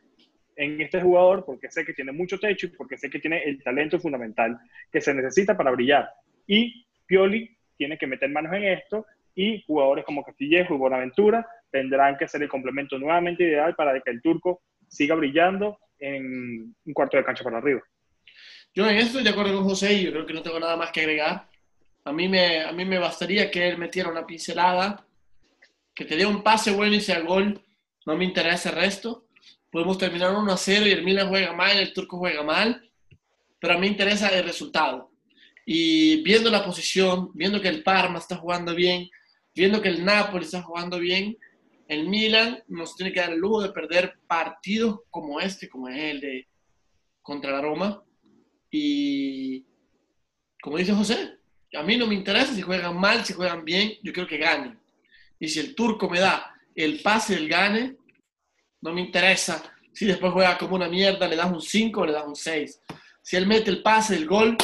en 0.59 0.81
este 0.81 1.01
jugador 1.01 1.45
porque 1.45 1.71
sé 1.71 1.85
que 1.85 1.93
tiene 1.93 2.11
mucho 2.11 2.37
techo 2.37 2.67
y 2.67 2.69
porque 2.71 2.97
sé 2.97 3.09
que 3.09 3.19
tiene 3.19 3.41
el 3.43 3.63
talento 3.63 3.97
fundamental 3.97 4.59
que 4.91 4.99
se 4.99 5.13
necesita 5.13 5.55
para 5.55 5.71
brillar. 5.71 6.09
Y 6.45 6.85
Pioli 7.05 7.49
tiene 7.77 7.97
que 7.97 8.05
meter 8.05 8.29
manos 8.29 8.53
en 8.53 8.65
esto 8.65 9.05
y 9.33 9.63
jugadores 9.65 10.03
como 10.03 10.23
Castillejo 10.23 10.75
y 10.75 10.77
Buenaventura 10.77 11.47
tendrán 11.71 12.17
que 12.17 12.27
ser 12.27 12.43
el 12.43 12.49
complemento 12.49 12.99
nuevamente 12.99 13.45
ideal 13.45 13.73
para 13.73 13.97
que 14.01 14.11
el 14.11 14.21
turco 14.21 14.61
siga 14.85 15.15
brillando 15.15 15.79
en 15.97 16.75
un 16.85 16.93
cuarto 16.93 17.15
de 17.15 17.23
cancha 17.23 17.43
para 17.45 17.59
arriba. 17.59 17.81
Yo 18.73 18.85
en 18.85 18.97
esto 18.97 19.07
estoy 19.07 19.23
de 19.23 19.29
acuerdo 19.29 19.55
con 19.55 19.63
José 19.63 19.93
y 19.93 20.03
yo 20.03 20.11
creo 20.11 20.25
que 20.25 20.33
no 20.33 20.41
tengo 20.41 20.59
nada 20.59 20.75
más 20.75 20.91
que 20.91 20.99
agregar. 20.99 21.47
A 22.03 22.11
mí 22.11 22.27
me, 22.27 22.63
a 22.63 22.73
mí 22.73 22.83
me 22.83 22.99
bastaría 22.99 23.49
que 23.49 23.69
él 23.69 23.77
metiera 23.77 24.09
una 24.09 24.27
pincelada, 24.27 25.05
que 25.95 26.03
te 26.03 26.17
dé 26.17 26.25
un 26.25 26.43
pase 26.43 26.71
bueno 26.71 26.95
y 26.95 27.01
sea 27.01 27.21
gol. 27.21 27.61
No 28.05 28.17
me 28.17 28.25
interesa 28.25 28.71
el 28.71 28.75
resto. 28.75 29.28
Podemos 29.71 29.97
terminar 29.97 30.35
1 30.35 30.51
a 30.51 30.57
0 30.57 30.87
y 30.87 30.91
el 30.91 31.03
Milan 31.03 31.29
juega 31.29 31.53
mal, 31.53 31.77
el 31.77 31.93
turco 31.93 32.17
juega 32.17 32.43
mal, 32.43 32.89
pero 33.59 33.73
a 33.73 33.77
mí 33.77 33.81
me 33.81 33.87
interesa 33.87 34.29
el 34.29 34.43
resultado. 34.43 35.11
Y 35.65 36.23
viendo 36.23 36.49
la 36.49 36.65
posición, 36.65 37.29
viendo 37.33 37.61
que 37.61 37.67
el 37.67 37.83
Parma 37.83 38.17
está 38.17 38.37
jugando 38.37 38.73
bien, 38.73 39.07
viendo 39.53 39.81
que 39.81 39.89
el 39.89 40.03
Napoli 40.03 40.45
está 40.45 40.63
jugando 40.63 40.97
bien, 40.97 41.37
el 41.87 42.07
Milan 42.07 42.63
nos 42.67 42.95
tiene 42.95 43.11
que 43.11 43.19
dar 43.19 43.31
el 43.31 43.39
lujo 43.39 43.61
de 43.61 43.71
perder 43.71 44.15
partidos 44.27 45.01
como 45.09 45.39
este, 45.39 45.69
como 45.69 45.87
es 45.89 45.97
el 45.97 46.21
de 46.21 46.47
contra 47.21 47.51
la 47.51 47.61
Roma. 47.61 48.03
Y 48.71 49.65
como 50.61 50.77
dice 50.77 50.93
José, 50.93 51.37
a 51.73 51.83
mí 51.83 51.97
no 51.97 52.07
me 52.07 52.15
interesa 52.15 52.53
si 52.53 52.61
juegan 52.61 52.97
mal, 52.99 53.23
si 53.25 53.33
juegan 53.33 53.63
bien, 53.63 53.93
yo 54.01 54.11
quiero 54.13 54.27
que 54.27 54.37
ganen. 54.37 54.79
Y 55.39 55.47
si 55.47 55.59
el 55.59 55.75
turco 55.75 56.09
me 56.09 56.19
da 56.19 56.55
el 56.73 57.01
pase 57.01 57.35
del 57.35 57.47
gane, 57.47 57.95
no 58.81 58.93
me 58.93 59.01
interesa 59.01 59.63
si 59.99 60.05
después 60.05 60.31
juega 60.31 60.57
como 60.57 60.75
una 60.75 60.87
mierda, 60.87 61.27
le 61.27 61.35
das 61.35 61.51
un 61.51 61.61
5 61.61 61.99
o 61.99 62.05
le 62.05 62.13
das 62.13 62.25
un 62.25 62.35
6. 62.35 62.81
Si 63.21 63.35
él 63.35 63.45
mete 63.45 63.69
el 63.69 63.81
pase, 63.81 64.15
el 64.15 64.25
gol, 64.25 64.55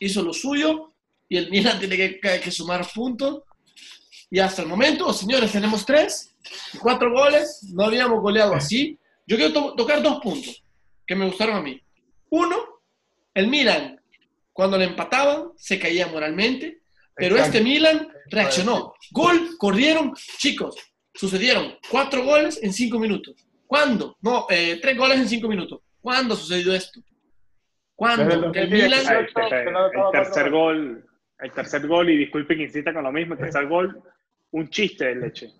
hizo 0.00 0.22
lo 0.22 0.34
suyo 0.34 0.92
y 1.28 1.38
el 1.38 1.50
Milan 1.50 1.78
tiene 1.78 2.20
que, 2.20 2.50
sumar 2.50 2.86
puntos. 2.92 3.42
Y 4.30 4.38
hasta 4.38 4.60
el 4.60 4.68
momento, 4.68 5.12
señores, 5.14 5.52
tenemos 5.52 5.86
tres, 5.86 6.36
cuatro 6.78 7.10
goles, 7.10 7.62
no 7.72 7.84
habíamos 7.84 8.20
goleado 8.20 8.54
así. 8.54 8.98
Yo 9.26 9.36
quiero 9.36 9.74
tocar 9.74 10.02
dos 10.02 10.20
puntos 10.20 10.62
que 11.06 11.14
me 11.14 11.24
gustaron 11.24 11.56
a 11.56 11.62
mí. 11.62 11.80
Uno, 12.30 12.56
el 13.32 13.48
Milan, 13.48 13.98
cuando 14.52 14.76
le 14.76 14.84
empataban, 14.84 15.52
se 15.56 15.78
caía 15.78 16.06
moralmente, 16.08 16.80
pero 17.14 17.36
este 17.36 17.62
Milan 17.62 18.08
reaccionó. 18.26 18.92
Gol, 19.10 19.56
corrieron, 19.56 20.12
chicos, 20.36 20.76
sucedieron 21.14 21.78
cuatro 21.88 22.24
goles 22.24 22.58
en 22.62 22.74
cinco 22.74 22.98
minutos. 22.98 23.45
¿Cuándo? 23.66 24.16
No, 24.20 24.46
eh, 24.48 24.78
tres 24.80 24.96
goles 24.96 25.18
en 25.18 25.28
cinco 25.28 25.48
minutos. 25.48 25.80
¿Cuándo 26.00 26.36
sucedió 26.36 26.72
esto? 26.74 27.00
¿Cuándo? 27.94 28.52
El, 28.52 28.70
Milan... 28.70 29.06
el, 29.16 29.32
tercer 30.12 30.50
gol, 30.50 31.04
el 31.38 31.52
tercer 31.52 31.86
gol, 31.86 32.10
y 32.10 32.16
disculpen 32.16 32.58
que 32.58 32.64
insista 32.64 32.92
con 32.92 33.02
lo 33.02 33.12
mismo, 33.12 33.34
el 33.34 33.40
tercer 33.40 33.66
gol, 33.66 34.02
un 34.50 34.68
chiste 34.68 35.06
de 35.06 35.16
leche. 35.16 35.52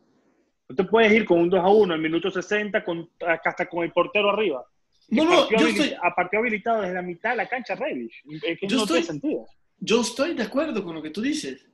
No 0.68 0.76
te 0.76 0.84
puedes 0.84 1.12
ir 1.12 1.24
con 1.24 1.40
un 1.40 1.50
2 1.50 1.60
a 1.60 1.68
1 1.68 1.94
en 1.94 2.02
minuto 2.02 2.30
60 2.30 2.84
con, 2.84 3.08
hasta 3.20 3.66
con 3.66 3.84
el 3.84 3.92
portero 3.92 4.30
arriba. 4.30 4.64
No, 5.08 5.24
no, 5.24 5.48
yo 5.50 5.68
estoy... 5.68 5.94
A 5.94 6.14
habilitado 6.36 6.82
desde 6.82 6.94
la 6.94 7.02
mitad 7.02 7.30
de 7.30 7.36
la 7.36 7.48
cancha 7.48 7.74
Reddish. 7.74 8.22
que 8.40 8.66
yo 8.66 8.76
no 8.76 8.82
estoy, 8.82 9.00
tiene 9.00 9.06
sentido. 9.06 9.46
Yo 9.78 10.00
estoy 10.00 10.34
de 10.34 10.42
acuerdo 10.42 10.82
con 10.84 10.94
lo 10.94 11.02
que 11.02 11.10
tú 11.10 11.22
dices. 11.22 11.64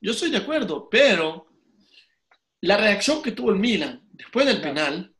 Yo 0.00 0.10
estoy 0.10 0.30
de 0.30 0.38
acuerdo, 0.38 0.88
pero 0.90 1.46
la 2.60 2.76
reacción 2.76 3.22
que 3.22 3.32
tuvo 3.32 3.50
el 3.50 3.58
Milan 3.58 4.02
después 4.12 4.46
del 4.46 4.60
penal 4.60 5.11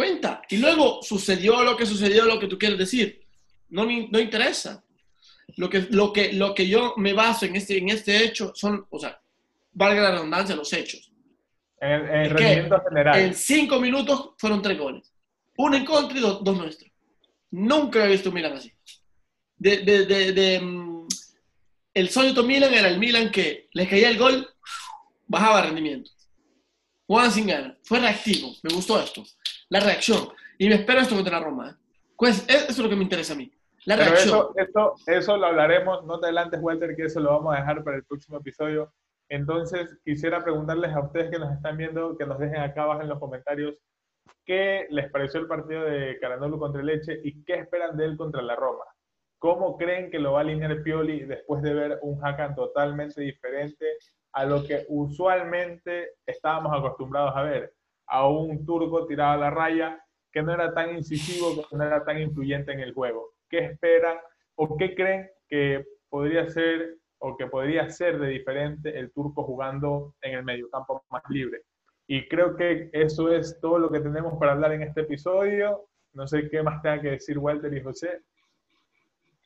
cuenta. 0.00 0.40
Y 0.48 0.56
luego 0.56 1.02
sucedió 1.02 1.62
lo 1.62 1.76
que 1.76 1.84
sucedió, 1.84 2.24
lo 2.24 2.40
que 2.40 2.46
tú 2.46 2.58
quieres 2.58 2.78
decir. 2.78 3.20
No, 3.68 3.84
no 3.84 4.18
interesa. 4.18 4.82
Lo 5.58 5.68
que, 5.68 5.88
lo, 5.90 6.10
que, 6.10 6.32
lo 6.32 6.54
que 6.54 6.66
yo 6.66 6.94
me 6.96 7.12
baso 7.12 7.44
en 7.44 7.56
este, 7.56 7.76
en 7.76 7.90
este 7.90 8.24
hecho 8.24 8.52
son, 8.54 8.86
o 8.88 8.98
sea, 8.98 9.20
valga 9.72 10.00
la 10.00 10.12
redundancia, 10.12 10.56
los 10.56 10.72
hechos. 10.72 11.12
En, 11.78 11.90
el 11.90 12.30
rendimiento 12.30 12.82
general. 12.88 13.20
En 13.20 13.34
cinco 13.34 13.78
minutos 13.78 14.30
fueron 14.38 14.62
tres 14.62 14.78
goles. 14.78 15.12
Uno 15.58 15.76
en 15.76 15.84
contra 15.84 16.16
y 16.16 16.20
dos, 16.22 16.42
nuestros. 16.56 16.90
Nunca 17.50 18.02
he 18.02 18.08
visto 18.08 18.30
un 18.30 18.36
Milan 18.36 18.54
así. 18.54 18.72
De, 19.58 19.78
de, 19.78 20.06
de, 20.06 20.32
de 20.32 20.60
mm, 20.60 21.08
el 21.92 22.08
sueño 22.08 22.42
Milan 22.42 22.72
era 22.72 22.88
el 22.88 22.98
Milan 22.98 23.30
que 23.30 23.68
les 23.74 23.86
caía 23.86 24.08
el 24.08 24.16
gol, 24.16 24.48
bajaba 25.26 25.60
rendimiento. 25.60 26.10
Juan 27.06 27.30
sin 27.30 27.48
ganas. 27.48 27.76
Fue 27.82 28.00
reactivo. 28.00 28.54
Me 28.62 28.72
gustó 28.72 28.98
esto. 28.98 29.22
La 29.70 29.80
reacción. 29.80 30.28
Y 30.58 30.68
me 30.68 30.74
espero 30.74 31.00
esto 31.00 31.14
contra 31.14 31.38
la 31.38 31.44
Roma. 31.44 31.70
¿eh? 31.70 31.74
Pues 32.16 32.44
eso 32.48 32.70
es 32.70 32.78
lo 32.78 32.88
que 32.88 32.96
me 32.96 33.04
interesa 33.04 33.32
a 33.32 33.36
mí. 33.36 33.50
La 33.86 33.96
reacción. 33.96 34.48
Eso, 34.56 34.94
eso, 35.06 35.36
lo 35.36 35.46
hablaremos, 35.46 36.04
no 36.04 36.20
te 36.20 36.26
adelantes, 36.26 36.60
Walter, 36.60 36.94
que 36.94 37.04
eso 37.04 37.20
lo 37.20 37.30
vamos 37.30 37.54
a 37.54 37.60
dejar 37.60 37.82
para 37.82 37.96
el 37.96 38.04
próximo 38.04 38.38
episodio. 38.38 38.92
Entonces, 39.28 39.96
quisiera 40.04 40.42
preguntarles 40.42 40.92
a 40.92 41.00
ustedes 41.00 41.30
que 41.30 41.38
nos 41.38 41.52
están 41.52 41.76
viendo, 41.76 42.18
que 42.18 42.26
nos 42.26 42.38
dejen 42.38 42.60
acá 42.60 42.82
abajo 42.82 43.02
en 43.02 43.08
los 43.08 43.20
comentarios, 43.20 43.76
qué 44.44 44.88
les 44.90 45.08
pareció 45.10 45.40
el 45.40 45.46
partido 45.46 45.84
de 45.84 46.18
Caranolo 46.20 46.58
contra 46.58 46.82
Leche 46.82 47.20
y 47.22 47.44
qué 47.44 47.54
esperan 47.54 47.96
de 47.96 48.06
él 48.06 48.16
contra 48.16 48.42
la 48.42 48.56
Roma. 48.56 48.84
¿Cómo 49.38 49.78
creen 49.78 50.10
que 50.10 50.18
lo 50.18 50.32
va 50.32 50.40
a 50.40 50.42
alinear 50.42 50.82
Pioli 50.82 51.20
después 51.20 51.62
de 51.62 51.72
ver 51.72 51.98
un 52.02 52.22
Hakan 52.22 52.56
totalmente 52.56 53.22
diferente 53.22 53.86
a 54.32 54.44
lo 54.44 54.64
que 54.64 54.84
usualmente 54.88 56.16
estábamos 56.26 56.76
acostumbrados 56.76 57.32
a 57.36 57.42
ver, 57.42 57.72
a 58.10 58.28
un 58.28 58.66
turco 58.66 59.06
tirado 59.06 59.32
a 59.32 59.36
la 59.36 59.50
raya 59.50 60.04
que 60.32 60.42
no 60.42 60.52
era 60.52 60.74
tan 60.74 60.96
incisivo, 60.96 61.66
que 61.68 61.76
no 61.76 61.84
era 61.84 62.04
tan 62.04 62.20
influyente 62.20 62.72
en 62.72 62.80
el 62.80 62.92
juego. 62.92 63.34
¿Qué 63.48 63.58
esperan 63.58 64.18
o 64.56 64.76
qué 64.76 64.94
creen 64.94 65.30
que 65.48 65.84
podría 66.08 66.48
ser 66.48 66.96
o 67.18 67.36
que 67.36 67.46
podría 67.46 67.88
ser 67.90 68.18
de 68.18 68.28
diferente 68.28 68.98
el 68.98 69.12
turco 69.12 69.44
jugando 69.44 70.14
en 70.22 70.34
el 70.34 70.44
mediocampo 70.44 71.04
más 71.10 71.22
libre? 71.28 71.62
Y 72.06 72.26
creo 72.28 72.56
que 72.56 72.90
eso 72.92 73.32
es 73.32 73.58
todo 73.60 73.78
lo 73.78 73.90
que 73.90 74.00
tenemos 74.00 74.36
para 74.38 74.52
hablar 74.52 74.72
en 74.72 74.82
este 74.82 75.02
episodio. 75.02 75.86
No 76.12 76.26
sé 76.26 76.48
qué 76.50 76.62
más 76.62 76.82
tenga 76.82 77.00
que 77.00 77.10
decir 77.12 77.38
Walter 77.38 77.72
y 77.72 77.82
José. 77.82 78.22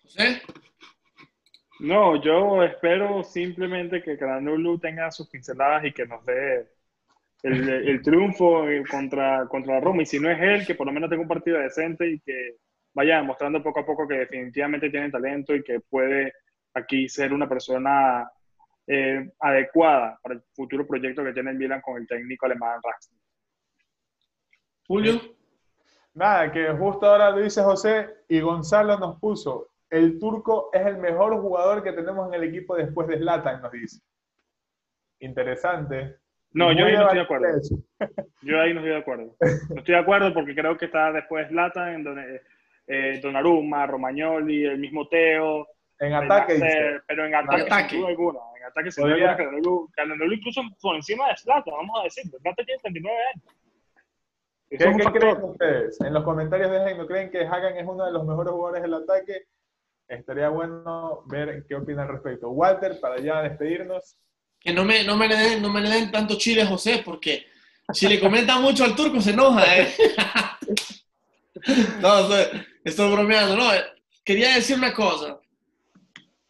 José. 0.03 0.41
No, 1.81 2.17
yo 2.23 2.63
espero 2.63 3.23
simplemente 3.25 4.03
que 4.03 4.17
Caranulu 4.17 4.79
tenga 4.79 5.11
sus 5.11 5.29
pinceladas 5.29 5.85
y 5.85 5.93
que 5.93 6.07
nos 6.07 6.25
dé 6.25 6.67
el, 7.45 8.03
triunfo 8.03 8.65
contra, 8.91 9.47
contra 9.49 9.81
Roma. 9.81 10.03
Y 10.03 10.07
si 10.07 10.19
no 10.19 10.31
es 10.31 10.41
él, 10.41 10.67
que 10.67 10.75
por 10.75 10.87
lo 10.87 10.93
menos 10.93 11.11
tenga 11.11 11.23
un 11.23 11.29
partido 11.29 11.59
decente 11.59 12.09
y 12.09 12.21
que 12.21 12.57
vaya 12.95 13.19
demostrando 13.19 13.63
poco 13.63 13.81
a 13.81 13.87
poco 13.87 14.09
que 14.09 14.19
definitivamente 14.19 14.91
tiene 14.91 15.11
talento 15.11 15.55
y 15.55 15.63
que 15.63 15.81
puede 15.81 16.33
aquí 16.75 17.09
ser 17.09 17.33
una 17.33 17.49
persona 17.49 18.29
eh, 18.87 19.31
adecuada 19.41 20.19
para 20.23 20.37
el 20.37 20.43
futuro 20.55 20.87
proyecto 20.87 21.25
que 21.25 21.33
tiene 21.33 21.51
el 21.51 21.59
Milan 21.59 21.81
con 21.81 21.97
el 21.97 22.07
técnico 22.07 22.47
alemán 22.47 22.81
Raxner. 22.83 23.21
Julio. 24.87 25.21
Nada, 26.15 26.53
que 26.53 26.69
justo 26.71 27.07
ahora 27.07 27.31
lo 27.31 27.39
dice 27.39 27.63
José 27.63 28.09
y 28.29 28.41
Gonzalo 28.41 28.99
nos 28.99 29.19
puso 29.19 29.75
el 29.95 30.19
turco 30.19 30.71
es 30.73 30.85
el 30.85 30.99
mejor 30.99 31.41
jugador 31.41 31.83
que 31.83 31.93
tenemos 31.93 32.27
en 32.29 32.35
el 32.35 32.49
equipo 32.49 32.75
después 32.75 33.07
de 33.07 33.19
Zlatan, 33.19 33.63
nos 33.63 33.71
dice. 33.71 34.01
Interesante. 35.21 36.17
No, 36.55 36.73
yo 36.73 36.87
ahí 36.87 36.93
no 36.95 37.03
estoy 37.03 37.19
de 37.19 37.25
acuerdo. 37.25 37.47
Yo 38.43 38.61
ahí 38.61 38.73
no 38.73 38.81
estoy 38.81 38.93
de 38.93 38.99
acuerdo. 38.99 39.37
No 39.41 39.79
estoy 39.79 39.95
de 39.95 40.01
acuerdo 40.01 40.33
porque 40.33 40.55
creo 40.55 40.77
que 40.77 40.85
está 40.87 41.11
después 41.11 41.49
Zlatan, 41.49 41.95
en 41.95 42.05
donde 42.05 42.43
eh, 42.87 43.21
Donnarumma, 43.21 43.87
Romagnoli, 43.87 44.65
el 44.65 44.79
mismo 44.79 45.09
Teo. 45.09 45.67
En 45.99 46.13
ataque, 46.13 46.61
pero 47.07 47.27
en 47.27 47.35
ataque, 47.35 47.63
en 47.63 47.89
sin 47.89 48.01
duda 48.01 48.09
alguna. 48.09 48.41
En 48.57 48.65
ataque 48.65 48.91
sin 48.93 49.05
duda 49.05 49.33
alguna. 49.33 50.35
incluso 50.35 50.63
por 50.81 50.97
encima 50.97 51.29
de 51.29 51.37
Zlatan, 51.37 51.75
vamos 51.75 52.01
a 52.01 52.05
decir. 52.05 52.25
Zlatan 52.31 52.65
tiene 52.65 52.81
39 52.83 53.19
años. 53.35 53.55
¿Qué, 54.69 54.79
¿qué 54.79 55.19
creen 55.19 55.43
ustedes? 55.43 56.01
En 56.01 56.15
los 56.15 56.25
comentarios 56.25 56.71
dejen, 56.71 56.99
¿no 56.99 57.07
creen 57.07 57.31
que 57.31 57.47
Hagan 57.47 57.77
es 57.77 57.87
uno 57.87 58.07
de 58.07 58.13
los 58.13 58.25
mejores 58.25 58.53
jugadores 58.53 58.83
del 58.83 58.95
ataque? 58.95 59.47
Estaría 60.09 60.49
bueno 60.49 61.23
ver 61.27 61.65
qué 61.67 61.75
opinan 61.75 62.07
al 62.07 62.15
respecto. 62.15 62.51
Walter, 62.51 62.99
para 63.01 63.19
ya 63.21 63.43
despedirnos. 63.43 64.19
Que 64.65 64.73
no 64.73 64.85
me, 64.85 65.05
no 65.05 65.17
me, 65.17 65.29
le, 65.29 65.37
den, 65.37 65.63
no 65.63 65.71
me 65.71 65.83
le 65.83 65.91
den 65.91 66.11
tanto 66.11 66.37
chile 66.39 66.65
José, 66.65 67.03
porque 67.05 67.47
si 67.93 68.09
le 68.09 68.19
comenta 68.19 68.59
mucho 68.59 68.85
al 68.85 68.97
turco 68.97 69.21
se 69.21 69.31
enoja. 69.31 69.79
¿eh? 69.79 69.95
no, 72.01 72.19
estoy, 72.21 72.63
estoy 72.83 73.13
bromeando. 73.13 73.57
No, 73.57 73.71
quería 74.25 74.55
decir 74.55 74.77
una 74.77 74.95
cosa. 74.95 75.39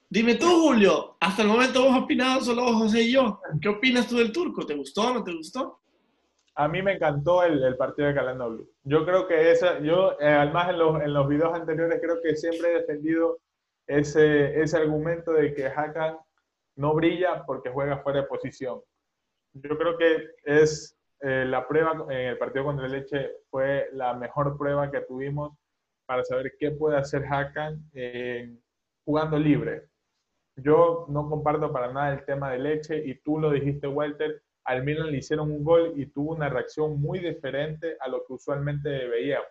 Dime 0.09 0.37
tú, 0.37 0.47
Julio, 0.47 1.17
hasta 1.19 1.43
el 1.43 1.49
momento 1.49 1.83
vos 1.83 2.05
opinado 2.05 2.41
solo 2.41 2.73
José 2.75 3.03
y 3.03 3.13
yo. 3.13 3.41
¿Qué 3.61 3.69
opinas 3.69 4.07
tú 4.07 4.17
del 4.19 4.31
turco? 4.31 4.65
¿Te 4.65 4.77
gustó 4.77 5.09
o 5.09 5.15
no 5.15 5.25
te 5.25 5.35
gustó? 5.35 5.81
A 6.55 6.69
mí 6.69 6.83
me 6.83 6.93
encantó 6.93 7.43
el, 7.43 7.61
el 7.65 7.77
partido 7.77 8.13
de 8.13 8.33
Blue. 8.33 8.71
Yo 8.85 9.05
creo 9.05 9.27
que 9.27 9.51
esa, 9.51 9.81
yo, 9.81 10.13
eh, 10.21 10.29
además 10.29 10.71
en 10.71 10.79
los, 10.79 11.03
en 11.03 11.13
los 11.13 11.29
videos 11.29 11.53
anteriores, 11.53 11.99
creo 12.01 12.23
que 12.23 12.37
siempre 12.37 12.71
he 12.71 12.81
defendido 12.81 13.41
ese, 13.89 14.61
ese 14.61 14.77
argumento 14.77 15.33
de 15.33 15.53
que 15.53 15.67
Hakan 15.67 16.17
no 16.77 16.95
brilla 16.95 17.45
porque 17.47 17.71
juega 17.71 17.99
fuera 17.99 18.23
de 18.23 18.27
posición. 18.27 18.81
Yo 19.53 19.79
creo 19.79 19.97
que 19.97 20.31
es, 20.45 20.99
eh, 21.21 21.45
la 21.47 21.67
prueba 21.67 22.05
en 22.11 22.29
el 22.29 22.39
partido 22.39 22.65
contra 22.65 22.89
Leche 22.89 23.31
fue 23.51 23.89
la 23.93 24.15
mejor 24.15 24.57
prueba 24.59 24.91
que 24.91 25.01
tuvimos 25.03 25.57
para 26.07 26.25
saber 26.25 26.55
qué 26.59 26.71
puede 26.71 26.97
hacer 26.97 27.25
Hakan 27.31 27.81
jugando 29.05 29.39
libre. 29.39 29.89
Yo 30.57 31.07
no 31.09 31.29
comparto 31.29 31.73
para 31.73 31.93
nada 31.93 32.15
el 32.15 32.25
tema 32.25 32.51
de 32.53 32.59
Leche 32.59 33.03
y 33.05 33.21
tú 33.21 33.39
lo 33.41 33.51
dijiste, 33.51 33.87
Walter, 33.89 34.43
al 34.65 34.83
Milan 34.83 35.11
le 35.11 35.19
hicieron 35.19 35.51
un 35.51 35.65
gol 35.65 35.93
y 35.97 36.07
tuvo 36.07 36.33
una 36.33 36.49
reacción 36.49 37.01
muy 37.01 37.19
diferente 37.19 37.97
a 38.01 38.09
lo 38.09 38.25
que 38.25 38.35
usualmente 38.35 38.89
veíamos. 39.09 39.49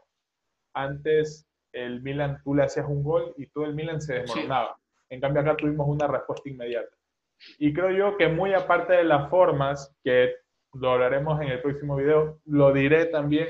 Antes 0.74 1.48
el 1.72 2.02
Milan, 2.02 2.42
tú 2.44 2.56
le 2.56 2.64
hacías 2.64 2.88
un 2.88 3.04
gol 3.04 3.34
y 3.38 3.48
todo 3.48 3.66
el 3.66 3.76
Milan 3.76 4.02
se 4.02 4.16
desmoronaba. 4.16 4.78
En 5.10 5.20
cambio 5.20 5.42
acá 5.42 5.56
tuvimos 5.56 5.88
una 5.88 6.08
respuesta 6.08 6.50
inmediata. 6.50 6.96
Y 7.60 7.74
creo 7.74 7.92
yo 7.92 8.18
que 8.18 8.28
muy 8.28 8.54
aparte 8.54 8.94
de 8.94 9.04
las 9.04 9.30
formas, 9.30 9.96
que 10.04 10.34
lo 10.74 10.92
hablaremos 10.92 11.42
en 11.42 11.50
el 11.50 11.62
próximo 11.62 11.96
video, 11.96 12.40
lo 12.46 12.74
diré 12.74 13.06
también, 13.06 13.48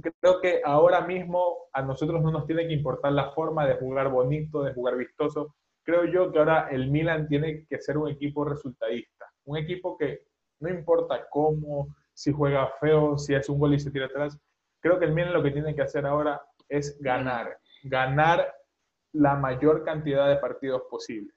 creo 0.00 0.40
que 0.40 0.60
ahora 0.64 1.02
mismo 1.02 1.68
a 1.72 1.82
nosotros 1.82 2.22
no 2.22 2.30
nos 2.30 2.46
tiene 2.46 2.66
que 2.66 2.74
importar 2.74 3.12
la 3.12 3.30
forma 3.32 3.66
de 3.66 3.74
jugar 3.74 4.08
bonito, 4.08 4.62
de 4.62 4.72
jugar 4.74 4.96
vistoso. 4.96 5.54
Creo 5.82 6.04
yo 6.04 6.32
que 6.32 6.38
ahora 6.38 6.68
el 6.70 6.90
Milan 6.90 7.28
tiene 7.28 7.66
que 7.68 7.78
ser 7.78 7.98
un 7.98 8.08
equipo 8.08 8.44
resultadista, 8.44 9.26
un 9.44 9.58
equipo 9.58 9.96
que 9.96 10.22
no 10.60 10.70
importa 10.70 11.26
cómo, 11.30 11.94
si 12.12 12.32
juega 12.32 12.72
feo, 12.80 13.18
si 13.18 13.34
hace 13.34 13.52
un 13.52 13.58
gol 13.58 13.74
y 13.74 13.80
se 13.80 13.90
tira 13.90 14.06
atrás. 14.06 14.38
Creo 14.80 14.98
que 14.98 15.04
el 15.04 15.12
Milan 15.12 15.32
lo 15.32 15.42
que 15.42 15.50
tiene 15.50 15.74
que 15.74 15.82
hacer 15.82 16.06
ahora 16.06 16.40
es 16.68 16.98
ganar, 17.00 17.58
ganar 17.84 18.54
la 19.12 19.36
mayor 19.36 19.84
cantidad 19.84 20.28
de 20.28 20.36
partidos 20.36 20.82
posibles. 20.90 21.33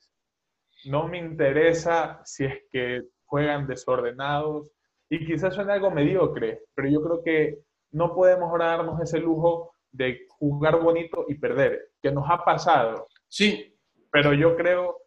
No 0.85 1.07
me 1.07 1.17
interesa 1.17 2.21
si 2.23 2.45
es 2.45 2.63
que 2.71 3.01
juegan 3.25 3.67
desordenados 3.67 4.67
y 5.09 5.25
quizás 5.25 5.55
suene 5.55 5.73
algo 5.73 5.91
mediocre, 5.91 6.63
pero 6.73 6.89
yo 6.89 7.01
creo 7.01 7.23
que 7.23 7.59
no 7.91 8.13
podemos 8.13 8.57
darnos 8.57 9.01
ese 9.01 9.19
lujo 9.19 9.71
de 9.91 10.27
jugar 10.29 10.79
bonito 10.81 11.25
y 11.27 11.35
perder, 11.35 11.89
que 12.01 12.11
nos 12.11 12.29
ha 12.29 12.43
pasado. 12.43 13.07
Sí. 13.27 13.73
Pero 14.11 14.33
yo 14.33 14.55
creo 14.55 14.97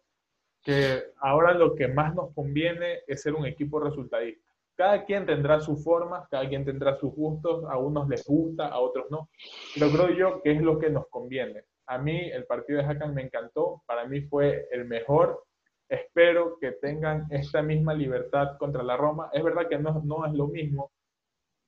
que 0.63 1.03
ahora 1.19 1.53
lo 1.53 1.75
que 1.75 1.87
más 1.87 2.13
nos 2.13 2.33
conviene 2.33 2.99
es 3.07 3.21
ser 3.21 3.33
un 3.33 3.45
equipo 3.45 3.79
resultadista. 3.79 4.51
Cada 4.75 5.05
quien 5.05 5.25
tendrá 5.25 5.59
sus 5.59 5.83
formas, 5.83 6.27
cada 6.29 6.47
quien 6.47 6.65
tendrá 6.65 6.95
sus 6.97 7.13
gustos, 7.13 7.65
a 7.69 7.77
unos 7.77 8.07
les 8.07 8.25
gusta, 8.25 8.67
a 8.67 8.79
otros 8.79 9.07
no. 9.09 9.29
Pero 9.73 9.91
creo 9.91 10.09
yo 10.09 10.41
que 10.41 10.51
es 10.51 10.61
lo 10.61 10.79
que 10.79 10.89
nos 10.89 11.07
conviene. 11.09 11.65
A 11.87 11.97
mí 11.97 12.29
el 12.31 12.45
partido 12.45 12.79
de 12.79 12.85
Hakan 12.85 13.13
me 13.13 13.23
encantó, 13.23 13.83
para 13.85 14.05
mí 14.05 14.21
fue 14.21 14.67
el 14.71 14.85
mejor. 14.85 15.43
Espero 15.91 16.57
que 16.57 16.71
tengan 16.71 17.27
esta 17.31 17.61
misma 17.61 17.93
libertad 17.93 18.57
contra 18.57 18.81
la 18.81 18.95
Roma. 18.95 19.29
Es 19.33 19.43
verdad 19.43 19.67
que 19.67 19.77
no, 19.77 20.01
no 20.05 20.25
es 20.25 20.31
lo 20.31 20.47
mismo 20.47 20.93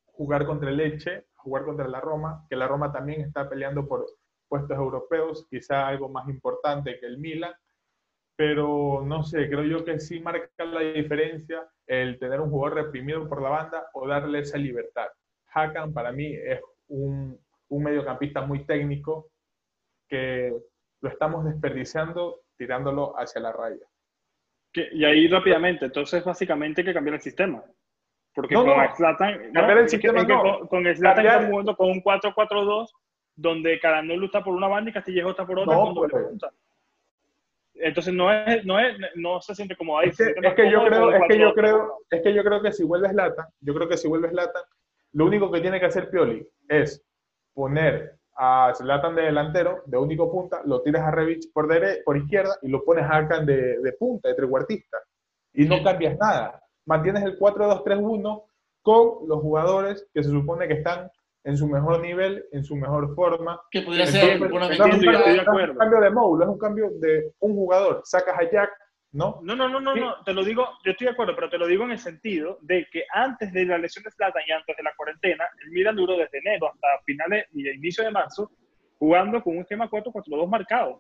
jugar 0.06 0.46
contra 0.46 0.70
el 0.70 0.78
Leche, 0.78 1.26
jugar 1.36 1.66
contra 1.66 1.90
la 1.90 2.00
Roma, 2.00 2.46
que 2.50 2.56
la 2.56 2.66
Roma 2.66 2.90
también 2.94 3.20
está 3.20 3.50
peleando 3.50 3.86
por 3.86 4.06
puestos 4.48 4.78
europeos, 4.78 5.46
quizá 5.50 5.88
algo 5.88 6.08
más 6.08 6.30
importante 6.30 6.98
que 7.02 7.06
el 7.06 7.18
Milan, 7.18 7.54
pero 8.38 9.04
no 9.06 9.24
sé, 9.24 9.50
creo 9.50 9.66
yo 9.66 9.84
que 9.84 10.00
sí 10.00 10.22
marca 10.22 10.64
la 10.64 10.80
diferencia 10.80 11.68
el 11.86 12.18
tener 12.18 12.40
un 12.40 12.50
jugador 12.50 12.86
reprimido 12.86 13.28
por 13.28 13.42
la 13.42 13.50
banda 13.50 13.90
o 13.94 14.08
darle 14.08 14.40
esa 14.40 14.58
libertad. 14.58 15.08
Hakan 15.54 15.92
para 15.92 16.14
mí 16.14 16.34
es 16.34 16.62
un, 16.88 17.38
un 17.68 17.84
mediocampista 17.84 18.40
muy 18.46 18.66
técnico 18.66 19.32
que 20.08 20.58
lo 21.02 21.10
estamos 21.10 21.44
desperdiciando 21.44 22.40
tirándolo 22.56 23.20
hacia 23.20 23.42
la 23.42 23.52
raya. 23.52 23.86
Y 24.74 25.06
ahí 25.06 25.28
rápidamente, 25.28 25.86
entonces 25.86 26.24
básicamente 26.24 26.82
hay 26.82 26.86
que 26.86 26.94
cambiar 26.94 27.16
el 27.16 27.22
sistema. 27.22 27.64
Porque 28.34 28.56
con 28.56 28.66
Zlatan, 28.96 29.52
cambiar 29.54 29.78
el 29.78 29.90
sistema 29.90 30.24
no. 30.24 30.68
Con, 30.68 30.84
Zlatan 30.96 31.26
estamos 31.26 31.50
jugando 31.50 31.76
con 31.76 31.92
un 31.92 32.02
4-4-2 32.02 32.90
donde 33.36 33.80
Caranolo 33.80 34.26
está 34.26 34.44
por 34.44 34.56
una 34.56 34.68
banda 34.68 34.90
y 34.90 34.94
Castillejo 34.94 35.32
está 35.32 35.46
por 35.46 35.60
otra. 35.60 35.76
No, 35.76 35.94
entonces 37.76 38.14
no 38.14 38.32
es, 38.32 38.66
no 38.66 38.80
es, 38.80 38.96
no 39.16 39.42
se 39.42 39.56
siente 39.56 39.76
como 39.76 39.98
ahí. 39.98 40.10
Es 40.10 40.18
que, 40.18 40.34
es 40.42 40.54
que 40.54 40.72
yo 40.72 40.86
creo, 40.86 41.12
es 41.12 41.22
que 41.28 41.40
yo 41.40 41.54
creo, 41.54 41.98
es 42.10 42.22
que 42.22 42.34
yo 42.34 42.44
creo 42.44 42.62
que 42.62 42.72
si 42.72 42.84
vuelves 42.84 43.14
lata, 43.14 43.50
yo 43.62 43.74
creo 43.74 43.88
que 43.88 43.98
si 43.98 44.08
vuelves 44.08 44.34
lata, 44.34 44.64
lo 45.14 45.26
único 45.26 45.52
que 45.52 45.62
tiene 45.62 45.80
que 45.80 45.88
hacer 45.88 46.10
Pioli 46.10 46.48
es 46.70 47.04
poner 47.54 48.18
a 48.36 48.74
Zlatan 48.76 49.16
de 49.16 49.24
delantero, 49.24 49.84
de 49.86 49.98
único 49.98 50.32
punta, 50.32 50.62
lo 50.66 50.82
tiras 50.82 51.04
a 51.04 51.12
Revich 51.12 51.52
por, 51.54 51.68
por 52.04 52.18
izquierda 52.18 52.58
y 52.62 52.70
lo 52.70 52.84
pones 52.84 53.06
a 53.06 53.10
Arkan 53.10 53.46
de, 53.46 53.80
de, 53.80 53.94
punta, 53.94 54.30
de 54.30 54.36
trecuartista. 54.36 54.98
Y 55.54 55.66
no 55.66 55.84
cambias 55.84 56.18
nada. 56.18 56.62
Mantienes 56.86 57.24
el 57.24 57.38
4-2-3-1 57.38 58.44
con 58.82 59.28
los 59.28 59.42
jugadores 59.42 60.08
que 60.14 60.24
se 60.24 60.30
supone 60.30 60.68
que 60.68 60.76
están 60.76 61.10
en 61.46 61.58
su 61.58 61.68
mejor 61.68 62.00
nivel, 62.02 62.46
en 62.52 62.64
su 62.64 62.76
mejor 62.76 63.14
forma. 63.16 63.60
Que 63.72 63.82
podría 63.82 64.08
ser 64.08 64.42
un, 64.42 64.50
cambio, 64.50 65.12
es 65.12 65.40
un 65.40 65.76
cambio 65.76 66.02
de 66.02 66.10
módulo, 66.10 66.44
es 66.44 66.50
un 66.50 66.58
cambio 66.58 66.90
de 67.00 67.34
un 67.40 67.54
jugador. 67.54 68.02
Sacas 68.06 68.36
a 68.40 68.50
Jack, 68.50 68.70
¿no? 69.14 69.40
No, 69.44 69.56
no, 69.56 69.70
no, 69.70 69.80
no, 69.80 69.96
no, 69.96 70.24
te 70.24 70.34
lo 70.34 70.44
digo, 70.44 70.68
yo 70.84 70.92
estoy 70.92 71.06
de 71.06 71.14
acuerdo, 71.14 71.36
pero 71.36 71.50
te 71.50 71.60
lo 71.60 71.68
digo 71.68 71.84
en 71.86 71.92
el 71.92 72.00
sentido 72.00 72.58
de 72.62 72.88
que 72.92 73.04
antes 73.14 73.54
de 73.54 73.66
la 73.66 73.78
lesión 73.78 74.04
de 74.04 74.12
Zlatan 74.12 74.42
y 74.48 74.52
antes 74.52 74.76
de 74.76 74.84
la 74.84 74.94
cuarentena, 74.98 75.46
el 75.64 75.72
Milan 75.72 75.96
duró 75.96 76.18
desde 76.18 76.40
enero 76.40 76.72
hasta 76.74 76.88
finales 77.06 77.46
y 77.54 77.70
inicio 77.70 78.04
de 78.04 78.12
marzo 78.12 78.52
jugando 78.98 79.42
con 79.44 79.56
un 79.56 79.62
esquema 79.62 79.90
4-4-2 79.90 80.50
marcado, 80.50 81.00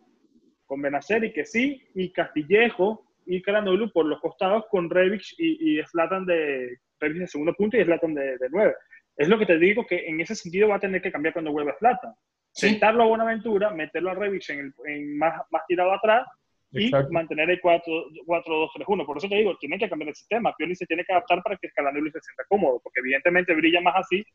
con 0.66 0.82
Benacer 0.82 1.24
y 1.24 1.34
que 1.34 1.43
sí, 1.43 1.82
y 1.95 2.11
Castillejo 2.11 3.03
y 3.26 3.41
Caranoglu 3.41 3.91
por 3.91 4.05
los 4.05 4.20
costados 4.20 4.66
con 4.70 4.89
Revich 4.89 5.34
y, 5.39 5.80
y 5.80 5.84
Zlatan 5.84 6.26
de, 6.26 6.78
Revich 6.99 7.20
de 7.20 7.28
segundo 7.28 7.53
punto 7.55 7.78
y 7.78 7.84
Zlatan 7.84 8.14
de, 8.14 8.38
de 8.38 8.47
9. 8.51 8.76
Es 9.18 9.28
lo 9.28 9.39
que 9.39 9.47
te 9.47 9.57
digo 9.57 9.88
que 9.88 10.07
en 10.07 10.22
ese 10.22 10.36
sentido 10.36 10.68
va 10.68 10.76
a 10.76 10.80
tener 10.80 11.01
que 11.01 11.11
cambiar 11.11 11.34
cuando 11.34 11.51
vuelva 11.51 11.78
Plata. 11.80 12.16
Sentarlo 12.51 13.03
a 13.03 13.07
Buenaventura, 13.07 13.72
meterlo 13.72 14.11
a 14.11 14.14
Revich 14.14 14.51
en, 14.51 14.72
en 14.86 15.18
más, 15.18 15.41
más 15.49 15.64
tirado 15.68 15.91
atrás 15.93 16.28
y 16.74 16.91
mantener 17.11 17.49
el 17.51 17.61
4-2-3-1. 17.61 19.05
Por 19.05 19.17
eso 19.17 19.30
te 19.30 19.36
digo, 19.36 19.55
tiene 19.57 19.78
que 19.78 19.89
cambiar 19.89 20.09
el 20.09 20.15
sistema. 20.15 20.53
Pioli 20.57 20.76
se 20.76 20.86
tiene 20.86 21.03
que 21.05 21.13
adaptar 21.13 21.41
para 21.43 21.57
que 21.57 21.69
Scalabrini 21.69 22.11
se 22.11 22.21
sienta 22.21 22.43
cómodo, 22.47 22.80
porque 22.84 22.99
evidentemente 22.99 23.53
brilla 23.53 23.82
más 23.82 23.95
así, 23.97 24.26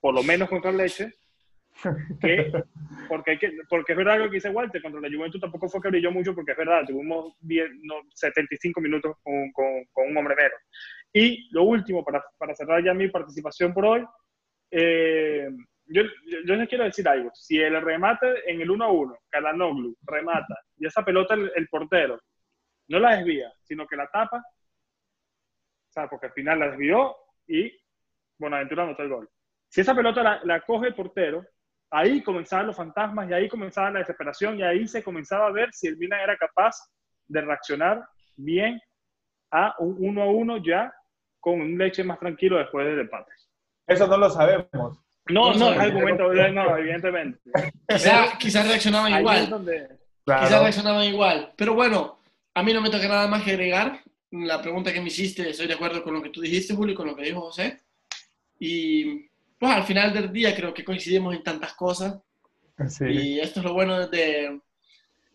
por 0.00 0.14
lo 0.14 0.22
menos 0.22 0.48
contra 0.48 0.72
Leche, 0.72 1.12
que, 2.20 2.50
porque, 3.08 3.38
que, 3.38 3.52
porque 3.68 3.92
es 3.92 3.98
verdad 3.98 4.18
lo 4.18 4.28
que 4.28 4.36
dice 4.36 4.50
Walter, 4.50 4.82
contra 4.82 5.00
la 5.00 5.14
Juventus 5.14 5.40
tampoco 5.40 5.68
fue 5.68 5.80
que 5.80 5.88
brilló 5.88 6.10
mucho, 6.10 6.34
porque 6.34 6.52
es 6.52 6.58
verdad, 6.58 6.84
tuvimos 6.86 7.34
75 8.14 8.80
minutos 8.80 9.16
con, 9.22 9.52
con, 9.52 9.84
con 9.92 10.08
un 10.08 10.16
hombre 10.16 10.36
menos. 10.36 10.58
Y 11.12 11.48
lo 11.52 11.64
último, 11.64 12.04
para, 12.04 12.24
para 12.38 12.54
cerrar 12.54 12.84
ya 12.84 12.94
mi 12.94 13.08
participación 13.08 13.74
por 13.74 13.84
hoy, 13.84 14.04
eh, 14.70 15.48
yo, 15.92 16.02
yo, 16.46 16.54
les 16.54 16.68
quiero 16.68 16.84
decir 16.84 17.06
algo. 17.08 17.30
Si 17.34 17.58
el 17.58 17.80
remate 17.80 18.50
en 18.50 18.60
el 18.60 18.70
1 18.70 18.84
a 18.84 18.90
1, 18.90 19.18
Calanoglu 19.28 19.96
remata 20.02 20.58
y 20.76 20.86
esa 20.86 21.04
pelota 21.04 21.34
el, 21.34 21.68
portero 21.68 22.20
no 22.88 22.98
la 22.98 23.16
desvía, 23.16 23.52
sino 23.62 23.86
que 23.86 23.96
la 23.96 24.08
tapa, 24.08 24.38
o 24.38 25.92
sea, 25.92 26.08
porque 26.08 26.26
al 26.26 26.32
final 26.32 26.58
la 26.60 26.70
desvió 26.70 27.16
y 27.46 27.72
Bonaventura 28.38 28.84
anotó 28.84 29.02
el 29.02 29.08
gol. 29.08 29.28
Si 29.68 29.80
esa 29.80 29.94
pelota 29.94 30.22
la, 30.22 30.40
la 30.44 30.60
coge 30.60 30.88
el 30.88 30.94
portero, 30.94 31.44
ahí 31.90 32.22
comenzaban 32.22 32.68
los 32.68 32.76
fantasmas 32.76 33.28
y 33.28 33.34
ahí 33.34 33.48
comenzaba 33.48 33.90
la 33.90 33.98
desesperación 34.00 34.58
y 34.58 34.62
ahí 34.62 34.86
se 34.86 35.02
comenzaba 35.02 35.46
a 35.46 35.52
ver 35.52 35.72
si 35.72 35.88
el 35.88 35.96
Milan 35.96 36.20
era 36.20 36.36
capaz 36.36 36.76
de 37.26 37.40
reaccionar 37.40 38.04
bien 38.36 38.80
a 39.50 39.74
un 39.78 39.96
1 39.98 40.22
a 40.22 40.26
1 40.26 40.56
ya 40.58 40.94
con 41.40 41.60
un 41.60 41.76
leche 41.76 42.04
más 42.04 42.18
tranquilo 42.18 42.58
después 42.58 42.86
del 42.86 43.00
empate. 43.00 43.32
Eso 43.86 44.06
no 44.06 44.16
lo 44.16 44.30
sabemos. 44.30 45.00
No, 45.30 45.54
no, 45.54 45.72
es 45.72 45.78
argumento, 45.78 46.32
no, 46.32 46.76
evidentemente. 46.76 47.38
Quizás 47.88 48.38
quizá 48.38 48.62
reaccionaban 48.62 49.20
igual. 49.20 49.64
Quizás 50.24 50.60
reaccionaban 50.60 51.04
igual. 51.04 51.52
Pero 51.56 51.74
bueno, 51.74 52.20
a 52.54 52.62
mí 52.62 52.72
no 52.72 52.80
me 52.80 52.90
toca 52.90 53.08
nada 53.08 53.26
más 53.26 53.42
que 53.42 53.52
agregar. 53.52 54.00
La 54.30 54.62
pregunta 54.62 54.92
que 54.92 55.00
me 55.00 55.08
hiciste, 55.08 55.48
estoy 55.48 55.66
de 55.66 55.74
acuerdo 55.74 56.02
con 56.02 56.14
lo 56.14 56.22
que 56.22 56.30
tú 56.30 56.40
dijiste, 56.40 56.74
Julio, 56.74 56.92
y 56.92 56.96
con 56.96 57.06
lo 57.06 57.16
que 57.16 57.24
dijo 57.24 57.40
José. 57.40 57.80
Y 58.58 59.28
pues 59.58 59.72
al 59.72 59.84
final 59.84 60.12
del 60.12 60.32
día 60.32 60.54
creo 60.54 60.72
que 60.72 60.84
coincidimos 60.84 61.34
en 61.34 61.42
tantas 61.42 61.74
cosas. 61.74 62.18
Y 63.00 63.40
esto 63.40 63.60
es 63.60 63.66
lo 63.66 63.74
bueno 63.74 64.06
de, 64.06 64.60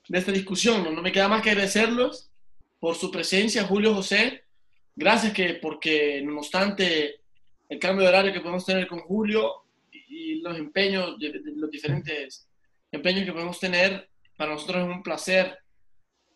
de 0.08 0.18
esta 0.18 0.32
discusión. 0.32 0.84
¿no? 0.84 0.92
no 0.92 1.02
me 1.02 1.12
queda 1.12 1.28
más 1.28 1.42
que 1.42 1.52
agradecerlos 1.52 2.32
por 2.80 2.96
su 2.96 3.12
presencia, 3.12 3.64
Julio, 3.64 3.94
José 3.94 4.46
gracias 4.96 5.34
que 5.34 5.56
porque 5.56 6.22
no 6.24 6.38
obstante 6.38 7.22
el 7.68 7.80
cambio 7.80 8.04
de 8.04 8.10
horario 8.10 8.34
que 8.34 8.40
podemos 8.40 8.66
tener 8.66 8.88
con 8.88 9.00
Julio 9.00 9.65
y 10.26 10.42
los 10.42 10.58
empeños, 10.58 11.16
los 11.20 11.70
diferentes 11.70 12.48
empeños 12.92 13.26
que 13.26 13.34
podemos 13.34 13.60
tener, 13.60 14.10
para 14.36 14.54
nosotros 14.54 14.84
es 14.84 14.96
un 14.96 15.04
placer, 15.04 15.58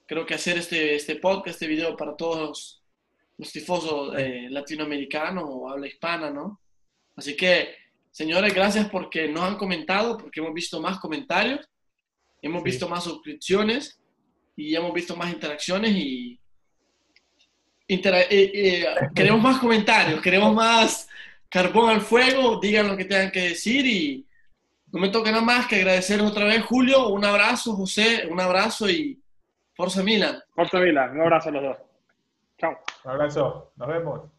creo 0.05 0.25
que 0.25 0.35
hacer 0.35 0.57
este, 0.57 0.95
este 0.95 1.15
podcast, 1.15 1.55
este 1.55 1.67
video 1.67 1.97
para 1.97 2.15
todos 2.15 2.83
los 3.37 3.51
tifosos 3.51 4.13
eh, 4.17 4.47
latinoamericanos 4.49 5.43
o 5.47 5.69
habla 5.69 5.87
hispana, 5.87 6.29
¿no? 6.29 6.61
Así 7.15 7.35
que, 7.35 7.75
señores, 8.11 8.53
gracias 8.53 8.89
porque 8.89 9.27
nos 9.27 9.43
han 9.43 9.57
comentado, 9.57 10.17
porque 10.17 10.39
hemos 10.39 10.53
visto 10.53 10.79
más 10.79 10.99
comentarios, 10.99 11.67
hemos 12.41 12.61
visto 12.61 12.87
más 12.87 13.03
suscripciones 13.03 13.99
y 14.55 14.75
hemos 14.75 14.93
visto 14.93 15.15
más 15.15 15.33
interacciones 15.33 15.91
y 15.91 16.39
queremos 19.15 19.41
más 19.41 19.59
comentarios, 19.59 20.21
queremos 20.21 20.53
más, 20.53 21.08
carbón 21.49 21.89
al 21.89 22.01
fuego, 22.01 22.59
digan 22.59 22.87
lo 22.87 22.95
que 22.95 23.05
tengan 23.05 23.31
que 23.31 23.49
decir 23.49 23.85
y 23.85 24.27
no 24.91 24.99
me 24.99 25.09
toca 25.09 25.31
nada 25.31 25.43
más 25.43 25.67
que 25.67 25.77
agradecer 25.77 26.21
otra 26.21 26.45
vez, 26.45 26.63
Julio. 26.65 27.09
Un 27.09 27.25
abrazo, 27.25 27.73
José, 27.75 28.27
un 28.29 28.39
abrazo 28.39 28.89
y 28.89 29.21
Forza 29.73 30.03
Milan. 30.03 30.41
Forza 30.53 30.79
Milan, 30.79 31.11
un 31.11 31.21
abrazo 31.21 31.49
a 31.49 31.51
los 31.51 31.63
dos. 31.63 31.77
Chao. 32.57 32.77
Un 33.03 33.11
abrazo, 33.11 33.71
nos 33.75 33.87
vemos. 33.87 34.38